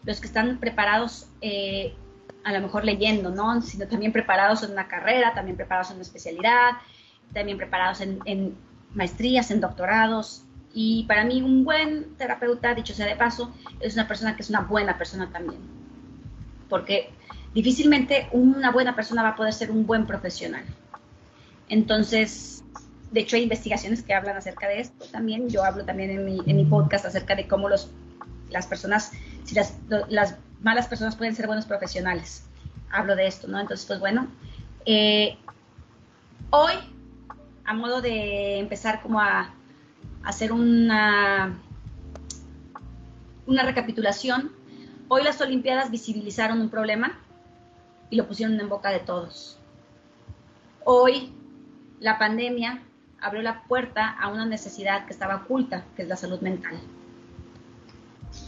los 0.03 0.19
que 0.19 0.27
están 0.27 0.59
preparados 0.59 1.27
eh, 1.41 1.95
a 2.43 2.53
lo 2.53 2.61
mejor 2.61 2.85
leyendo, 2.85 3.31
¿no? 3.31 3.61
sino 3.61 3.87
también 3.87 4.11
preparados 4.11 4.63
en 4.63 4.71
una 4.71 4.87
carrera, 4.87 5.33
también 5.33 5.57
preparados 5.57 5.89
en 5.89 5.95
una 5.95 6.03
especialidad, 6.03 6.71
también 7.33 7.57
preparados 7.57 8.01
en, 8.01 8.55
maestrías, 8.93 9.49
en 9.49 9.61
doctorados. 9.61 10.43
Y 10.73 11.05
para 11.05 11.25
mí 11.25 11.41
un 11.41 11.63
buen 11.63 12.15
terapeuta, 12.17 12.75
dicho 12.75 12.93
sea 12.93 13.07
de 13.07 13.15
paso, 13.15 13.51
es 13.79 13.95
una 13.95 14.07
persona 14.07 14.35
que 14.35 14.43
es 14.43 14.49
una 14.49 14.61
buena 14.61 14.97
persona 14.97 15.31
también. 15.31 15.59
Porque 16.69 17.09
difícilmente 17.53 18.29
una 18.31 18.71
buena 18.71 18.95
persona 18.95 19.23
va 19.23 19.29
a 19.29 19.35
poder 19.35 19.53
ser 19.53 19.71
un 19.71 19.87
buen 19.87 20.05
profesional. 20.05 20.65
Entonces, 21.69 22.63
de 23.11 23.21
hecho 23.21 23.35
hay 23.35 23.43
investigaciones 23.43 24.03
que 24.03 24.13
hablan 24.13 24.37
acerca 24.37 24.67
de 24.67 24.81
esto 24.81 25.05
también. 25.11 25.49
Yo 25.49 25.63
hablo 25.63 25.85
también 25.85 26.11
en 26.11 26.25
mi, 26.25 26.65
podcast 26.65 27.05
acerca 27.05 27.35
de 27.35 27.47
cómo 27.47 27.69
los, 27.69 27.89
las 28.49 28.67
personas, 28.67 29.11
si 29.43 29.55
las, 29.55 29.75
las 30.09 30.37
malas 30.61 30.87
personas 30.87 31.15
pueden 31.15 31.35
ser 31.35 31.47
buenos 31.47 31.65
profesionales. 31.65 32.43
Hablo 32.91 33.15
de 33.15 33.27
esto, 33.27 33.47
¿no? 33.47 33.59
Entonces, 33.59 33.85
pues 33.85 33.99
bueno, 33.99 34.27
eh, 34.85 35.37
hoy, 36.51 36.73
a 37.65 37.73
modo 37.73 38.01
de 38.01 38.59
empezar 38.59 39.01
como 39.01 39.19
a, 39.19 39.53
hacer 40.25 40.51
una, 40.51 41.57
una 43.45 43.63
recapitulación. 43.63 44.51
Hoy 45.07 45.23
las 45.23 45.39
Olimpiadas 45.39 45.91
visibilizaron 45.91 46.59
un 46.59 46.69
problema 46.69 47.19
y 48.09 48.15
lo 48.15 48.27
pusieron 48.27 48.59
en 48.59 48.67
boca 48.67 48.89
de 48.89 48.99
todos. 48.99 49.59
Hoy 50.83 51.31
la 51.99 52.17
pandemia 52.19 52.81
abrió 53.21 53.41
la 53.41 53.63
puerta 53.63 54.09
a 54.09 54.29
una 54.29 54.45
necesidad 54.45 55.05
que 55.05 55.13
estaba 55.13 55.37
oculta, 55.37 55.85
que 55.95 56.03
es 56.03 56.07
la 56.07 56.15
salud 56.15 56.41
mental. 56.41 56.79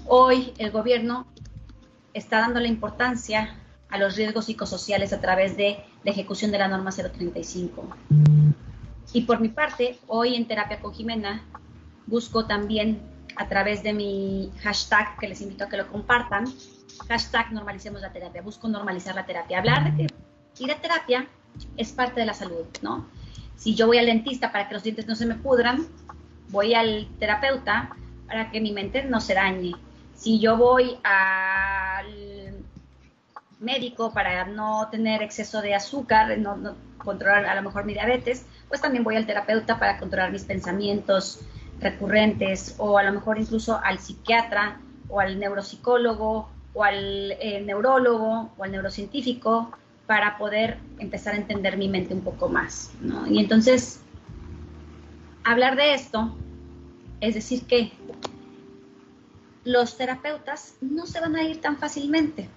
Hoy 0.05 0.53
el 0.57 0.71
gobierno 0.71 1.27
está 2.13 2.39
dando 2.39 2.59
la 2.59 2.67
importancia 2.67 3.55
a 3.89 3.97
los 3.97 4.15
riesgos 4.15 4.45
psicosociales 4.45 5.13
a 5.13 5.21
través 5.21 5.55
de 5.55 5.83
la 6.03 6.11
ejecución 6.11 6.51
de 6.51 6.59
la 6.59 6.67
norma 6.67 6.91
035. 6.91 7.87
Y 9.13 9.21
por 9.21 9.39
mi 9.39 9.49
parte, 9.49 9.97
hoy 10.07 10.35
en 10.35 10.47
Terapia 10.47 10.79
con 10.79 10.93
Jimena 10.93 11.41
busco 12.05 12.45
también 12.45 13.01
a 13.35 13.47
través 13.47 13.83
de 13.83 13.93
mi 13.93 14.51
hashtag, 14.61 15.17
que 15.19 15.27
les 15.27 15.41
invito 15.41 15.63
a 15.63 15.69
que 15.69 15.77
lo 15.77 15.87
compartan, 15.87 16.45
hashtag 17.07 17.53
normalicemos 17.53 18.01
la 18.01 18.11
terapia, 18.11 18.41
busco 18.41 18.67
normalizar 18.67 19.15
la 19.15 19.25
terapia. 19.25 19.59
Hablar 19.59 19.95
de 19.95 20.07
que 20.55 20.63
ir 20.63 20.71
a 20.71 20.81
terapia 20.81 21.27
es 21.77 21.91
parte 21.91 22.19
de 22.19 22.25
la 22.25 22.33
salud, 22.33 22.65
¿no? 22.81 23.05
Si 23.57 23.75
yo 23.75 23.87
voy 23.87 23.97
al 23.97 24.05
dentista 24.05 24.51
para 24.51 24.67
que 24.67 24.75
los 24.75 24.83
dientes 24.83 25.07
no 25.07 25.15
se 25.15 25.25
me 25.25 25.35
pudran, 25.35 25.87
voy 26.49 26.73
al 26.73 27.07
terapeuta 27.19 27.89
para 28.27 28.51
que 28.51 28.61
mi 28.61 28.71
mente 28.71 29.03
no 29.03 29.19
se 29.19 29.33
dañe. 29.33 29.73
Si 30.15 30.39
yo 30.39 30.57
voy 30.57 30.97
al 31.03 32.55
médico 33.59 34.13
para 34.13 34.45
no 34.45 34.87
tener 34.91 35.21
exceso 35.21 35.61
de 35.61 35.75
azúcar, 35.75 36.37
no, 36.37 36.55
no, 36.55 36.75
controlar 36.97 37.45
a 37.45 37.55
lo 37.55 37.63
mejor 37.63 37.85
mi 37.85 37.93
diabetes, 37.93 38.45
pues 38.67 38.81
también 38.81 39.03
voy 39.03 39.15
al 39.15 39.25
terapeuta 39.25 39.79
para 39.79 39.97
controlar 39.97 40.31
mis 40.31 40.43
pensamientos 40.43 41.39
recurrentes 41.79 42.75
o 42.77 42.97
a 42.97 43.03
lo 43.03 43.13
mejor 43.13 43.39
incluso 43.39 43.79
al 43.83 43.99
psiquiatra 43.99 44.79
o 45.09 45.19
al 45.19 45.39
neuropsicólogo 45.39 46.49
o 46.73 46.83
al 46.83 47.31
eh, 47.39 47.61
neurólogo 47.65 48.51
o 48.57 48.63
al 48.63 48.71
neurocientífico 48.71 49.71
para 50.07 50.37
poder 50.37 50.77
empezar 50.99 51.35
a 51.35 51.37
entender 51.37 51.77
mi 51.77 51.89
mente 51.89 52.13
un 52.13 52.21
poco 52.21 52.49
más. 52.49 52.91
¿no? 53.01 53.27
Y 53.27 53.39
entonces, 53.39 54.01
hablar 55.43 55.75
de 55.75 55.93
esto 55.93 56.35
es 57.19 57.35
decir 57.35 57.65
que 57.65 57.91
los 59.63 59.97
terapeutas 59.97 60.75
no 60.81 61.05
se 61.05 61.19
van 61.19 61.35
a 61.35 61.43
ir 61.43 61.59
tan 61.59 61.77
fácilmente. 61.77 62.47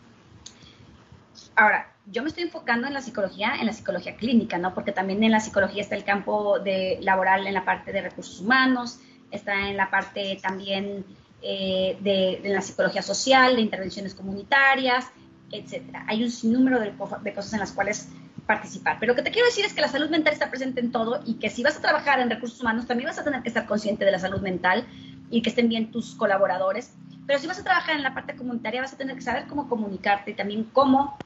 Ahora, 1.56 1.92
yo 2.06 2.22
me 2.22 2.28
estoy 2.28 2.44
enfocando 2.44 2.86
en 2.86 2.94
la 2.94 3.02
psicología, 3.02 3.54
en 3.58 3.66
la 3.66 3.72
psicología 3.72 4.16
clínica, 4.16 4.58
¿no? 4.58 4.74
Porque 4.74 4.92
también 4.92 5.22
en 5.24 5.32
la 5.32 5.40
psicología 5.40 5.82
está 5.82 5.96
el 5.96 6.04
campo 6.04 6.58
de 6.60 6.98
laboral 7.02 7.46
en 7.46 7.54
la 7.54 7.64
parte 7.64 7.92
de 7.92 8.02
recursos 8.02 8.40
humanos, 8.40 9.00
está 9.30 9.68
en 9.68 9.76
la 9.76 9.90
parte 9.90 10.38
también 10.42 11.04
eh, 11.42 11.96
de, 12.00 12.40
la 12.44 12.60
psicología 12.60 13.02
social, 13.02 13.56
de 13.56 13.62
intervenciones 13.62 14.14
comunitarias, 14.14 15.06
etcétera. 15.52 16.04
Hay 16.06 16.22
un 16.22 16.30
sinnúmero 16.30 16.78
de, 16.78 16.92
de 17.22 17.34
cosas 17.34 17.52
en 17.52 17.60
las 17.60 17.72
cuales 17.72 18.08
participar. 18.46 18.96
Pero 18.98 19.12
lo 19.12 19.16
que 19.16 19.22
te 19.22 19.30
quiero 19.30 19.46
decir 19.46 19.64
es 19.64 19.72
que 19.72 19.80
la 19.80 19.88
salud 19.88 20.10
mental 20.10 20.32
está 20.32 20.50
presente 20.50 20.80
en 20.80 20.90
todo 20.90 21.22
y 21.24 21.34
que 21.34 21.50
si 21.50 21.62
vas 21.62 21.76
a 21.76 21.80
trabajar 21.80 22.20
en 22.20 22.30
recursos 22.30 22.60
humanos 22.60 22.86
también 22.86 23.08
vas 23.08 23.18
a 23.18 23.24
tener 23.24 23.42
que 23.42 23.48
estar 23.48 23.66
consciente 23.66 24.04
de 24.04 24.10
la 24.10 24.18
salud 24.18 24.40
mental 24.40 24.86
y 25.30 25.42
que 25.42 25.50
estén 25.50 25.68
bien 25.68 25.90
tus 25.90 26.14
colaboradores. 26.14 26.92
Pero 27.26 27.38
si 27.38 27.46
vas 27.46 27.60
a 27.60 27.64
trabajar 27.64 27.96
en 27.96 28.02
la 28.02 28.12
parte 28.12 28.34
comunitaria 28.34 28.80
vas 28.80 28.92
a 28.92 28.96
tener 28.96 29.14
que 29.14 29.22
saber 29.22 29.46
cómo 29.46 29.68
comunicarte 29.68 30.32
y 30.32 30.34
también 30.34 30.64
cómo 30.64 31.16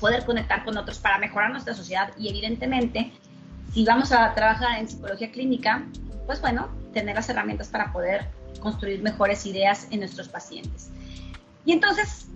poder 0.00 0.24
conectar 0.24 0.64
con 0.64 0.76
otros 0.76 0.98
para 0.98 1.18
mejorar 1.18 1.50
nuestra 1.50 1.74
sociedad 1.74 2.12
y 2.18 2.28
evidentemente 2.28 3.12
si 3.72 3.84
vamos 3.84 4.10
a 4.10 4.34
trabajar 4.34 4.80
en 4.80 4.88
psicología 4.88 5.30
clínica, 5.30 5.84
pues 6.26 6.40
bueno, 6.40 6.68
tener 6.92 7.14
las 7.14 7.28
herramientas 7.28 7.68
para 7.68 7.92
poder 7.92 8.28
construir 8.60 9.02
mejores 9.02 9.46
ideas 9.46 9.86
en 9.90 10.00
nuestros 10.00 10.28
pacientes. 10.28 10.90
Y 11.64 11.72
entonces, 11.72 12.26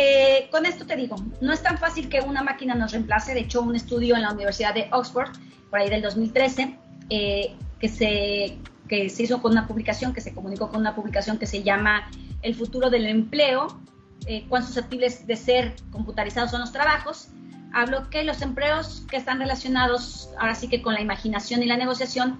eh, 0.00 0.48
con 0.52 0.64
esto 0.64 0.86
te 0.86 0.94
digo, 0.94 1.16
no 1.40 1.52
es 1.52 1.60
tan 1.60 1.76
fácil 1.76 2.08
que 2.08 2.20
una 2.20 2.44
máquina 2.44 2.76
nos 2.76 2.92
reemplace. 2.92 3.34
De 3.34 3.40
hecho, 3.40 3.62
un 3.62 3.74
estudio 3.74 4.14
en 4.14 4.22
la 4.22 4.30
Universidad 4.30 4.72
de 4.72 4.88
Oxford, 4.92 5.30
por 5.70 5.80
ahí 5.80 5.90
del 5.90 6.02
2013, 6.02 6.78
eh, 7.10 7.56
que, 7.80 7.88
se, 7.88 8.58
que 8.88 9.08
se 9.08 9.24
hizo 9.24 9.42
con 9.42 9.50
una 9.50 9.66
publicación, 9.66 10.12
que 10.12 10.20
se 10.20 10.32
comunicó 10.32 10.68
con 10.68 10.78
una 10.78 10.94
publicación 10.94 11.36
que 11.36 11.46
se 11.46 11.64
llama 11.64 12.08
El 12.42 12.54
futuro 12.54 12.90
del 12.90 13.06
empleo, 13.06 13.80
eh, 14.26 14.46
cuán 14.48 14.64
susceptibles 14.64 15.26
de 15.26 15.34
ser 15.34 15.74
computarizados 15.90 16.52
son 16.52 16.60
los 16.60 16.70
trabajos, 16.70 17.30
hablo 17.72 18.08
que 18.08 18.22
los 18.22 18.40
empleos 18.40 19.04
que 19.10 19.16
están 19.16 19.40
relacionados 19.40 20.30
ahora 20.38 20.54
sí 20.54 20.68
que 20.68 20.80
con 20.80 20.94
la 20.94 21.00
imaginación 21.00 21.60
y 21.64 21.66
la 21.66 21.76
negociación 21.76 22.38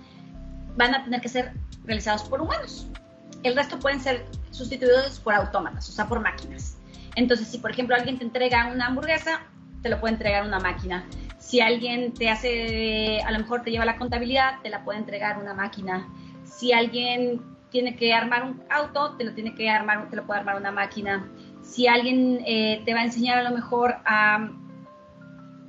van 0.77 0.95
a 0.95 1.03
tener 1.03 1.21
que 1.21 1.29
ser 1.29 1.55
realizados 1.85 2.23
por 2.23 2.41
humanos. 2.41 2.87
El 3.43 3.57
resto 3.57 3.81
pueden 3.81 4.01
ser 4.01 4.25
sustituidos 4.53 5.19
por 5.19 5.35
autómatas, 5.35 5.89
o 5.89 5.93
sea, 5.93 6.07
por 6.07 6.21
máquinas. 6.21 6.78
Entonces, 7.15 7.49
si 7.49 7.59
por 7.59 7.71
ejemplo 7.71 7.95
alguien 7.95 8.19
te 8.19 8.25
entrega 8.25 8.71
una 8.73 8.87
hamburguesa, 8.87 9.41
te 9.83 9.89
lo 9.89 10.01
puede 10.01 10.15
entregar 10.15 10.45
una 10.45 10.59
máquina. 10.59 11.05
Si 11.39 11.61
alguien 11.61 12.13
te 12.15 12.31
hace, 12.31 13.21
a 13.23 13.31
lo 13.31 13.39
mejor 13.39 13.63
te 13.63 13.71
lleva 13.71 13.85
la 13.85 13.97
contabilidad, 13.97 14.61
te 14.63 14.71
la 14.71 14.85
puede 14.85 14.99
entregar 14.99 15.39
una 15.39 15.55
máquina. 15.55 16.09
Si 16.45 16.73
alguien 16.73 17.41
tiene 17.71 17.97
que 17.97 18.15
armar 18.15 18.45
un 18.45 18.63
auto, 18.71 19.17
te 19.17 19.25
lo 19.25 19.35
tiene 19.35 19.55
que 19.55 19.69
armar, 19.71 20.09
te 20.11 20.17
lo 20.17 20.27
puede 20.27 20.41
armar 20.41 20.57
una 20.57 20.73
máquina 20.73 21.27
si 21.69 21.87
alguien 21.87 22.43
eh, 22.47 22.83
te 22.85 22.95
va 22.95 23.01
a 23.01 23.05
enseñar 23.05 23.39
a 23.39 23.43
lo 23.43 23.55
mejor 23.55 23.97
a 24.07 24.51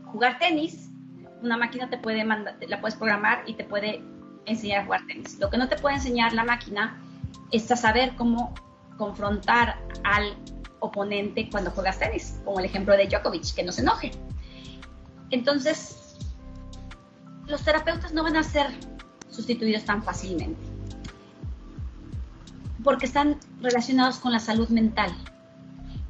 jugar 0.05 0.39
tenis, 0.39 0.89
una 1.41 1.57
máquina 1.57 1.89
te 1.89 1.97
puede 1.97 2.23
mandar, 2.23 2.55
la 2.67 2.79
puedes 2.79 2.95
programar 2.95 3.43
y 3.45 3.53
te 3.53 3.65
puede 3.65 4.01
enseñar 4.45 4.81
a 4.81 4.85
jugar 4.85 5.05
tenis. 5.07 5.37
Lo 5.39 5.49
que 5.49 5.57
no 5.57 5.67
te 5.67 5.75
puede 5.75 5.95
enseñar 5.95 6.33
la 6.33 6.45
máquina 6.45 6.97
es 7.51 7.69
a 7.69 7.75
saber 7.75 8.15
cómo 8.15 8.53
confrontar 8.97 9.77
al 10.05 10.35
oponente 10.79 11.49
cuando 11.49 11.71
juegas 11.71 11.99
tenis, 11.99 12.39
como 12.45 12.59
el 12.59 12.65
ejemplo 12.65 12.95
de 12.95 13.07
Djokovic, 13.07 13.53
que 13.53 13.63
no 13.63 13.71
se 13.71 13.81
enoje. 13.81 14.11
Entonces, 15.31 16.17
los 17.47 17.63
terapeutas 17.63 18.13
no 18.13 18.23
van 18.23 18.37
a 18.37 18.43
ser 18.43 18.67
sustituidos 19.29 19.83
tan 19.83 20.03
fácilmente, 20.03 20.59
porque 22.83 23.05
están 23.05 23.39
relacionados 23.61 24.17
con 24.17 24.31
la 24.31 24.39
salud 24.39 24.69
mental. 24.69 25.13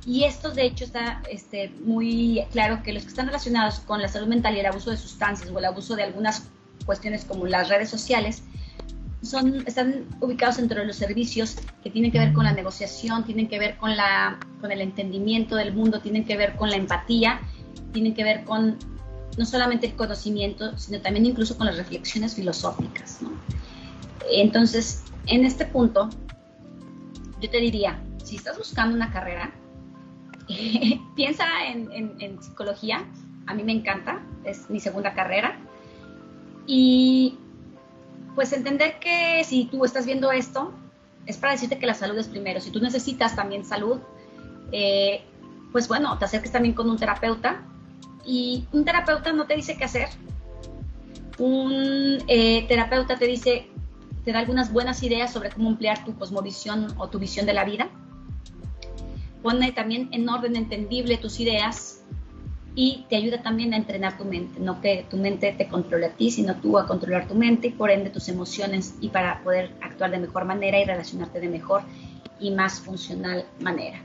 Y 0.06 0.24
esto, 0.24 0.52
de 0.52 0.66
hecho, 0.66 0.86
está 0.86 1.22
este, 1.30 1.70
muy 1.84 2.46
claro 2.52 2.82
que 2.84 2.94
los 2.94 3.04
que 3.04 3.10
están 3.10 3.28
relacionados 3.28 3.80
con 3.82 4.02
la 4.02 4.08
salud 4.08 4.28
mental 4.28 4.56
y 4.56 4.60
el 4.60 4.66
abuso 4.66 4.92
de 4.92 4.98
sustancias 4.98 5.50
o 5.52 5.60
el 5.60 5.66
abuso 5.66 5.96
de 5.96 6.04
algunas 6.04 6.48
cuestiones 6.86 7.26
como 7.26 7.46
las 7.46 7.70
redes 7.70 7.90
sociales, 7.90 8.44
son, 9.22 9.68
están 9.68 10.06
ubicados 10.22 10.60
entre 10.60 10.86
los 10.86 10.96
servicios 10.96 11.58
que 11.84 11.90
tienen 11.90 12.12
que 12.12 12.20
ver 12.20 12.34
con 12.34 12.46
la 12.46 12.54
negociación, 12.54 13.26
tienen 13.26 13.48
que 13.48 13.60
ver 13.60 13.78
con, 13.78 13.96
la, 13.96 14.40
con 14.62 14.72
el 14.72 14.82
entendimiento 14.82 15.56
del 15.56 15.74
mundo, 15.74 16.00
tienen 16.00 16.26
que 16.26 16.38
ver 16.38 16.56
con 16.56 16.70
la 16.70 16.78
empatía, 16.78 17.42
tienen 17.92 18.14
que 18.14 18.24
ver 18.24 18.44
con 18.46 18.78
no 19.38 19.46
solamente 19.46 19.88
el 19.88 19.96
conocimiento, 19.96 20.78
sino 20.78 21.02
también 21.02 21.26
incluso 21.26 21.58
con 21.58 21.68
las 21.68 21.78
reflexiones 21.78 22.36
filosóficas. 22.36 23.20
Entonces, 24.32 25.04
en 25.28 25.46
este 25.46 25.66
punto, 25.66 26.10
yo 27.42 27.50
te 27.50 27.58
diría, 27.58 28.02
si 28.24 28.36
estás 28.36 28.58
buscando 28.58 28.96
una 28.96 29.12
carrera, 29.12 29.52
piensa 31.16 31.46
en, 31.66 32.42
psicología, 32.42 33.06
a 33.48 33.54
mí 33.54 33.64
me 33.64 33.72
encanta, 33.72 34.22
es 34.44 34.70
mi 34.70 34.80
segunda 34.80 35.14
carrera. 35.14 35.58
Y 36.68 37.38
pues 38.40 38.54
entender 38.54 39.00
que 39.02 39.44
si 39.44 39.66
tú 39.66 39.84
estás 39.84 40.06
viendo 40.06 40.32
esto, 40.32 40.72
es 41.26 41.36
para 41.36 41.52
decirte 41.52 41.78
que 41.78 41.86
la 41.86 41.94
salud 41.94 42.18
es 42.18 42.30
primero. 42.30 42.62
Si 42.62 42.72
tú 42.72 42.80
necesitas 42.80 43.36
también 43.36 43.66
salud, 43.66 44.00
eh, 44.72 45.26
pues 45.74 45.90
bueno, 45.90 46.18
te 46.18 46.24
acerques 46.24 46.50
también 46.50 46.74
con 46.74 46.90
un 46.90 46.98
terapeuta. 46.98 47.66
Y 48.26 48.66
un 48.72 48.86
terapeuta 48.86 49.34
no 49.34 49.46
te 49.46 49.58
dice 49.58 49.76
qué 49.76 49.84
hacer. 49.84 50.08
Un 51.38 52.24
eh, 52.30 52.66
terapeuta 52.70 53.18
te 53.20 53.26
dice, 53.26 53.68
te 54.24 54.32
da 54.32 54.40
algunas 54.40 54.72
buenas 54.72 55.04
ideas 55.04 55.34
sobre 55.34 55.50
cómo 55.50 55.68
emplear 55.68 56.06
tu 56.06 56.18
cosmovisión 56.18 56.88
o 56.98 57.10
tu 57.10 57.20
visión 57.20 57.46
de 57.46 57.52
la 57.52 57.66
vida 57.66 57.90
pone 59.44 59.74
también 59.74 60.08
en 60.14 60.30
orden 60.30 60.56
entendible 60.56 61.18
tus 61.18 61.42
ideas 61.42 61.99
y 62.76 63.06
te 63.10 63.16
ayuda 63.16 63.42
también 63.42 63.74
a 63.74 63.78
entrenar 63.78 64.18
tu 64.18 64.26
mente, 64.26 64.60
no 64.60 64.82
que 64.82 65.06
tu 65.10 65.18
mente 65.18 65.54
te 65.58 65.68
controle 65.68 66.08
a 66.08 66.12
ti, 66.14 66.32
sino 66.32 66.56
tú 66.56 66.78
a 66.78 66.88
controlar 66.88 67.28
tu 67.28 67.36
mente 67.36 67.68
y 67.68 67.72
por 67.72 67.92
ende 67.92 68.10
tus 68.10 68.30
emociones 68.30 68.96
y 69.02 69.10
para 69.10 69.42
poder 69.44 69.72
actuar 69.82 70.12
de 70.12 70.20
mejor 70.20 70.46
manera 70.46 70.80
y 70.80 70.86
relacionarte 70.86 71.40
de 71.40 71.50
mejor 71.50 71.84
y 72.40 72.52
más 72.52 72.80
funcional 72.80 73.46
manera. 73.60 74.00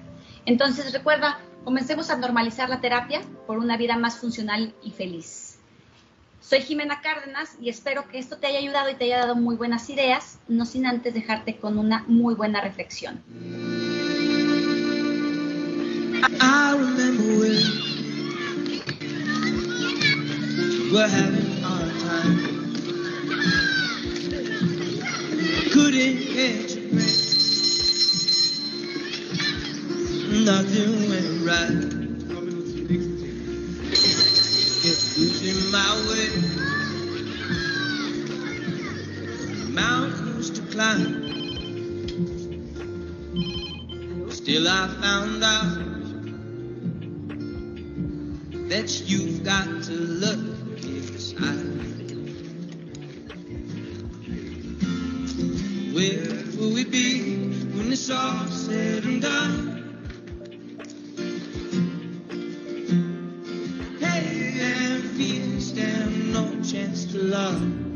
Entonces 0.47 0.93
recuerda, 0.93 1.39
comencemos 1.65 2.11
a 2.11 2.17
normalizar 2.17 2.69
la 2.69 2.81
terapia 2.81 3.21
por 3.47 3.59
una 3.59 3.77
vida 3.77 3.97
más 3.97 4.19
funcional 4.19 4.75
y 4.83 4.91
feliz. 4.91 5.59
Soy 6.41 6.61
Jimena 6.61 7.01
Cárdenas 7.01 7.57
y 7.61 7.71
espero 7.71 8.07
que 8.09 8.19
esto 8.19 8.37
te 8.37 8.49
haya 8.49 8.59
ayudado 8.59 8.91
y 8.91 8.95
te 8.95 9.05
haya 9.05 9.19
dado 9.19 9.35
muy 9.35 9.57
buenas 9.57 9.89
ideas, 9.89 10.39
no 10.47 10.67
sin 10.67 10.85
antes 10.87 11.15
dejarte 11.15 11.57
con 11.57 11.79
una 11.79 12.05
muy 12.07 12.35
buena 12.35 12.61
reflexión. 12.61 13.23
I 16.41 17.94
were 20.95 21.09
having 21.09 21.47
a 21.51 21.67
hard 21.67 21.91
time. 22.03 22.39
Couldn't 25.73 26.19
get 26.33 26.71
a 26.71 26.81
break. 26.95 27.19
Nothing 30.45 30.93
went 31.11 31.33
right. 31.43 31.83
It's 34.87 35.19
losing 35.19 35.61
my 35.73 35.91
way. 36.07 36.31
Mountains 39.73 40.49
to 40.51 40.63
climb. 40.71 41.11
Still 44.31 44.69
I 44.69 44.87
found 45.03 45.43
out 45.43 45.79
that 48.69 49.03
you've 49.09 49.43
got 49.43 49.83
to 49.83 49.93
look 49.93 50.54
where 55.93 56.45
will 56.57 56.73
we 56.73 56.85
be 56.85 57.49
when 57.75 57.93
it's 57.93 58.09
all 58.09 58.47
said 58.47 59.05
and 59.05 59.21
done? 59.21 59.71
Hey, 63.99 64.61
and 64.61 65.05
feelings 65.17 65.71
stand 65.71 66.33
no 66.33 66.63
chance 66.63 67.05
to 67.07 67.19
love. 67.19 67.94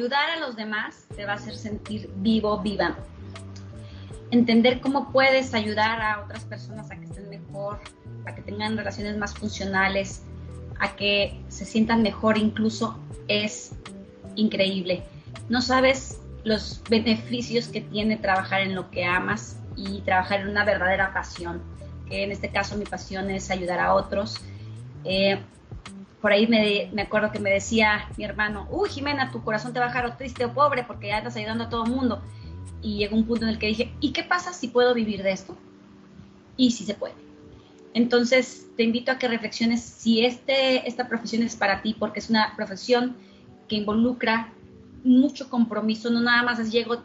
Ayudar 0.00 0.30
a 0.30 0.40
los 0.40 0.56
demás 0.56 1.04
te 1.14 1.26
va 1.26 1.32
a 1.32 1.34
hacer 1.34 1.54
sentir 1.54 2.10
vivo, 2.16 2.58
viva. 2.60 2.96
Entender 4.30 4.80
cómo 4.80 5.12
puedes 5.12 5.52
ayudar 5.52 6.00
a 6.00 6.22
otras 6.22 6.44
personas 6.46 6.90
a 6.90 6.96
que 6.96 7.04
estén 7.04 7.28
mejor, 7.28 7.80
a 8.24 8.34
que 8.34 8.40
tengan 8.40 8.78
relaciones 8.78 9.18
más 9.18 9.34
funcionales, 9.34 10.22
a 10.78 10.96
que 10.96 11.38
se 11.48 11.66
sientan 11.66 12.02
mejor 12.02 12.38
incluso, 12.38 12.98
es 13.28 13.72
increíble. 14.36 15.02
No 15.50 15.60
sabes 15.60 16.18
los 16.44 16.82
beneficios 16.88 17.68
que 17.68 17.82
tiene 17.82 18.16
trabajar 18.16 18.62
en 18.62 18.74
lo 18.74 18.90
que 18.90 19.04
amas 19.04 19.58
y 19.76 20.00
trabajar 20.00 20.40
en 20.40 20.48
una 20.48 20.64
verdadera 20.64 21.12
pasión, 21.12 21.60
que 22.08 22.24
en 22.24 22.32
este 22.32 22.48
caso 22.48 22.74
mi 22.78 22.86
pasión 22.86 23.28
es 23.28 23.50
ayudar 23.50 23.80
a 23.80 23.92
otros. 23.92 24.40
Eh, 25.04 25.38
por 26.20 26.32
ahí 26.32 26.46
me, 26.46 27.02
acuerdo 27.02 27.32
que 27.32 27.38
me 27.38 27.50
decía 27.50 28.08
mi 28.16 28.24
hermano, 28.24 28.66
uy 28.70 28.88
Jimena, 28.90 29.30
tu 29.30 29.42
corazón 29.42 29.72
te 29.72 29.78
va 29.78 29.86
a 29.86 29.88
dejar 29.88 30.16
triste 30.16 30.44
o 30.44 30.52
pobre 30.52 30.84
porque 30.84 31.08
ya 31.08 31.18
estás 31.18 31.36
ayudando 31.36 31.64
a 31.64 31.68
todo 31.68 31.84
el 31.84 31.90
mundo. 31.90 32.22
Y 32.82 32.98
llegó 32.98 33.16
un 33.16 33.26
punto 33.26 33.44
en 33.44 33.50
el 33.50 33.58
que 33.58 33.66
dije, 33.66 33.92
¿y 34.00 34.12
qué 34.12 34.22
pasa 34.22 34.52
si 34.52 34.68
puedo 34.68 34.94
vivir 34.94 35.22
de 35.22 35.32
esto? 35.32 35.56
Y 36.56 36.72
si 36.72 36.84
se 36.84 36.94
puede. 36.94 37.14
Entonces, 37.94 38.68
te 38.76 38.82
invito 38.82 39.10
a 39.10 39.18
que 39.18 39.28
reflexiones 39.28 39.82
si 39.82 40.24
este, 40.24 40.86
esta 40.88 41.08
profesión 41.08 41.42
es 41.42 41.56
para 41.56 41.82
ti, 41.82 41.96
porque 41.98 42.20
es 42.20 42.30
una 42.30 42.54
profesión 42.54 43.16
que 43.68 43.76
involucra 43.76 44.52
mucho 45.02 45.48
compromiso, 45.48 46.10
no 46.10 46.20
nada 46.20 46.42
más 46.42 46.58
es 46.58 46.70
llego, 46.70 47.02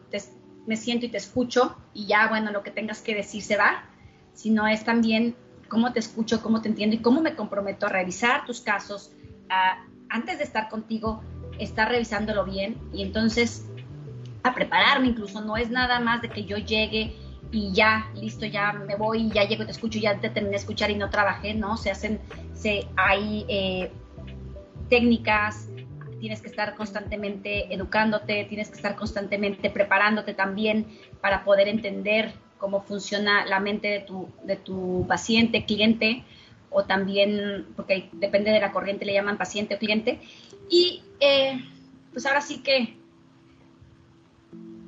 me 0.66 0.76
siento 0.76 1.05
y 1.05 1.09
te 1.09 1.18
escucho 1.18 1.76
y 1.93 2.05
ya, 2.05 2.28
bueno, 2.28 2.51
lo 2.51 2.63
que 2.63 2.72
tengas 2.72 3.01
que 3.01 3.16
decir 3.16 3.41
se 3.41 3.55
va, 3.55 3.86
sino 4.34 4.68
es 4.68 4.84
también 4.84 5.36
cómo 5.68 5.93
te 5.93 5.99
escucho, 5.99 6.41
cómo 6.41 6.61
te 6.61 6.70
entiendo 6.70 6.95
y 6.95 6.99
cómo 6.99 7.22
me 7.22 7.36
comprometo 7.36 7.86
a 7.86 7.89
revisar 7.89 8.45
tus 8.45 8.61
casos, 8.61 9.11
antes 10.09 10.38
de 10.38 10.43
estar 10.43 10.70
contigo, 10.70 11.24
estar 11.59 11.89
revisándolo 11.89 12.45
bien 12.45 12.78
y 12.93 13.01
entonces 13.01 13.68
a 14.43 14.53
prepararme 14.53 15.07
incluso, 15.07 15.41
no 15.41 15.57
es 15.57 15.70
nada 15.70 15.99
más 15.99 16.22
de 16.22 16.30
que 16.30 16.45
yo 16.45 16.57
llegue 16.57 17.16
y 17.51 17.72
ya, 17.74 18.11
listo, 18.16 18.45
ya 18.45 18.74
me 18.74 18.95
voy, 18.95 19.30
ya 19.32 19.43
llego 19.45 19.66
te 19.66 19.72
escucho, 19.72 19.97
ya 19.97 20.20
te 20.20 20.30
terminé 20.30 20.51
de 20.51 20.57
escuchar 20.57 20.91
y 20.91 20.95
no 20.95 21.09
trabajé, 21.09 21.53
¿no? 21.53 21.78
Se 21.78 21.89
hacen, 21.89 22.20
hay 22.95 23.45
eh, 23.47 23.91
técnicas, 24.89 25.70
tienes 26.20 26.41
que 26.41 26.47
estar 26.47 26.76
constantemente 26.76 27.74
educándote, 27.74 28.45
tienes 28.45 28.70
que 28.70 28.76
estar 28.76 28.95
constantemente 28.95 29.70
preparándote 29.70 30.34
también 30.34 30.88
para 31.22 31.43
poder 31.43 31.68
entender 31.68 32.34
cómo 32.66 32.82
funciona 32.82 33.45
la 33.45 33.59
mente 33.59 33.89
de 33.89 33.99
tu, 33.99 34.28
de 34.43 34.55
tu 34.55 35.05
paciente, 35.07 35.66
cliente, 35.66 36.24
o 36.72 36.84
también, 36.84 37.68
porque 37.76 38.09
depende 38.13 38.49
de 38.49 38.59
la 38.59 38.72
corriente, 38.72 39.05
le 39.05 39.13
llaman 39.13 39.38
paciente 39.38 39.76
o 39.76 39.78
cliente. 39.78 40.20
Y 40.68 41.03
eh, 41.20 41.63
pues 42.11 42.26
ahora 42.26 42.41
sí 42.41 42.63
que, 42.63 42.97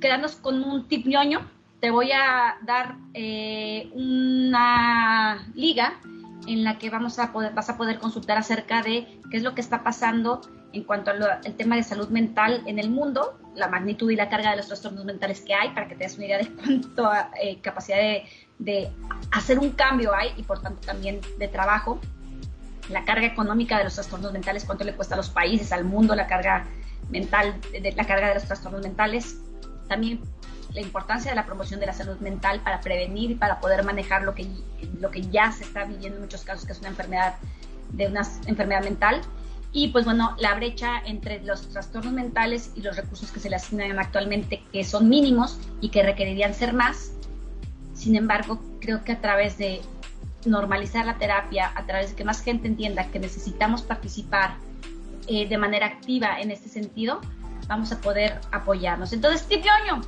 quedándonos 0.01 0.37
con 0.37 0.63
un 0.63 0.87
tip 0.87 1.05
ñoño, 1.05 1.47
te 1.79 1.91
voy 1.91 2.11
a 2.13 2.57
dar 2.65 2.95
eh, 3.13 3.91
una 3.93 5.47
liga 5.53 5.99
en 6.47 6.63
la 6.63 6.79
que 6.79 6.89
vamos 6.89 7.19
a 7.19 7.31
poder, 7.31 7.53
vas 7.53 7.69
a 7.69 7.77
poder 7.77 7.99
consultar 7.99 8.39
acerca 8.39 8.81
de 8.81 9.05
qué 9.29 9.37
es 9.37 9.43
lo 9.43 9.53
que 9.53 9.61
está 9.61 9.83
pasando 9.83 10.41
en 10.73 10.83
cuanto 10.83 11.11
al 11.11 11.41
tema 11.57 11.75
de 11.75 11.83
salud 11.83 12.09
mental 12.09 12.63
en 12.65 12.79
el 12.79 12.89
mundo, 12.89 13.37
la 13.57 13.67
magnitud 13.67 14.09
y 14.11 14.15
la 14.15 14.29
carga 14.29 14.51
de 14.51 14.57
los 14.57 14.67
trastornos 14.67 15.03
mentales 15.03 15.41
que 15.41 15.53
hay, 15.53 15.69
para 15.69 15.87
que 15.87 15.95
te 15.95 16.03
des 16.03 16.15
una 16.15 16.27
idea 16.27 16.37
de 16.37 16.49
cuánto 16.53 17.11
eh, 17.41 17.59
capacidad 17.61 17.97
de, 18.59 18.91
hacer 19.31 19.59
un 19.59 19.71
cambio 19.71 20.13
hay 20.15 20.33
y 20.37 20.43
por 20.43 20.61
tanto 20.61 20.79
también 20.85 21.19
de 21.37 21.47
trabajo, 21.47 21.99
la 22.89 23.03
carga 23.03 23.25
económica 23.25 23.77
de 23.77 23.83
los 23.83 23.95
trastornos 23.95 24.31
mentales, 24.31 24.63
cuánto 24.63 24.83
le 24.83 24.93
cuesta 24.93 25.15
a 25.15 25.17
los 25.17 25.29
países, 25.29 25.71
al 25.71 25.83
mundo, 25.83 26.15
la 26.15 26.27
carga 26.27 26.65
mental, 27.09 27.59
de, 27.71 27.91
la 27.91 28.05
carga 28.05 28.29
de 28.29 28.35
los 28.35 28.45
trastornos 28.45 28.81
mentales, 28.81 29.37
también 29.87 30.21
la 30.73 30.81
importancia 30.81 31.31
de 31.31 31.35
la 31.35 31.45
promoción 31.45 31.79
de 31.79 31.87
la 31.87 31.93
salud 31.93 32.17
mental 32.19 32.61
para 32.61 32.79
prevenir 32.79 33.31
y 33.31 33.35
para 33.35 33.59
poder 33.59 33.83
manejar 33.83 34.21
lo 34.21 34.35
que, 34.35 34.47
lo 34.99 35.09
que 35.09 35.21
ya 35.21 35.51
se 35.51 35.63
está 35.63 35.85
viviendo 35.85 36.17
en 36.17 36.23
muchos 36.23 36.43
casos, 36.43 36.65
que 36.65 36.73
es 36.73 36.79
una 36.79 36.89
enfermedad 36.89 37.35
de 37.91 38.07
una 38.07 38.21
enfermedad 38.45 38.83
mental 38.83 39.21
y 39.77 39.89
pues 39.89 40.05
bueno, 40.05 40.35
la 40.39 40.55
brecha 40.55 41.03
entre 41.05 41.39
los 41.43 41.69
trastornos 41.69 42.11
mentales 42.11 42.71
y 42.75 42.81
los 42.81 42.95
recursos 42.95 43.31
que 43.31 43.39
se 43.39 43.47
le 43.47 43.57
asignan 43.57 43.99
actualmente, 43.99 44.63
que 44.73 44.83
son 44.83 45.07
mínimos 45.07 45.59
y 45.81 45.89
que 45.89 46.01
requerirían 46.01 46.55
ser 46.55 46.73
más. 46.73 47.11
Sin 47.93 48.15
embargo, 48.15 48.59
creo 48.81 49.03
que 49.03 49.11
a 49.11 49.21
través 49.21 49.59
de 49.59 49.81
normalizar 50.47 51.05
la 51.05 51.19
terapia, 51.19 51.71
a 51.75 51.85
través 51.85 52.09
de 52.09 52.15
que 52.15 52.23
más 52.23 52.41
gente 52.41 52.67
entienda 52.67 53.05
que 53.11 53.19
necesitamos 53.19 53.83
participar 53.83 54.55
eh, 55.27 55.47
de 55.47 55.57
manera 55.59 55.85
activa 55.85 56.41
en 56.41 56.49
este 56.49 56.69
sentido, 56.69 57.21
vamos 57.67 57.91
a 57.91 58.01
poder 58.01 58.41
apoyarnos. 58.51 59.13
Entonces, 59.13 59.45
Tipioño, 59.45 60.01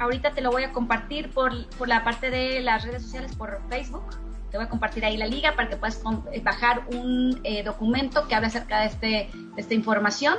ahorita 0.00 0.32
te 0.32 0.40
lo 0.40 0.50
voy 0.50 0.64
a 0.64 0.72
compartir 0.72 1.30
por, 1.30 1.64
por 1.78 1.86
la 1.86 2.02
parte 2.02 2.28
de 2.28 2.60
las 2.60 2.84
redes 2.84 3.04
sociales, 3.04 3.36
por 3.36 3.60
Facebook 3.68 4.25
te 4.56 4.60
voy 4.60 4.66
a 4.68 4.70
compartir 4.70 5.04
ahí 5.04 5.18
la 5.18 5.26
liga 5.26 5.54
para 5.54 5.68
que 5.68 5.76
puedas 5.76 6.00
eh, 6.32 6.40
bajar 6.40 6.86
un 6.90 7.38
eh, 7.44 7.62
documento 7.62 8.26
que 8.26 8.34
habla 8.34 8.48
acerca 8.48 8.80
de, 8.80 8.86
este, 8.86 9.06
de 9.54 9.60
esta 9.60 9.74
información 9.74 10.34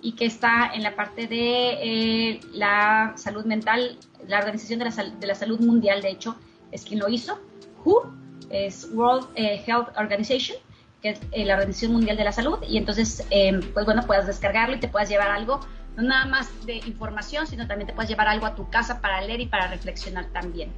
y 0.00 0.12
que 0.12 0.24
está 0.24 0.70
en 0.72 0.84
la 0.84 0.94
parte 0.94 1.26
de 1.26 1.70
eh, 1.82 2.40
la 2.52 3.14
salud 3.16 3.44
mental, 3.44 3.98
la 4.28 4.38
Organización 4.38 4.78
de 4.78 4.84
la, 4.84 4.92
de 4.92 5.26
la, 5.26 5.34
Salud 5.34 5.58
Mundial, 5.58 6.00
de 6.00 6.10
hecho, 6.10 6.36
es 6.70 6.84
quien 6.84 7.00
lo 7.00 7.08
hizo. 7.08 7.40
WHO 7.84 8.12
es 8.50 8.88
World 8.92 9.26
Health 9.34 9.88
Organization, 9.96 10.58
que 11.02 11.18
es 11.32 11.46
la 11.46 11.54
Organización 11.54 11.90
Mundial 11.90 12.16
de 12.16 12.22
la 12.22 12.30
Salud, 12.30 12.60
y 12.68 12.76
entonces, 12.76 13.26
pues 13.74 13.84
bueno, 13.84 14.02
puedes 14.06 14.28
descargarlo 14.28 14.76
y 14.76 14.78
te 14.78 14.86
puedas 14.86 15.08
llevar 15.08 15.32
algo, 15.32 15.58
no 15.96 16.04
nada 16.04 16.26
más 16.26 16.66
de 16.66 16.76
información, 16.76 17.48
sino 17.48 17.66
también 17.66 17.88
te 17.88 17.94
puedes 17.94 18.08
llevar 18.08 18.28
algo 18.28 18.46
a 18.46 18.54
tu 18.54 18.70
casa 18.70 19.00
para 19.00 19.20
leer 19.22 19.40
y 19.40 19.46
para 19.46 19.66
reflexionar 19.66 20.26
también. 20.26 20.72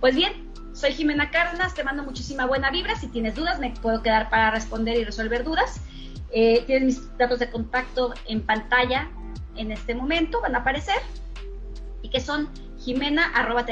Pues 0.00 0.14
bien, 0.14 0.49
soy 0.72 0.92
Jimena 0.92 1.30
Cárdenas, 1.30 1.74
te 1.74 1.84
mando 1.84 2.02
muchísima 2.02 2.46
buena 2.46 2.70
vibra. 2.70 2.96
Si 2.96 3.08
tienes 3.08 3.34
dudas, 3.34 3.58
me 3.58 3.70
puedo 3.70 4.02
quedar 4.02 4.30
para 4.30 4.50
responder 4.50 4.96
y 4.98 5.04
resolver 5.04 5.44
dudas. 5.44 5.80
Eh, 6.32 6.62
tienes 6.66 6.84
mis 6.84 7.18
datos 7.18 7.38
de 7.40 7.50
contacto 7.50 8.14
en 8.28 8.40
pantalla 8.40 9.10
en 9.56 9.72
este 9.72 9.94
momento, 9.94 10.40
van 10.40 10.54
a 10.54 10.58
aparecer. 10.58 10.96
Y 12.02 12.08
que 12.08 12.20
son 12.20 12.48
jimena 12.78 13.26
arroba 13.34 13.66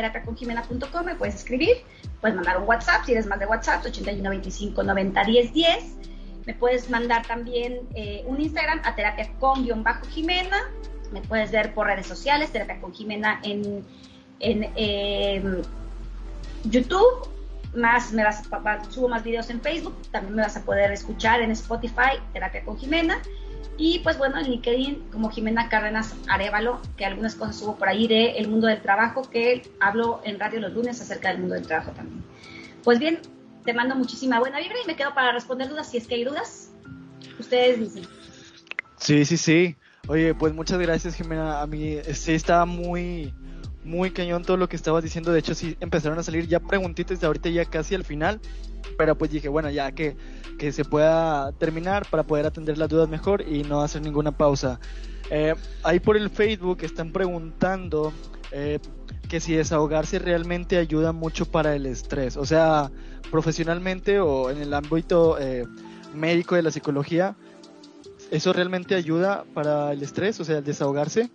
me 1.05 1.15
puedes 1.15 1.35
escribir, 1.35 1.77
puedes 2.21 2.37
mandar 2.37 2.59
un 2.59 2.69
WhatsApp 2.69 3.05
si 3.07 3.13
eres 3.13 3.27
más 3.27 3.39
de 3.39 3.47
WhatsApp, 3.47 3.85
81 3.87 4.29
25 4.29 4.83
90 4.83 5.25
10 5.25 5.53
10. 5.53 5.97
Me 6.47 6.55
puedes 6.55 6.91
mandar 6.91 7.27
también 7.27 7.81
eh, 7.95 8.23
un 8.27 8.41
Instagram 8.41 8.81
a 8.85 8.95
terapia 8.95 9.31
con 9.39 9.65
guion 9.65 9.83
bajo 9.83 10.05
Jimena. 10.07 10.59
Me 11.13 11.21
puedes 11.23 11.51
ver 11.51 11.75
por 11.75 11.87
redes 11.87 12.07
sociales, 12.07 12.51
terapia 12.51 12.81
con 12.81 12.93
Jimena 12.93 13.41
en, 13.45 13.85
en 14.41 14.73
eh, 14.77 15.63
YouTube, 16.65 17.29
más 17.75 18.13
me 18.13 18.25
vas 18.25 18.43
subo 18.91 19.09
más 19.09 19.23
videos 19.23 19.51
en 19.51 19.61
Facebook, 19.61 19.95
también 20.11 20.35
me 20.37 20.43
vas 20.43 20.57
a 20.57 20.65
poder 20.65 20.91
escuchar 20.93 21.41
en 21.41 21.51
Spotify, 21.51 22.19
Terapia 22.33 22.65
con 22.65 22.79
Jimena. 22.79 23.21
Y 23.77 24.01
pues 24.01 24.19
bueno, 24.19 24.39
en 24.39 24.51
LinkedIn 24.51 25.11
como 25.13 25.31
Jimena 25.31 25.69
Cárdenas 25.69 26.15
Arevalo, 26.29 26.81
que 26.97 27.05
algunas 27.05 27.37
cosas 27.37 27.63
hubo 27.63 27.77
por 27.77 27.89
ahí 27.89 28.09
de 28.09 28.33
el 28.33 28.49
mundo 28.49 28.67
del 28.67 28.83
trabajo, 28.83 29.23
que 29.23 29.63
hablo 29.79 30.21
en 30.25 30.41
radio 30.41 30.61
los 30.61 30.73
lunes 30.73 31.01
acerca 31.01 31.29
del 31.29 31.39
mundo 31.39 31.55
del 31.55 31.67
trabajo 31.67 31.93
también. 31.93 32.25
Pues 32.83 32.99
bien, 32.99 33.21
te 33.65 33.73
mando 33.73 33.95
muchísima 33.95 34.41
buena 34.41 34.59
vibra 34.59 34.77
y 34.83 34.87
me 34.87 34.97
quedo 34.97 35.15
para 35.15 35.31
responder 35.31 35.69
dudas 35.69 35.89
si 35.91 35.99
es 35.99 36.07
que 36.09 36.17
hay 36.17 36.25
dudas. 36.25 36.73
Ustedes 37.39 37.79
dicen. 37.79 38.09
Sí, 38.97 39.25
sí, 39.25 39.37
sí. 39.37 39.77
Oye, 40.09 40.35
pues 40.35 40.55
muchas 40.55 40.79
gracias, 40.81 41.15
Jimena. 41.15 41.61
A 41.61 41.67
mí 41.67 41.99
sí 42.15 42.33
estaba 42.33 42.65
muy, 42.65 43.33
muy 43.89 44.11
cañón 44.11 44.45
todo 44.45 44.57
lo 44.57 44.69
que 44.69 44.77
estabas 44.77 45.03
diciendo. 45.03 45.33
De 45.33 45.41
hecho, 45.41 45.55
sí 45.55 45.77
empezaron 45.81 46.19
a 46.19 46.23
salir 46.23 46.47
ya 46.47 46.61
preguntitas 46.61 47.21
de 47.21 47.27
ahorita 47.27 47.49
ya 47.49 47.65
casi 47.65 47.95
al 47.95 48.05
final. 48.05 48.41
Pero 48.97 49.17
pues 49.17 49.31
dije, 49.31 49.49
bueno, 49.49 49.71
ya 49.71 49.93
que, 49.93 50.17
que 50.59 50.73
se 50.73 50.85
pueda 50.85 51.53
terminar 51.53 52.07
para 52.11 52.25
poder 52.25 52.47
atender 52.47 52.79
las 52.79 52.89
dudas 52.89 53.09
mejor 53.09 53.43
y 53.43 53.63
no 53.63 53.83
hacer 53.83 54.03
ninguna 54.03 54.37
pausa. 54.37 54.79
Eh, 55.31 55.55
ahí 55.83 56.01
por 56.01 56.17
el 56.17 56.31
Facebook 56.31 56.79
están 56.83 57.13
preguntando 57.13 58.13
eh, 58.51 58.79
que 59.29 59.41
si 59.41 59.55
desahogarse 59.55 60.19
realmente 60.19 60.79
ayuda 60.79 61.13
mucho 61.13 61.47
para 61.47 61.75
el 61.75 61.87
estrés. 61.87 62.37
O 62.37 62.47
sea, 62.47 62.91
profesionalmente 63.31 64.21
o 64.21 64.51
en 64.51 64.59
el 64.59 64.73
ámbito 64.75 65.39
eh, 65.39 65.65
médico 66.15 66.55
de 66.55 66.63
la 66.63 66.71
psicología, 66.71 67.37
¿eso 68.31 68.53
realmente 68.53 68.95
ayuda 68.95 69.45
para 69.55 69.93
el 69.93 70.03
estrés? 70.03 70.41
O 70.41 70.45
sea, 70.45 70.59
el 70.59 70.65
desahogarse. 70.65 71.31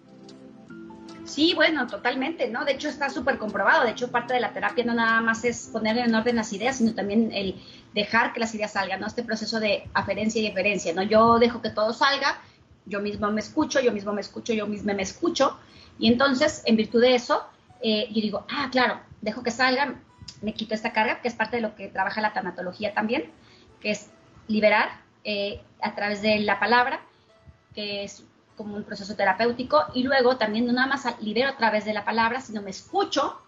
Sí, 1.25 1.53
bueno, 1.55 1.87
totalmente, 1.87 2.49
¿no? 2.49 2.65
De 2.65 2.73
hecho 2.73 2.89
está 2.89 3.09
súper 3.09 3.37
comprobado. 3.37 3.85
De 3.85 3.91
hecho, 3.91 4.11
parte 4.11 4.33
de 4.33 4.41
la 4.41 4.51
terapia 4.51 4.83
no 4.83 4.93
nada 4.93 5.21
más 5.21 5.45
es 5.45 5.69
poner 5.71 5.97
en 5.97 6.13
orden 6.13 6.35
las 6.35 6.51
ideas, 6.51 6.77
sino 6.77 6.93
también 6.93 7.31
el 7.31 7.55
dejar 7.93 8.33
que 8.33 8.39
las 8.39 8.53
ideas 8.55 8.73
salgan, 8.73 8.99
¿no? 8.99 9.07
Este 9.07 9.23
proceso 9.23 9.59
de 9.59 9.87
aferencia 9.93 10.41
y 10.41 10.47
deferencia, 10.47 10.93
¿no? 10.93 11.03
Yo 11.03 11.39
dejo 11.39 11.61
que 11.61 11.69
todo 11.69 11.93
salga, 11.93 12.41
yo 12.85 12.99
mismo 12.99 13.31
me 13.31 13.39
escucho, 13.39 13.79
yo 13.79 13.93
mismo 13.93 14.11
me 14.11 14.21
escucho, 14.21 14.53
yo 14.53 14.67
mismo 14.67 14.93
me 14.93 15.03
escucho. 15.03 15.57
Y 15.97 16.07
entonces, 16.07 16.61
en 16.65 16.75
virtud 16.75 17.01
de 17.01 17.15
eso, 17.15 17.45
eh, 17.81 18.07
yo 18.09 18.21
digo, 18.21 18.45
ah, 18.49 18.67
claro, 18.71 18.99
dejo 19.21 19.43
que 19.43 19.51
salga, 19.51 19.95
me 20.41 20.53
quito 20.53 20.75
esta 20.75 20.91
carga, 20.91 21.21
que 21.21 21.29
es 21.29 21.35
parte 21.35 21.55
de 21.55 21.61
lo 21.61 21.75
que 21.75 21.87
trabaja 21.87 22.19
la 22.19 22.33
tanatología 22.33 22.93
también, 22.93 23.31
que 23.79 23.91
es 23.91 24.09
liberar 24.47 24.89
eh, 25.23 25.61
a 25.81 25.95
través 25.95 26.21
de 26.21 26.39
la 26.39 26.59
palabra, 26.59 26.99
que 27.73 28.03
es 28.03 28.25
como 28.55 28.75
un 28.75 28.83
proceso 28.83 29.15
terapéutico, 29.15 29.85
y 29.93 30.03
luego 30.03 30.37
también 30.37 30.65
no 30.65 30.73
nada 30.73 30.87
más 30.87 31.05
libero 31.21 31.49
a 31.49 31.57
través 31.57 31.85
de 31.85 31.93
la 31.93 32.05
palabra, 32.05 32.41
sino 32.41 32.61
me 32.61 32.69
escucho, 32.69 33.41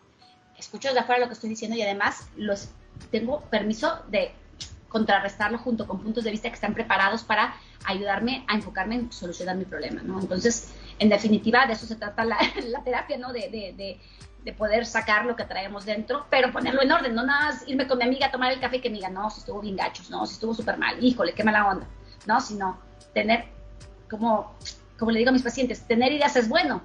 escucho 0.57 0.87
desde 0.87 1.01
afuera 1.01 1.21
lo 1.21 1.27
que 1.27 1.33
estoy 1.33 1.49
diciendo 1.49 1.77
y 1.77 1.81
además 1.81 2.27
los 2.35 2.69
tengo 3.11 3.41
permiso 3.49 4.01
de 4.09 4.33
contrarrestarlo 4.95 5.57
junto 5.57 5.87
con 5.87 5.99
puntos 5.99 6.23
de 6.23 6.31
vista 6.31 6.47
que 6.47 6.55
están 6.55 6.73
preparados 6.73 7.23
para 7.23 7.55
ayudarme 7.85 8.45
a 8.47 8.55
enfocarme 8.55 8.95
en 8.95 9.11
solucionar 9.11 9.57
mi 9.57 9.65
problema, 9.65 10.01
¿no? 10.01 10.19
Entonces, 10.21 10.73
en 10.99 11.09
definitiva, 11.09 11.65
de 11.67 11.73
eso 11.73 11.85
se 11.85 11.97
trata 11.97 12.23
la, 12.23 12.37
terapia, 12.85 13.17
¿no? 13.17 13.33
De, 13.33 13.49
de, 13.49 13.99
de, 14.43 14.53
poder 14.53 14.85
sacar 14.85 15.25
lo 15.25 15.35
que 15.35 15.43
traemos 15.43 15.85
dentro, 15.85 16.27
pero 16.29 16.51
ponerlo 16.51 16.81
en 16.81 16.91
orden, 16.91 17.15
no 17.15 17.25
nada 17.25 17.45
más 17.45 17.67
irme 17.67 17.87
con 17.87 17.97
mi 17.97 18.05
amiga 18.05 18.27
a 18.27 18.31
tomar 18.31 18.53
el 18.53 18.59
café 18.59 18.79
que 18.79 18.89
me 18.89 18.97
diga, 18.97 19.09
no, 19.09 19.29
si 19.29 19.39
estuvo 19.39 19.59
bien 19.59 19.75
gachos, 19.75 20.09
no, 20.09 20.25
si 20.25 20.35
estuvo 20.35 20.53
súper 20.53 20.77
mal, 20.77 21.03
híjole, 21.03 21.33
qué 21.33 21.43
mala 21.43 21.67
onda, 21.67 21.87
¿no? 22.25 22.39
Sino 22.39 22.79
tener 23.13 23.49
como 24.09 24.55
como 24.97 25.11
le 25.11 25.19
digo 25.19 25.29
a 25.29 25.33
mis 25.33 25.43
pacientes, 25.43 25.81
tener 25.81 26.11
ideas 26.11 26.35
es 26.35 26.47
bueno, 26.47 26.81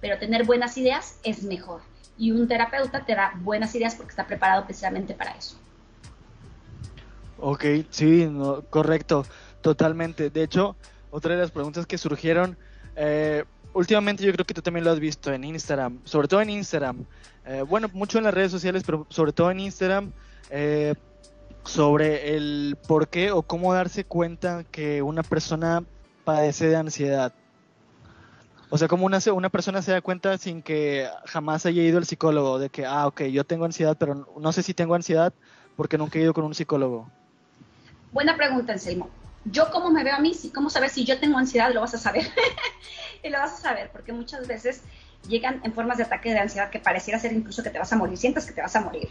pero 0.00 0.18
tener 0.18 0.44
buenas 0.44 0.76
ideas 0.78 1.18
es 1.24 1.42
mejor. 1.42 1.80
Y 2.16 2.32
un 2.32 2.48
terapeuta 2.48 3.04
te 3.04 3.14
da 3.14 3.32
buenas 3.42 3.74
ideas 3.74 3.94
porque 3.94 4.10
está 4.10 4.26
preparado 4.26 4.64
precisamente 4.64 5.14
para 5.14 5.32
eso. 5.32 5.56
Ok, 7.38 7.64
sí, 7.90 8.28
correcto, 8.70 9.24
totalmente. 9.60 10.30
De 10.30 10.42
hecho, 10.42 10.76
otra 11.10 11.34
de 11.34 11.40
las 11.40 11.50
preguntas 11.52 11.86
que 11.86 11.96
surgieron, 11.96 12.56
eh, 12.96 13.44
últimamente 13.72 14.24
yo 14.24 14.32
creo 14.32 14.44
que 14.44 14.54
tú 14.54 14.62
también 14.62 14.84
lo 14.84 14.90
has 14.90 14.98
visto 14.98 15.32
en 15.32 15.44
Instagram, 15.44 16.00
sobre 16.04 16.26
todo 16.26 16.40
en 16.40 16.50
Instagram, 16.50 17.04
eh, 17.46 17.62
bueno, 17.62 17.88
mucho 17.92 18.18
en 18.18 18.24
las 18.24 18.34
redes 18.34 18.50
sociales, 18.50 18.82
pero 18.84 19.06
sobre 19.08 19.32
todo 19.32 19.50
en 19.50 19.60
Instagram, 19.60 20.12
eh, 20.50 20.94
sobre 21.64 22.36
el 22.36 22.76
por 22.88 23.08
qué 23.08 23.30
o 23.30 23.42
cómo 23.42 23.72
darse 23.72 24.04
cuenta 24.04 24.64
que 24.64 25.02
una 25.02 25.22
persona 25.22 25.84
padece 26.24 26.68
de 26.68 26.76
ansiedad. 26.76 27.32
O 28.70 28.76
sea, 28.76 28.86
como 28.86 29.06
una, 29.06 29.18
una 29.32 29.48
persona 29.48 29.80
se 29.80 29.92
da 29.92 30.00
cuenta 30.00 30.36
sin 30.36 30.62
que 30.62 31.08
jamás 31.24 31.64
haya 31.64 31.82
ido 31.82 31.98
al 31.98 32.04
psicólogo, 32.04 32.58
de 32.58 32.68
que, 32.68 32.84
ah, 32.84 33.06
ok, 33.06 33.22
yo 33.24 33.44
tengo 33.44 33.64
ansiedad, 33.64 33.96
pero 33.98 34.26
no 34.38 34.52
sé 34.52 34.62
si 34.62 34.74
tengo 34.74 34.94
ansiedad 34.94 35.32
porque 35.76 35.96
nunca 35.96 36.18
he 36.18 36.22
ido 36.22 36.34
con 36.34 36.44
un 36.44 36.54
psicólogo. 36.54 37.08
Buena 38.12 38.36
pregunta, 38.36 38.72
Anselmo. 38.72 39.08
Yo 39.44 39.70
cómo 39.70 39.90
me 39.90 40.04
veo 40.04 40.16
a 40.16 40.18
mí, 40.18 40.32
cómo 40.54 40.68
saber 40.68 40.90
si 40.90 41.04
yo 41.04 41.18
tengo 41.18 41.38
ansiedad, 41.38 41.72
lo 41.72 41.80
vas 41.80 41.94
a 41.94 41.98
saber. 41.98 42.26
y 43.22 43.30
lo 43.30 43.38
vas 43.38 43.54
a 43.54 43.56
saber, 43.56 43.90
porque 43.90 44.12
muchas 44.12 44.46
veces 44.46 44.82
llegan 45.26 45.60
en 45.64 45.72
formas 45.72 45.96
de 45.96 46.04
ataque 46.04 46.30
de 46.30 46.38
ansiedad 46.38 46.70
que 46.70 46.78
pareciera 46.78 47.18
ser 47.18 47.32
incluso 47.32 47.62
que 47.62 47.70
te 47.70 47.78
vas 47.78 47.92
a 47.92 47.96
morir, 47.96 48.18
sientes 48.18 48.44
que 48.44 48.52
te 48.52 48.60
vas 48.60 48.76
a 48.76 48.80
morir. 48.82 49.08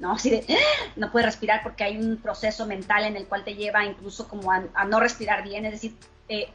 ¿no? 0.00 0.12
Así 0.12 0.30
de, 0.30 0.44
no 0.96 1.12
puedes 1.12 1.26
respirar 1.26 1.62
porque 1.62 1.84
hay 1.84 1.96
un 1.96 2.16
proceso 2.16 2.66
mental 2.66 3.04
en 3.04 3.16
el 3.16 3.26
cual 3.26 3.44
te 3.44 3.54
lleva 3.54 3.84
incluso 3.84 4.26
como 4.26 4.50
a, 4.50 4.64
a 4.74 4.84
no 4.84 4.98
respirar 4.98 5.44
bien, 5.44 5.64
es 5.64 5.72
decir, 5.72 5.94
eh, 6.28 6.48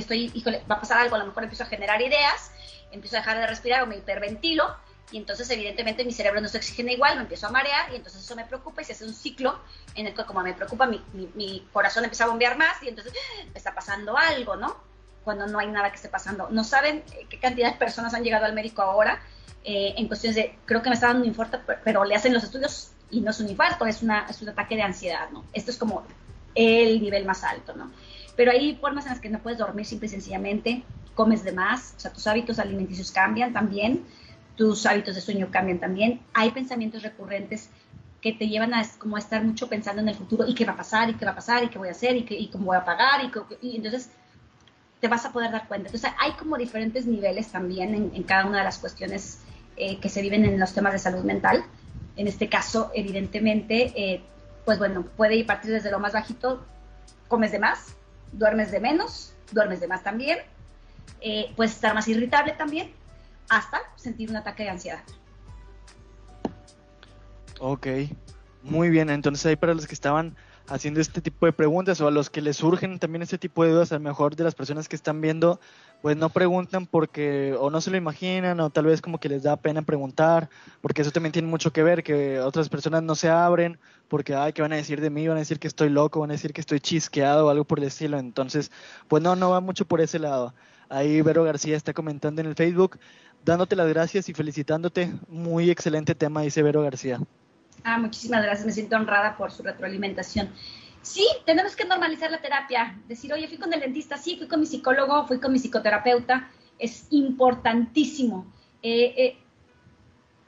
estoy, 0.00 0.30
híjole, 0.34 0.62
va 0.70 0.76
a 0.76 0.80
pasar 0.80 0.98
algo, 0.98 1.16
a 1.16 1.18
lo 1.18 1.26
mejor 1.26 1.42
empiezo 1.42 1.64
a 1.64 1.66
generar 1.66 2.00
ideas, 2.00 2.52
empiezo 2.90 3.16
a 3.16 3.20
dejar 3.20 3.38
de 3.38 3.46
respirar 3.46 3.82
o 3.82 3.86
me 3.86 3.96
hiperventilo, 3.96 4.76
y 5.12 5.18
entonces 5.18 5.48
evidentemente 5.50 6.04
mi 6.04 6.12
cerebro 6.12 6.40
no 6.40 6.48
se 6.48 6.56
oxigena 6.56 6.90
igual, 6.90 7.16
me 7.16 7.22
empiezo 7.22 7.46
a 7.46 7.50
marear 7.50 7.92
y 7.92 7.96
entonces 7.96 8.22
eso 8.22 8.34
me 8.34 8.46
preocupa 8.46 8.80
y 8.80 8.84
se 8.84 8.92
hace 8.92 9.04
un 9.04 9.14
ciclo 9.14 9.58
en 9.94 10.06
el 10.06 10.14
que 10.14 10.24
como 10.24 10.40
me 10.40 10.54
preocupa 10.54 10.86
mi, 10.86 11.68
corazón 11.72 12.04
empieza 12.04 12.24
a 12.24 12.28
bombear 12.28 12.56
más 12.56 12.82
y 12.82 12.88
entonces 12.88 13.12
me 13.52 13.58
está 13.58 13.74
pasando 13.74 14.16
algo, 14.16 14.56
¿no? 14.56 14.74
Cuando 15.22 15.46
no 15.46 15.58
hay 15.58 15.68
nada 15.68 15.90
que 15.90 15.96
esté 15.96 16.08
pasando. 16.08 16.48
No 16.50 16.64
saben 16.64 17.04
eh, 17.12 17.26
qué 17.28 17.38
cantidad 17.38 17.72
de 17.72 17.78
personas 17.78 18.14
han 18.14 18.24
llegado 18.24 18.46
al 18.46 18.54
médico 18.54 18.82
ahora 18.82 19.20
eh, 19.64 19.94
en 19.96 20.08
cuestiones 20.08 20.36
de, 20.36 20.58
creo 20.64 20.82
que 20.82 20.88
me 20.88 20.94
está 20.94 21.08
dando 21.08 21.22
un 21.22 21.28
infarto, 21.28 21.60
pero 21.84 22.04
le 22.04 22.14
hacen 22.14 22.32
los 22.32 22.42
estudios 22.42 22.92
y 23.10 23.20
no 23.20 23.30
es 23.30 23.40
un 23.40 23.50
infarto, 23.50 23.86
es 23.86 24.02
un 24.02 24.10
ataque 24.10 24.76
de 24.76 24.82
ansiedad, 24.82 25.28
¿no? 25.30 25.44
Esto 25.52 25.70
es 25.70 25.76
como 25.76 26.04
el 26.54 27.00
nivel 27.02 27.26
más 27.26 27.44
alto, 27.44 27.74
¿no? 27.74 27.90
Pero 28.36 28.50
hay 28.50 28.76
formas 28.76 29.06
en 29.06 29.12
las 29.12 29.20
que 29.20 29.28
no 29.28 29.40
puedes 29.40 29.58
dormir 29.58 29.84
simple 29.84 30.06
y 30.06 30.10
sencillamente, 30.10 30.82
comes 31.14 31.44
de 31.44 31.52
más, 31.52 31.94
o 31.96 32.00
sea, 32.00 32.12
tus 32.12 32.26
hábitos 32.26 32.58
alimenticios 32.58 33.10
cambian 33.10 33.52
también, 33.52 34.04
tus 34.56 34.86
hábitos 34.86 35.14
de 35.14 35.20
sueño 35.20 35.48
cambian 35.50 35.78
también, 35.78 36.20
hay 36.32 36.50
pensamientos 36.50 37.02
recurrentes 37.02 37.68
que 38.22 38.32
te 38.32 38.48
llevan 38.48 38.72
a 38.72 38.86
como 38.98 39.16
a 39.16 39.18
estar 39.18 39.44
mucho 39.44 39.68
pensando 39.68 40.00
en 40.00 40.08
el 40.08 40.14
futuro 40.14 40.46
y 40.46 40.54
qué 40.54 40.64
va 40.64 40.72
a 40.72 40.76
pasar 40.76 41.10
y 41.10 41.14
qué 41.14 41.24
va 41.24 41.32
a 41.32 41.34
pasar 41.34 41.64
y 41.64 41.68
qué 41.68 41.78
voy 41.78 41.88
a 41.88 41.90
hacer 41.90 42.16
y, 42.16 42.22
qué, 42.22 42.34
y 42.38 42.48
cómo 42.48 42.66
voy 42.66 42.76
a 42.76 42.84
pagar 42.84 43.20
y, 43.60 43.76
entonces 43.76 44.10
te 45.00 45.08
vas 45.08 45.26
a 45.26 45.32
poder 45.32 45.50
dar 45.50 45.66
cuenta. 45.66 45.88
Entonces 45.88 46.12
hay 46.20 46.32
como 46.32 46.56
diferentes 46.56 47.04
niveles 47.04 47.48
también 47.48 48.12
en, 48.14 48.22
cada 48.22 48.46
una 48.46 48.58
de 48.58 48.64
las 48.64 48.78
cuestiones 48.78 49.40
eh, 49.76 49.98
que 49.98 50.08
se 50.08 50.22
viven 50.22 50.44
en 50.44 50.60
los 50.60 50.72
temas 50.72 50.92
de 50.92 51.00
salud 51.00 51.24
mental. 51.24 51.64
En 52.14 52.28
este 52.28 52.48
caso, 52.48 52.92
evidentemente, 52.94 53.92
eh, 53.96 54.22
pues 54.64 54.78
bueno, 54.78 55.02
puede 55.16 55.34
ir 55.34 55.46
partir 55.46 55.72
desde 55.72 55.90
lo 55.90 55.98
más 55.98 56.12
bajito, 56.12 56.64
comes 57.26 57.50
de 57.50 57.58
más, 57.58 57.96
duermes 58.32 58.70
de 58.70 58.80
menos, 58.80 59.34
duermes 59.52 59.80
de 59.80 59.88
más 59.88 60.02
también, 60.02 60.38
eh, 61.20 61.52
puedes 61.56 61.72
estar 61.72 61.94
más 61.94 62.08
irritable 62.08 62.52
también, 62.52 62.92
hasta 63.48 63.80
sentir 63.96 64.30
un 64.30 64.36
ataque 64.36 64.64
de 64.64 64.70
ansiedad. 64.70 65.02
Ok, 67.60 67.86
muy 68.62 68.90
bien, 68.90 69.10
entonces 69.10 69.46
ahí 69.46 69.56
para 69.56 69.74
los 69.74 69.86
que 69.86 69.94
estaban 69.94 70.36
haciendo 70.68 71.00
este 71.00 71.20
tipo 71.20 71.46
de 71.46 71.52
preguntas 71.52 72.00
o 72.00 72.08
a 72.08 72.10
los 72.10 72.30
que 72.30 72.40
les 72.40 72.56
surgen 72.56 72.98
también 72.98 73.22
este 73.22 73.38
tipo 73.38 73.64
de 73.64 73.70
dudas, 73.72 73.92
a 73.92 73.96
lo 73.96 74.00
mejor 74.00 74.36
de 74.36 74.44
las 74.44 74.54
personas 74.54 74.88
que 74.88 74.96
están 74.96 75.20
viendo, 75.20 75.60
pues 76.02 76.16
no 76.16 76.30
preguntan 76.30 76.86
porque 76.86 77.54
o 77.58 77.70
no 77.70 77.80
se 77.80 77.90
lo 77.90 77.96
imaginan 77.96 78.58
o 78.60 78.70
tal 78.70 78.86
vez 78.86 79.00
como 79.00 79.18
que 79.18 79.28
les 79.28 79.42
da 79.42 79.56
pena 79.56 79.82
preguntar, 79.82 80.48
porque 80.80 81.02
eso 81.02 81.10
también 81.10 81.32
tiene 81.32 81.48
mucho 81.48 81.72
que 81.72 81.82
ver, 81.82 82.02
que 82.02 82.40
otras 82.40 82.68
personas 82.68 83.02
no 83.02 83.14
se 83.14 83.28
abren 83.28 83.78
porque, 84.08 84.34
ay, 84.34 84.52
¿qué 84.52 84.62
van 84.62 84.72
a 84.72 84.76
decir 84.76 85.00
de 85.00 85.10
mí? 85.10 85.26
Van 85.26 85.36
a 85.36 85.40
decir 85.40 85.58
que 85.58 85.68
estoy 85.68 85.88
loco, 85.88 86.20
van 86.20 86.30
a 86.30 86.34
decir 86.34 86.52
que 86.52 86.60
estoy 86.60 86.80
chisqueado 86.80 87.46
o 87.46 87.50
algo 87.50 87.64
por 87.64 87.78
el 87.78 87.86
estilo. 87.86 88.18
Entonces, 88.18 88.70
pues 89.08 89.22
no, 89.22 89.36
no 89.36 89.50
va 89.50 89.60
mucho 89.60 89.86
por 89.86 90.00
ese 90.00 90.18
lado. 90.18 90.54
Ahí 90.88 91.22
Vero 91.22 91.44
García 91.44 91.76
está 91.76 91.94
comentando 91.94 92.42
en 92.42 92.48
el 92.48 92.54
Facebook, 92.54 92.98
dándote 93.44 93.76
las 93.76 93.88
gracias 93.88 94.28
y 94.28 94.34
felicitándote. 94.34 95.12
Muy 95.28 95.70
excelente 95.70 96.14
tema, 96.14 96.42
dice 96.42 96.62
Vero 96.62 96.82
García. 96.82 97.20
Ah, 97.84 97.98
muchísimas 97.98 98.42
gracias, 98.42 98.66
me 98.66 98.72
siento 98.72 98.96
honrada 98.96 99.36
por 99.36 99.50
su 99.50 99.62
retroalimentación. 99.62 100.50
Sí, 101.02 101.26
tenemos 101.44 101.74
que 101.74 101.84
normalizar 101.84 102.30
la 102.30 102.40
terapia, 102.40 102.96
decir, 103.08 103.32
oye, 103.32 103.48
fui 103.48 103.58
con 103.58 103.72
el 103.72 103.80
dentista, 103.80 104.16
sí, 104.16 104.36
fui 104.36 104.46
con 104.46 104.60
mi 104.60 104.66
psicólogo, 104.66 105.26
fui 105.26 105.40
con 105.40 105.52
mi 105.52 105.58
psicoterapeuta, 105.58 106.48
es 106.78 107.08
importantísimo. 107.10 108.46
Eh, 108.82 109.14
eh, 109.16 109.36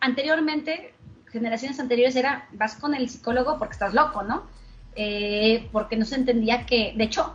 anteriormente, 0.00 0.94
generaciones 1.26 1.80
anteriores 1.80 2.14
era, 2.14 2.48
vas 2.52 2.76
con 2.76 2.94
el 2.94 3.08
psicólogo 3.08 3.58
porque 3.58 3.72
estás 3.72 3.94
loco, 3.94 4.22
¿no? 4.22 4.46
Eh, 4.94 5.68
porque 5.72 5.96
no 5.96 6.04
se 6.04 6.14
entendía 6.14 6.66
que, 6.66 6.94
de 6.96 7.04
hecho, 7.04 7.34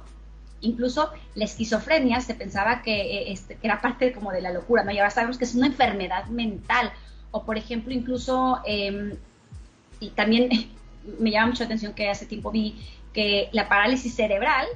incluso 0.62 1.12
la 1.36 1.44
esquizofrenia 1.44 2.22
se 2.22 2.36
pensaba 2.36 2.82
que, 2.82 3.34
este, 3.34 3.56
que, 3.56 3.68
era 3.68 3.82
parte 3.82 4.14
como 4.14 4.32
de 4.32 4.42
la 4.42 4.52
locura, 4.52 4.86
¿no? 4.86 4.92
Y 4.92 4.98
ahora 4.98 5.10
sabemos 5.10 5.38
que 5.38 5.44
es 5.44 5.56
una 5.56 5.68
enfermedad 5.68 6.28
mental. 6.28 6.94
O, 7.32 7.44
por 7.44 7.58
ejemplo, 7.58 7.94
incluso 7.94 8.62
em, 8.66 9.18
y 10.00 10.10
también 10.12 10.50
me 11.20 11.32
llama 11.32 11.48
mucho 11.48 11.64
la 11.64 11.66
atención 11.66 11.94
que 11.94 12.10
hace 12.10 12.26
tiempo 12.26 12.52
vi 12.52 12.80
que 13.14 13.50
la 13.52 13.68
parálisis 13.68 14.16
cerebral 14.16 14.68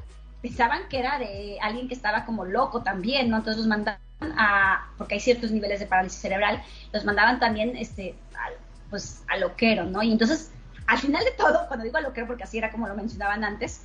pensaban 0.41 0.89
que 0.89 0.99
era 0.99 1.19
de 1.19 1.57
alguien 1.61 1.87
que 1.87 1.93
estaba 1.93 2.25
como 2.25 2.43
loco 2.45 2.83
también, 2.83 3.29
¿no? 3.29 3.37
Entonces 3.37 3.59
los 3.59 3.67
mandaban 3.67 3.99
a, 4.37 4.89
porque 4.97 5.15
hay 5.15 5.21
ciertos 5.21 5.51
niveles 5.51 5.79
de 5.79 5.85
parálisis 5.85 6.19
cerebral, 6.19 6.61
los 6.91 7.05
mandaban 7.05 7.39
también, 7.39 7.77
este, 7.77 8.15
al, 8.37 8.53
pues, 8.89 9.23
a 9.29 9.37
loquero, 9.37 9.85
¿no? 9.85 10.03
Y 10.03 10.11
entonces, 10.11 10.51
al 10.87 10.97
final 10.97 11.23
de 11.23 11.31
todo, 11.31 11.65
cuando 11.67 11.85
digo 11.85 11.97
a 11.97 12.01
loquero, 12.01 12.27
porque 12.27 12.43
así 12.43 12.57
era 12.57 12.71
como 12.71 12.87
lo 12.87 12.95
mencionaban 12.95 13.43
antes, 13.45 13.83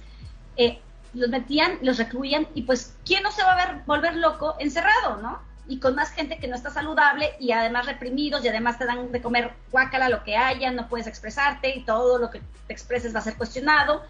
eh, 0.57 0.80
los 1.14 1.28
metían, 1.28 1.78
los 1.82 1.97
recluían 1.97 2.49
y 2.55 2.62
pues, 2.62 2.97
¿quién 3.05 3.22
no 3.22 3.30
se 3.30 3.43
va 3.43 3.53
a 3.53 3.66
ver, 3.66 3.82
volver 3.86 4.16
loco 4.16 4.57
encerrado, 4.59 5.18
¿no? 5.22 5.41
Y 5.69 5.81
con 5.81 5.95
más 5.95 6.11
gente 6.11 6.39
que 6.39 6.49
no 6.49 6.57
está 6.57 6.71
saludable 6.71 7.31
y 7.39 7.53
además 7.53 7.87
reprimidos 7.87 8.45
y 8.45 8.49
además 8.49 8.79
te 8.79 8.87
dan 8.87 9.12
de 9.12 9.21
comer 9.21 9.53
guácala 9.71 10.09
lo 10.09 10.25
que 10.25 10.37
haya, 10.37 10.71
no 10.71 10.89
puedes 10.89 11.07
expresarte 11.07 11.77
y 11.77 11.85
todo 11.85 12.19
lo 12.19 12.31
que 12.31 12.41
te 12.66 12.73
expreses 12.73 13.14
va 13.14 13.19
a 13.21 13.23
ser 13.23 13.37
cuestionado. 13.37 14.03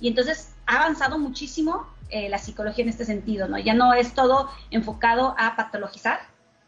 Y 0.00 0.08
entonces 0.08 0.54
ha 0.66 0.76
avanzado 0.76 1.18
muchísimo 1.18 1.86
eh, 2.10 2.28
la 2.28 2.38
psicología 2.38 2.84
en 2.84 2.90
este 2.90 3.04
sentido, 3.04 3.48
¿no? 3.48 3.58
Ya 3.58 3.74
no 3.74 3.92
es 3.94 4.14
todo 4.14 4.50
enfocado 4.70 5.34
a 5.38 5.56
patologizar, 5.56 6.20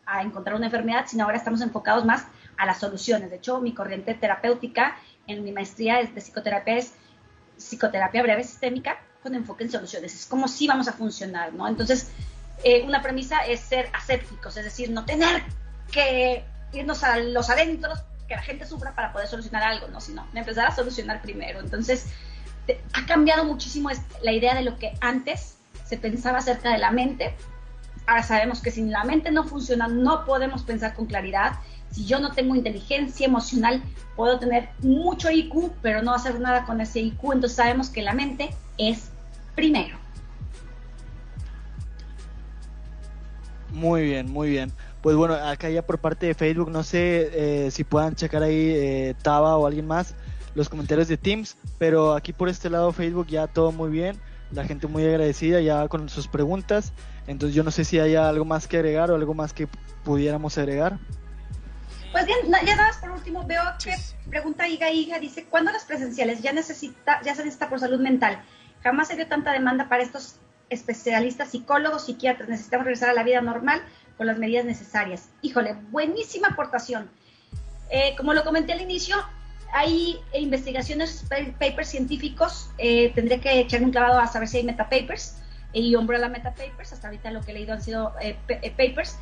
a 0.05 0.22
encontrar 0.22 0.57
una 0.57 0.66
enfermedad, 0.66 1.05
sino 1.07 1.24
ahora 1.24 1.37
estamos 1.37 1.61
enfocados 1.61 2.05
más 2.05 2.26
a 2.57 2.66
las 2.66 2.78
soluciones. 2.78 3.30
De 3.30 3.37
hecho, 3.37 3.61
mi 3.61 3.74
corriente 3.74 4.14
terapéutica 4.14 4.97
en 5.26 5.45
mi 5.45 5.53
maestría 5.53 5.97
de 5.97 6.09
psicoterapia 6.20 6.76
es 6.76 6.95
psicoterapia 7.57 8.22
breve 8.22 8.45
sistémica 8.45 8.99
con 9.22 9.34
enfoque 9.34 9.64
en 9.64 9.70
soluciones. 9.70 10.14
Es 10.14 10.26
como 10.26 10.49
si 10.49 10.66
vamos 10.66 10.89
a 10.89 10.93
funcionar, 10.93 11.53
¿no? 11.53 11.66
Entonces, 11.66 12.11
eh, 12.64 12.82
una 12.82 13.02
premisa 13.02 13.40
es 13.46 13.61
ser 13.61 13.88
asépticos, 13.92 14.57
es 14.57 14.64
decir, 14.64 14.90
no 14.90 15.04
tener 15.04 15.42
que 15.90 16.44
irnos 16.72 17.04
a 17.04 17.18
los 17.18 17.50
adentros, 17.50 18.00
que 18.28 18.34
la 18.34 18.42
gente 18.42 18.66
sufra 18.66 18.94
para 18.94 19.12
poder 19.12 19.28
solucionar 19.28 19.62
algo, 19.62 19.88
¿no? 19.88 20.00
Sino 20.00 20.26
empezar 20.34 20.66
a 20.66 20.74
solucionar 20.74 21.22
primero. 21.22 21.61
Entonces, 21.61 22.07
ha 22.92 23.07
cambiado 23.07 23.44
muchísimo 23.44 23.90
la 24.22 24.32
idea 24.32 24.54
de 24.54 24.62
lo 24.62 24.78
que 24.78 24.94
antes 25.00 25.57
se 25.84 25.96
pensaba 25.96 26.38
acerca 26.38 26.72
de 26.72 26.78
la 26.78 26.90
mente. 26.90 27.34
Ahora 28.07 28.22
sabemos 28.22 28.61
que 28.61 28.70
si 28.70 28.84
la 28.84 29.04
mente 29.04 29.30
no 29.30 29.44
funciona, 29.44 29.88
no 29.88 30.24
podemos 30.24 30.62
pensar 30.62 30.94
con 30.94 31.07
claridad. 31.07 31.54
Si 31.90 32.04
yo 32.04 32.18
no 32.18 32.32
tengo 32.32 32.54
inteligencia 32.57 33.26
emocional, 33.26 33.82
puedo 34.16 34.38
tener 34.38 34.68
mucho 34.80 35.30
IQ, 35.30 35.72
pero 35.82 36.02
no 36.02 36.14
hacer 36.14 36.40
nada 36.40 36.64
con 36.64 36.80
ese 36.80 37.00
IQ. 37.00 37.32
Entonces 37.32 37.57
sabemos 37.57 37.90
que 37.90 38.02
la 38.02 38.12
mente 38.12 38.50
es 38.78 39.11
primero. 39.54 40.05
Muy 43.77 44.05
bien, 44.05 44.33
muy 44.33 44.49
bien. 44.49 44.72
Pues 45.03 45.16
bueno, 45.16 45.35
acá 45.35 45.68
ya 45.68 45.83
por 45.83 45.99
parte 45.99 46.24
de 46.24 46.35
Facebook, 46.35 46.70
no 46.70 46.83
sé 46.83 47.66
eh, 47.66 47.70
si 47.70 47.85
puedan 47.85 48.14
checar 48.14 48.43
ahí 48.43 48.70
eh, 48.74 49.14
Taba 49.20 49.59
o 49.59 49.66
alguien 49.66 49.87
más 49.87 50.14
los 50.55 50.70
comentarios 50.70 51.09
de 51.09 51.18
Teams, 51.18 51.59
pero 51.77 52.14
aquí 52.14 52.33
por 52.33 52.49
este 52.49 52.70
lado 52.70 52.91
Facebook 52.91 53.27
ya 53.27 53.47
todo 53.47 53.72
muy 53.72 53.91
bien, 53.91 54.18
la 54.51 54.64
gente 54.64 54.87
muy 54.87 55.05
agradecida 55.05 55.61
ya 55.61 55.87
con 55.89 56.09
sus 56.09 56.27
preguntas, 56.27 56.95
entonces 57.27 57.55
yo 57.55 57.64
no 57.64 57.70
sé 57.70 57.85
si 57.85 57.99
hay 57.99 58.16
algo 58.16 58.47
más 58.47 58.66
que 58.66 58.79
agregar 58.79 59.11
o 59.11 59.14
algo 59.14 59.35
más 59.35 59.53
que 59.53 59.68
pudiéramos 60.05 60.57
agregar. 60.57 60.99
Pues 62.12 62.24
bien, 62.24 62.39
ya 62.64 62.77
nada 62.77 62.89
más 62.89 62.97
por 62.97 63.11
último 63.11 63.47
veo 63.47 63.62
que 63.85 63.95
pregunta 64.31 64.66
Iga 64.66 64.91
Iga, 64.91 65.18
dice, 65.18 65.45
¿cuándo 65.45 65.70
las 65.70 65.85
presenciales 65.85 66.41
ya 66.41 66.55
necesita, 66.55 67.20
ya 67.22 67.35
se 67.35 67.45
necesita 67.45 67.68
por 67.68 67.79
salud 67.79 68.01
mental? 68.01 68.43
Jamás 68.83 69.09
se 69.09 69.16
dio 69.16 69.27
tanta 69.27 69.53
demanda 69.53 69.91
para 69.91 70.03
estos 70.03 70.37
especialistas, 70.70 71.50
psicólogos, 71.50 72.06
psiquiatras. 72.06 72.48
Necesitamos 72.48 72.86
regresar 72.86 73.10
a 73.10 73.14
la 73.14 73.22
vida 73.22 73.40
normal 73.40 73.82
con 74.16 74.26
las 74.26 74.38
medidas 74.38 74.64
necesarias. 74.64 75.28
Híjole, 75.42 75.76
buenísima 75.90 76.48
aportación. 76.48 77.10
Eh, 77.90 78.14
como 78.16 78.34
lo 78.34 78.44
comenté 78.44 78.72
al 78.72 78.80
inicio, 78.80 79.16
hay 79.72 80.18
investigaciones, 80.34 81.24
papers 81.58 81.88
científicos, 81.88 82.70
eh, 82.78 83.12
tendré 83.14 83.40
que 83.40 83.60
echarme 83.60 83.86
un 83.86 83.92
clavado 83.92 84.18
a 84.18 84.26
saber 84.26 84.48
si 84.48 84.58
hay 84.58 84.64
metapapers 84.64 85.36
eh, 85.72 85.80
y 85.80 85.94
umbrella 85.94 86.28
metapapers, 86.28 86.92
hasta 86.92 87.08
ahorita 87.08 87.30
lo 87.30 87.42
que 87.42 87.50
he 87.50 87.54
leído 87.54 87.74
han 87.74 87.82
sido 87.82 88.14
eh, 88.20 88.36
eh, 88.48 88.70
papers, 88.70 89.18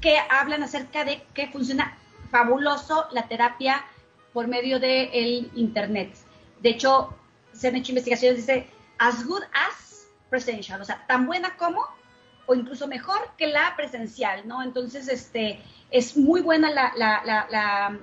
que 0.00 0.18
hablan 0.30 0.62
acerca 0.62 1.04
de 1.04 1.22
que 1.34 1.46
funciona 1.48 1.96
fabuloso 2.30 3.06
la 3.12 3.28
terapia 3.28 3.84
por 4.32 4.48
medio 4.48 4.80
del 4.80 5.10
el 5.12 5.50
Internet. 5.54 6.16
De 6.60 6.70
hecho, 6.70 7.14
se 7.52 7.68
han 7.68 7.76
hecho 7.76 7.92
investigaciones, 7.92 8.38
dice, 8.38 8.66
as 8.98 9.24
good 9.24 9.42
as 9.52 9.93
presential, 10.34 10.80
o 10.80 10.84
sea, 10.84 11.04
tan 11.06 11.26
buena 11.26 11.56
como 11.56 11.82
o 12.46 12.54
incluso 12.54 12.86
mejor 12.88 13.18
que 13.38 13.46
la 13.46 13.74
presencial, 13.76 14.46
¿no? 14.46 14.62
Entonces, 14.62 15.08
este, 15.08 15.60
es 15.90 16.16
muy 16.16 16.42
buena 16.42 16.70
la, 16.70 16.92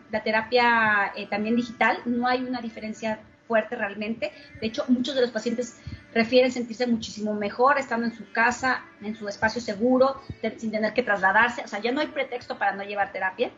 la 0.09 0.23
terapia 0.23 1.11
eh, 1.15 1.27
también 1.27 1.55
digital, 1.55 1.99
no 2.05 2.27
hay 2.27 2.41
una 2.41 2.61
diferencia 2.61 3.19
fuerte 3.47 3.75
realmente. 3.75 4.31
De 4.61 4.67
hecho, 4.67 4.85
muchos 4.87 5.13
de 5.13 5.21
los 5.21 5.31
pacientes 5.31 5.77
refieren 6.13 6.53
sentirse 6.53 6.87
muchísimo 6.87 7.33
mejor 7.33 7.77
estando 7.77 8.05
en 8.07 8.13
su 8.13 8.31
casa, 8.31 8.85
en 9.01 9.13
su 9.13 9.27
espacio 9.27 9.59
seguro, 9.59 10.21
sin 10.57 10.71
tener 10.71 10.93
que 10.93 11.03
trasladarse. 11.03 11.61
O 11.65 11.67
sea, 11.67 11.79
ya 11.81 11.91
no 11.91 11.99
hay 11.99 12.07
pretexto 12.07 12.57
para 12.57 12.71
no 12.71 12.83
llevar 12.83 13.11
terapia. 13.11 13.51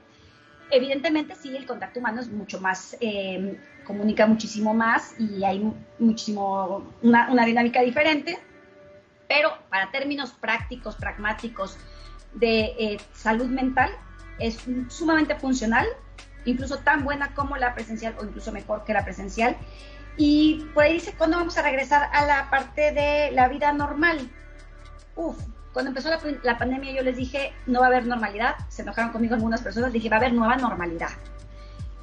Evidentemente, 0.72 1.36
sí, 1.36 1.56
el 1.56 1.68
contacto 1.68 2.00
humano 2.00 2.22
es 2.22 2.30
mucho 2.30 2.60
más, 2.60 2.98
eh, 3.00 3.56
comunica 3.86 4.26
muchísimo 4.26 4.74
más 4.74 5.14
y 5.20 5.44
hay 5.44 5.72
muchísimo, 6.00 6.92
una, 7.04 7.32
una 7.32 7.46
dinámica 7.46 7.82
diferente 7.82 8.40
pero 9.28 9.58
para 9.70 9.92
términos 9.92 10.32
prácticos, 10.32 10.96
pragmáticos 10.96 11.78
de 12.34 12.66
eh, 12.78 12.98
salud 13.14 13.48
mental, 13.48 13.92
es 14.40 14.60
sumamente 14.90 15.36
funcional, 15.36 15.88
incluso 16.46 16.80
tan 16.80 17.04
buena 17.04 17.34
como 17.34 17.58
la 17.58 17.74
presencial 17.74 18.16
o 18.20 18.26
incluso 18.26 18.52
mejor 18.52 18.84
que 18.84 18.94
la 18.94 19.04
presencial. 19.04 19.56
Y 20.18 20.66
por 20.74 20.84
ahí 20.84 20.94
dice, 20.94 21.14
¿cuándo 21.18 21.38
vamos 21.38 21.58
a 21.58 21.62
regresar 21.62 22.10
a 22.14 22.26
la 22.26 22.50
parte 22.50 22.92
de 22.92 23.32
la 23.32 23.48
vida 23.48 23.72
normal? 23.74 24.30
Uf, 25.16 25.38
cuando 25.74 25.90
empezó 25.90 26.10
la, 26.10 26.20
la, 26.44 26.58
pandemia 26.58 26.94
yo 26.94 27.02
les 27.02 27.18
dije, 27.18 27.54
no 27.66 27.80
va 27.80 27.88
a 27.88 27.90
haber 27.90 28.06
normalidad, 28.06 28.56
se 28.70 28.84
enojaron 28.84 29.12
conmigo 29.12 29.36
algunas 29.36 29.62
personas, 29.62 29.92
dije, 29.92 30.10
va 30.10 30.18
a 30.18 30.20
haber 30.20 30.34
nueva 30.34 30.56
normalidad. 30.56 31.10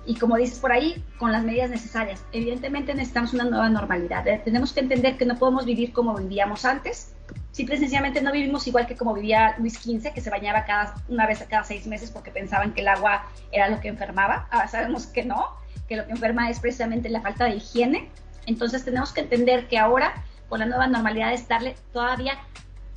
Y 0.07 0.17
como 0.17 0.37
dices 0.37 0.59
por 0.59 0.73
ahí, 0.73 1.05
con 1.19 1.31
las 1.31 1.45
medidas 1.45 1.71
necesarias. 1.71 2.25
Evidentemente 2.33 2.95
necesitamos 2.95 3.35
una 3.35 3.45
nueva 3.45 3.69
normalidad. 3.69 4.27
Eh, 4.27 4.41
tenemos 4.45 4.73
que 4.73 4.81
entender 4.81 5.17
que 5.17 5.27
no 5.27 5.37
podemos 5.37 5.67
vivir 5.67 5.93
como 5.93 6.15
vivíamos 6.15 6.65
antes, 6.65 7.15
simple 7.53 7.77
y 7.77 7.79
sencillamente 7.79 8.21
no 8.23 8.33
vivimos 8.33 8.67
igual 8.67 8.87
que 8.87 8.97
como 8.97 9.15
vivía 9.15 9.57
Luis 9.59 9.75
XV, 9.75 10.13
que 10.13 10.21
se 10.21 10.31
bañaba 10.31 10.65
cada, 10.65 10.95
una 11.09 11.27
vez 11.27 11.45
cada 11.49 11.65
seis 11.65 11.87
meses 11.87 12.11
porque 12.11 12.31
pensaban 12.31 12.73
que 12.73 12.81
el 12.81 12.89
agua 12.89 13.27
era 13.53 13.69
lo 13.69 13.81
que 13.81 13.89
enfermaba. 13.89 14.49
Ahora 14.51 14.69
sabemos 14.69 15.07
que 15.07 15.25
no, 15.25 15.57
que 15.89 15.97
lo 15.97 16.07
que 16.07 16.13
enferma 16.13 16.51
es 16.51 16.61
precisamente 16.61 17.09
la 17.09 17.21
falta 17.21 17.45
de 17.45 17.57
higiene. 17.57 18.09
Entonces 18.47 18.85
tenemos 18.85 19.13
que 19.13 19.21
entender 19.21 19.69
que 19.69 19.79
ahora, 19.79 20.25
con 20.49 20.61
la 20.61 20.67
nueva 20.67 20.87
normalidad, 20.87 21.33
es 21.33 21.47
darle 21.47 21.77
todavía 21.93 22.39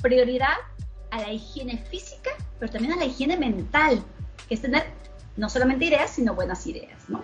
prioridad 0.02 0.56
a 1.12 1.22
la 1.22 1.32
higiene 1.32 1.78
física, 1.78 2.32
pero 2.60 2.72
también 2.72 2.94
a 2.94 2.98
la 2.98 3.06
higiene 3.06 3.38
mental, 3.38 4.04
que 4.48 4.56
es 4.56 4.62
tener 4.62 4.84
no 5.38 5.50
solamente 5.50 5.86
ideas, 5.86 6.12
sino 6.12 6.36
buenas 6.36 6.66
ideas, 6.68 7.10
¿no? 7.10 7.24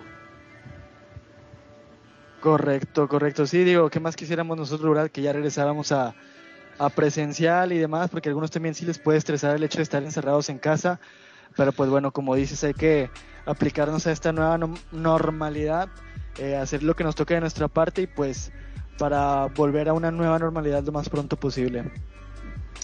Correcto, 2.40 3.06
correcto. 3.06 3.46
Sí, 3.46 3.64
digo, 3.64 3.90
¿qué 3.90 4.00
más 4.00 4.16
quisiéramos 4.16 4.56
nosotros, 4.56 4.94
verdad? 4.94 5.10
Que 5.10 5.20
ya 5.22 5.32
regresáramos 5.32 5.92
a, 5.92 6.14
a 6.78 6.88
presencial 6.88 7.72
y 7.72 7.78
demás, 7.78 8.08
porque 8.10 8.28
a 8.28 8.30
algunos 8.30 8.50
también 8.50 8.74
sí 8.74 8.86
les 8.86 8.98
puede 8.98 9.18
estresar 9.18 9.54
el 9.54 9.62
hecho 9.62 9.76
de 9.76 9.82
estar 9.82 10.02
encerrados 10.02 10.48
en 10.48 10.58
casa, 10.58 10.98
pero 11.54 11.72
pues 11.72 11.90
bueno, 11.90 12.10
como 12.10 12.34
dices, 12.34 12.64
hay 12.64 12.72
que 12.72 13.10
aplicarnos 13.44 14.06
a 14.06 14.12
esta 14.12 14.32
nueva 14.32 14.56
no 14.56 14.74
normalidad, 14.90 15.90
eh, 16.38 16.56
hacer 16.56 16.82
lo 16.82 16.94
que 16.96 17.04
nos 17.04 17.14
toque 17.14 17.34
de 17.34 17.40
nuestra 17.40 17.68
parte 17.68 18.02
y 18.02 18.06
pues 18.06 18.50
para 18.96 19.46
volver 19.46 19.90
a 19.90 19.92
una 19.92 20.10
nueva 20.10 20.38
normalidad 20.38 20.82
lo 20.82 20.92
más 20.92 21.10
pronto 21.10 21.36
posible. 21.36 21.84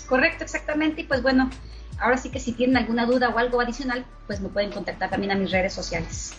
Correcto, 0.07 0.45
exactamente, 0.45 1.01
y 1.01 1.05
pues 1.05 1.23
bueno, 1.23 1.49
ahora 1.99 2.17
sí 2.17 2.31
que 2.31 2.41
si 2.41 2.53
tienen 2.53 2.77
alguna 2.77 3.07
duda 3.07 3.31
o 3.31 3.39
algo 3.39 3.61
adicional, 3.61 4.05
pues 4.27 4.41
me 4.41 4.49
pueden 4.49 4.71
contactar 4.71 5.11
también 5.11 5.33
a 5.33 5.37
mis 5.37 5.51
redes 5.51 5.73
sociales. 5.73 6.35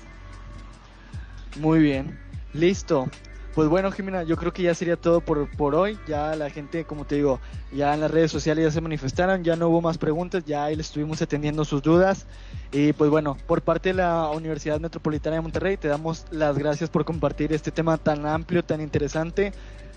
Muy 1.60 1.80
bien, 1.80 2.20
listo. 2.53 3.10
Pues 3.58 3.70
bueno, 3.70 3.91
Jimena, 3.91 4.22
yo 4.22 4.38
creo 4.38 4.53
que 4.53 4.62
ya 4.62 4.76
sería 4.76 4.97
todo 4.97 5.20
por, 5.20 5.49
por 5.58 5.74
hoy. 5.74 5.97
Ya 6.08 6.36
la 6.36 6.51
gente, 6.51 6.86
como 6.86 7.05
te 7.05 7.16
digo, 7.16 7.39
ya 7.72 7.91
en 7.95 8.01
las 8.01 8.12
redes 8.12 8.30
sociales 8.30 8.66
ya 8.66 8.70
se 8.70 8.82
manifestaron, 8.82 9.43
ya 9.43 9.55
no 9.55 9.70
hubo 9.70 9.82
más 9.82 9.97
preguntas, 9.97 10.45
ya 10.45 10.66
ahí 10.66 10.76
le 10.76 10.84
estuvimos 10.84 11.24
atendiendo 11.24 11.66
sus 11.66 11.82
dudas. 11.82 12.28
Y 12.72 12.93
pues 12.93 13.10
bueno, 13.10 13.36
por 13.47 13.64
parte 13.64 13.89
de 13.89 13.95
la 13.95 14.30
Universidad 14.30 14.80
Metropolitana 14.80 15.38
de 15.38 15.41
Monterrey, 15.41 15.76
te 15.76 15.88
damos 15.88 16.28
las 16.30 16.55
gracias 16.60 16.91
por 16.91 17.03
compartir 17.03 17.51
este 17.51 17.72
tema 17.72 17.97
tan 17.97 18.28
amplio, 18.28 18.64
tan 18.64 18.80
interesante, 18.80 19.53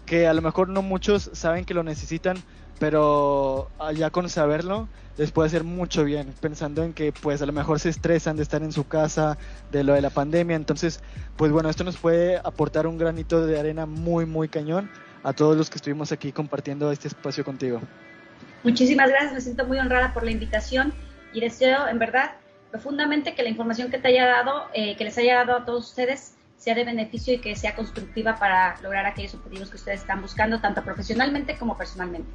que 0.06 0.26
a 0.26 0.32
lo 0.32 0.40
mejor 0.40 0.70
no 0.70 0.80
muchos 0.80 1.28
saben 1.34 1.66
que 1.66 1.74
lo 1.74 1.82
necesitan, 1.82 2.38
pero 2.80 3.70
ya 3.94 4.10
con 4.10 4.28
saberlo 4.28 4.88
les 5.18 5.30
puede 5.32 5.48
hacer 5.48 5.64
mucho 5.64 6.02
bien, 6.02 6.34
pensando 6.40 6.82
en 6.82 6.94
que 6.94 7.12
pues 7.12 7.42
a 7.42 7.46
lo 7.46 7.52
mejor 7.52 7.78
se 7.78 7.90
estresan 7.90 8.36
de 8.36 8.42
estar 8.42 8.62
en 8.62 8.72
su 8.72 8.88
casa, 8.88 9.36
de 9.70 9.84
lo 9.84 9.92
de 9.92 10.00
la 10.00 10.08
pandemia, 10.08 10.56
entonces 10.56 11.00
pues 11.36 11.52
bueno, 11.52 11.68
esto 11.68 11.84
nos 11.84 11.98
puede 11.98 12.38
aportar 12.38 12.86
un 12.86 12.96
granito 12.96 13.46
de 13.46 13.60
arena 13.60 13.84
muy 13.84 14.24
muy 14.24 14.48
cañón 14.48 14.90
a 15.22 15.34
todos 15.34 15.58
los 15.58 15.68
que 15.68 15.76
estuvimos 15.76 16.10
aquí 16.10 16.32
compartiendo 16.32 16.90
este 16.90 17.06
espacio 17.06 17.44
contigo. 17.44 17.82
Muchísimas 18.64 19.10
gracias, 19.10 19.34
me 19.34 19.40
siento 19.42 19.66
muy 19.66 19.78
honrada 19.78 20.14
por 20.14 20.24
la 20.24 20.30
invitación 20.30 20.94
y 21.34 21.40
deseo 21.40 21.86
en 21.86 21.98
verdad 21.98 22.32
profundamente 22.70 23.34
que 23.34 23.42
la 23.42 23.50
información 23.50 23.90
que 23.90 23.98
te 23.98 24.08
haya 24.08 24.26
dado, 24.26 24.68
eh, 24.72 24.96
que 24.96 25.04
les 25.04 25.18
haya 25.18 25.44
dado 25.44 25.58
a 25.58 25.64
todos 25.66 25.88
ustedes, 25.88 26.34
sea 26.56 26.74
de 26.74 26.84
beneficio 26.84 27.34
y 27.34 27.38
que 27.38 27.56
sea 27.56 27.74
constructiva 27.74 28.36
para 28.36 28.80
lograr 28.82 29.04
aquellos 29.04 29.34
objetivos 29.34 29.70
que 29.70 29.76
ustedes 29.76 30.00
están 30.00 30.22
buscando, 30.22 30.60
tanto 30.60 30.82
profesionalmente 30.82 31.58
como 31.58 31.76
personalmente. 31.76 32.30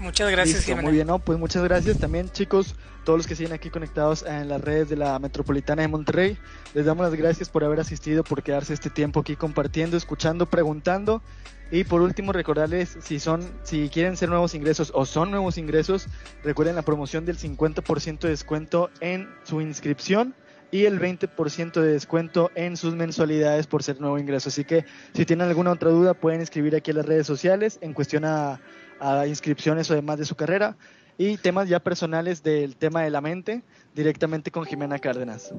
Muchas 0.00 0.30
gracias, 0.30 0.66
Listo, 0.66 0.82
Muy 0.82 0.92
bien, 0.92 1.06
¿no? 1.06 1.18
Pues 1.18 1.38
muchas 1.38 1.62
gracias 1.62 1.98
también, 1.98 2.30
chicos, 2.30 2.74
todos 3.04 3.18
los 3.18 3.26
que 3.26 3.36
siguen 3.36 3.52
aquí 3.52 3.68
conectados 3.68 4.22
en 4.22 4.48
las 4.48 4.58
redes 4.62 4.88
de 4.88 4.96
la 4.96 5.18
Metropolitana 5.18 5.82
de 5.82 5.88
Monterrey. 5.88 6.38
Les 6.72 6.86
damos 6.86 7.04
las 7.04 7.14
gracias 7.14 7.50
por 7.50 7.64
haber 7.64 7.80
asistido, 7.80 8.24
por 8.24 8.42
quedarse 8.42 8.72
este 8.72 8.88
tiempo 8.88 9.20
aquí 9.20 9.36
compartiendo, 9.36 9.98
escuchando, 9.98 10.46
preguntando. 10.46 11.22
Y 11.70 11.84
por 11.84 12.00
último, 12.00 12.32
recordarles 12.32 12.96
si 13.02 13.20
son, 13.20 13.42
si 13.62 13.90
quieren 13.90 14.16
ser 14.16 14.30
nuevos 14.30 14.54
ingresos 14.54 14.90
o 14.94 15.04
son 15.04 15.30
nuevos 15.30 15.58
ingresos, 15.58 16.06
recuerden 16.42 16.76
la 16.76 16.82
promoción 16.82 17.26
del 17.26 17.36
50% 17.36 18.20
de 18.20 18.30
descuento 18.30 18.88
en 19.00 19.28
su 19.44 19.60
inscripción 19.60 20.34
y 20.70 20.84
el 20.84 20.98
20% 20.98 21.72
de 21.72 21.92
descuento 21.92 22.50
en 22.54 22.76
sus 22.76 22.94
mensualidades 22.94 23.66
por 23.66 23.82
ser 23.82 24.00
nuevo 24.00 24.18
ingreso. 24.18 24.48
Así 24.48 24.64
que 24.64 24.86
si 25.14 25.26
tienen 25.26 25.48
alguna 25.48 25.72
otra 25.72 25.90
duda, 25.90 26.14
pueden 26.14 26.40
escribir 26.40 26.74
aquí 26.74 26.90
en 26.90 26.96
las 26.96 27.06
redes 27.06 27.26
sociales 27.26 27.78
en 27.82 27.92
cuestión 27.92 28.24
a 28.24 28.60
a 29.00 29.26
inscripciones 29.26 29.90
o 29.90 29.94
demás 29.94 30.18
de 30.18 30.24
su 30.24 30.36
carrera 30.36 30.76
y 31.18 31.36
temas 31.36 31.68
ya 31.68 31.80
personales 31.80 32.42
del 32.42 32.76
tema 32.76 33.02
de 33.02 33.10
la 33.10 33.20
mente 33.20 33.62
directamente 33.94 34.50
con 34.50 34.64
Jimena 34.64 34.98
Cárdenas. 34.98 35.52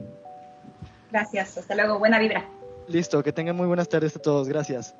Gracias, 1.11 1.57
hasta 1.57 1.75
luego, 1.75 1.99
buena 1.99 2.19
vibra. 2.19 2.47
Listo, 2.87 3.21
que 3.21 3.31
tengan 3.31 3.55
muy 3.55 3.67
buenas 3.67 3.89
tardes 3.89 4.15
a 4.15 4.19
todos, 4.19 4.47
gracias. 4.47 4.95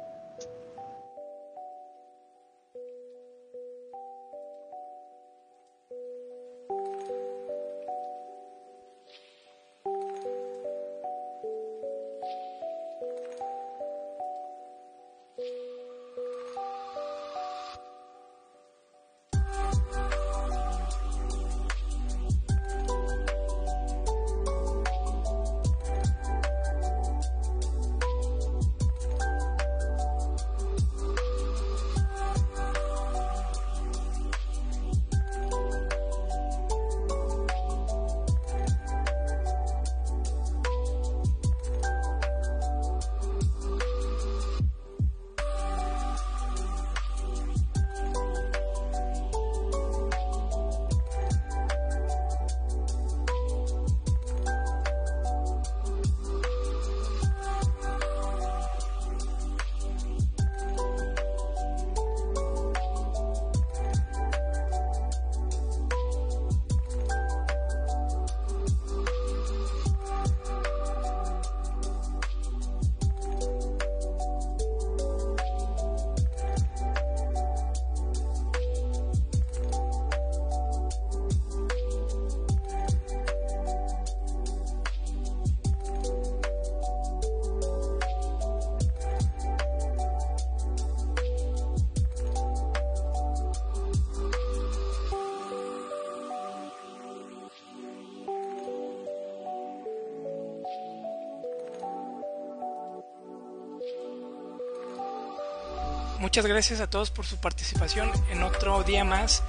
Muchas 106.22 106.46
gracias 106.46 106.80
a 106.82 106.90
todos 106.90 107.10
por 107.10 107.26
su 107.26 107.38
participación 107.38 108.12
en 108.32 108.44
otro 108.44 108.84
día 108.84 109.04
más 109.04 109.42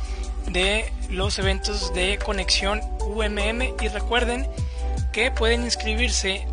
de 0.49 0.91
los 1.11 1.39
eventos 1.39 1.93
de 1.93 2.19
conexión 2.19 2.81
UMM 3.01 3.75
y 3.81 3.89
recuerden 3.89 4.49
que 5.13 5.31
pueden 5.31 5.65
inscribirse 5.65 6.47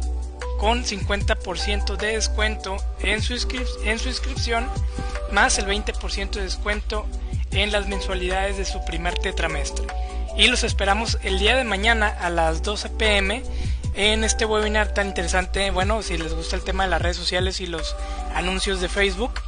con 0.59 0.83
50% 0.83 1.95
de 1.95 2.07
descuento 2.07 2.75
en 2.99 3.21
su, 3.21 3.33
en 3.85 3.97
su 3.97 4.09
inscripción 4.09 4.69
más 5.31 5.57
el 5.57 5.65
20% 5.65 6.31
de 6.31 6.43
descuento 6.43 7.05
en 7.51 7.71
las 7.71 7.87
mensualidades 7.87 8.57
de 8.57 8.65
su 8.65 8.83
primer 8.83 9.17
tetramestre. 9.17 9.87
Y 10.37 10.47
los 10.47 10.65
esperamos 10.65 11.17
el 11.23 11.39
día 11.39 11.55
de 11.55 11.63
mañana 11.63 12.09
a 12.09 12.29
las 12.29 12.61
12 12.61 12.89
pm 12.89 13.41
en 13.95 14.25
este 14.25 14.45
webinar 14.45 14.93
tan 14.93 15.07
interesante. 15.07 15.71
Bueno, 15.71 16.03
si 16.03 16.17
les 16.17 16.33
gusta 16.33 16.57
el 16.57 16.61
tema 16.61 16.83
de 16.83 16.89
las 16.89 17.01
redes 17.01 17.17
sociales 17.17 17.61
y 17.61 17.67
los 17.67 17.95
anuncios 18.35 18.81
de 18.81 18.89
Facebook, 18.89 19.38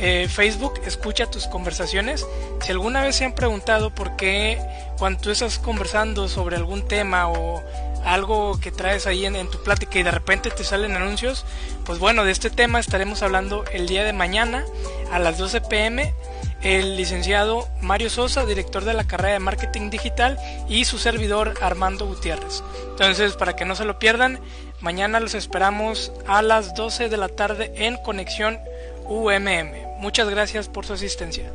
eh, 0.00 0.28
Facebook 0.28 0.80
escucha 0.86 1.26
tus 1.26 1.46
conversaciones. 1.48 2.24
Si 2.62 2.70
alguna 2.70 3.02
vez 3.02 3.16
se 3.16 3.24
han 3.24 3.34
preguntado 3.34 3.90
por 3.90 4.16
qué 4.16 4.60
cuando 4.96 5.20
tú 5.20 5.30
estás 5.30 5.58
conversando 5.58 6.28
sobre 6.28 6.56
algún 6.56 6.86
tema 6.86 7.28
o 7.28 7.62
algo 8.04 8.60
que 8.60 8.70
traes 8.70 9.06
ahí 9.08 9.26
en, 9.26 9.50
tu 9.50 9.62
plática 9.62 9.98
y 9.98 10.04
de 10.04 10.12
repente 10.12 10.50
te 10.50 10.62
salen 10.62 10.94
anuncios, 10.94 11.44
pues 11.84 11.98
bueno, 11.98 12.24
de 12.24 12.30
este 12.30 12.48
tema 12.48 12.78
estaremos 12.78 13.22
hablando 13.22 13.64
el 13.72 13.88
día 13.88 14.04
de 14.04 14.12
mañana 14.12 14.64
a 15.10 15.18
las 15.18 15.36
12 15.36 15.62
pm. 15.62 16.14
El 16.62 16.96
licenciado 16.96 17.68
Mario 17.80 18.10
Sosa, 18.10 18.44
director 18.44 18.84
de 18.84 18.94
la 18.94 19.04
carrera 19.04 19.34
de 19.34 19.38
marketing 19.38 19.90
digital, 19.90 20.38
y 20.68 20.86
su 20.86 20.98
servidor 20.98 21.54
Armando 21.60 22.06
Gutiérrez. 22.06 22.64
Entonces, 22.90 23.34
para 23.34 23.54
que 23.54 23.64
no 23.64 23.76
se 23.76 23.84
lo 23.84 24.00
pierdan, 24.00 24.40
mañana 24.80 25.20
los 25.20 25.34
esperamos 25.34 26.12
a 26.26 26.42
las 26.42 26.74
12 26.74 27.08
de 27.08 27.16
la 27.16 27.28
tarde 27.28 27.72
en 27.76 27.96
Conexión 27.98 28.58
UMM. 29.04 29.87
Muchas 29.98 30.30
gracias 30.30 30.68
por 30.68 30.86
su 30.86 30.92
asistencia. 30.92 31.52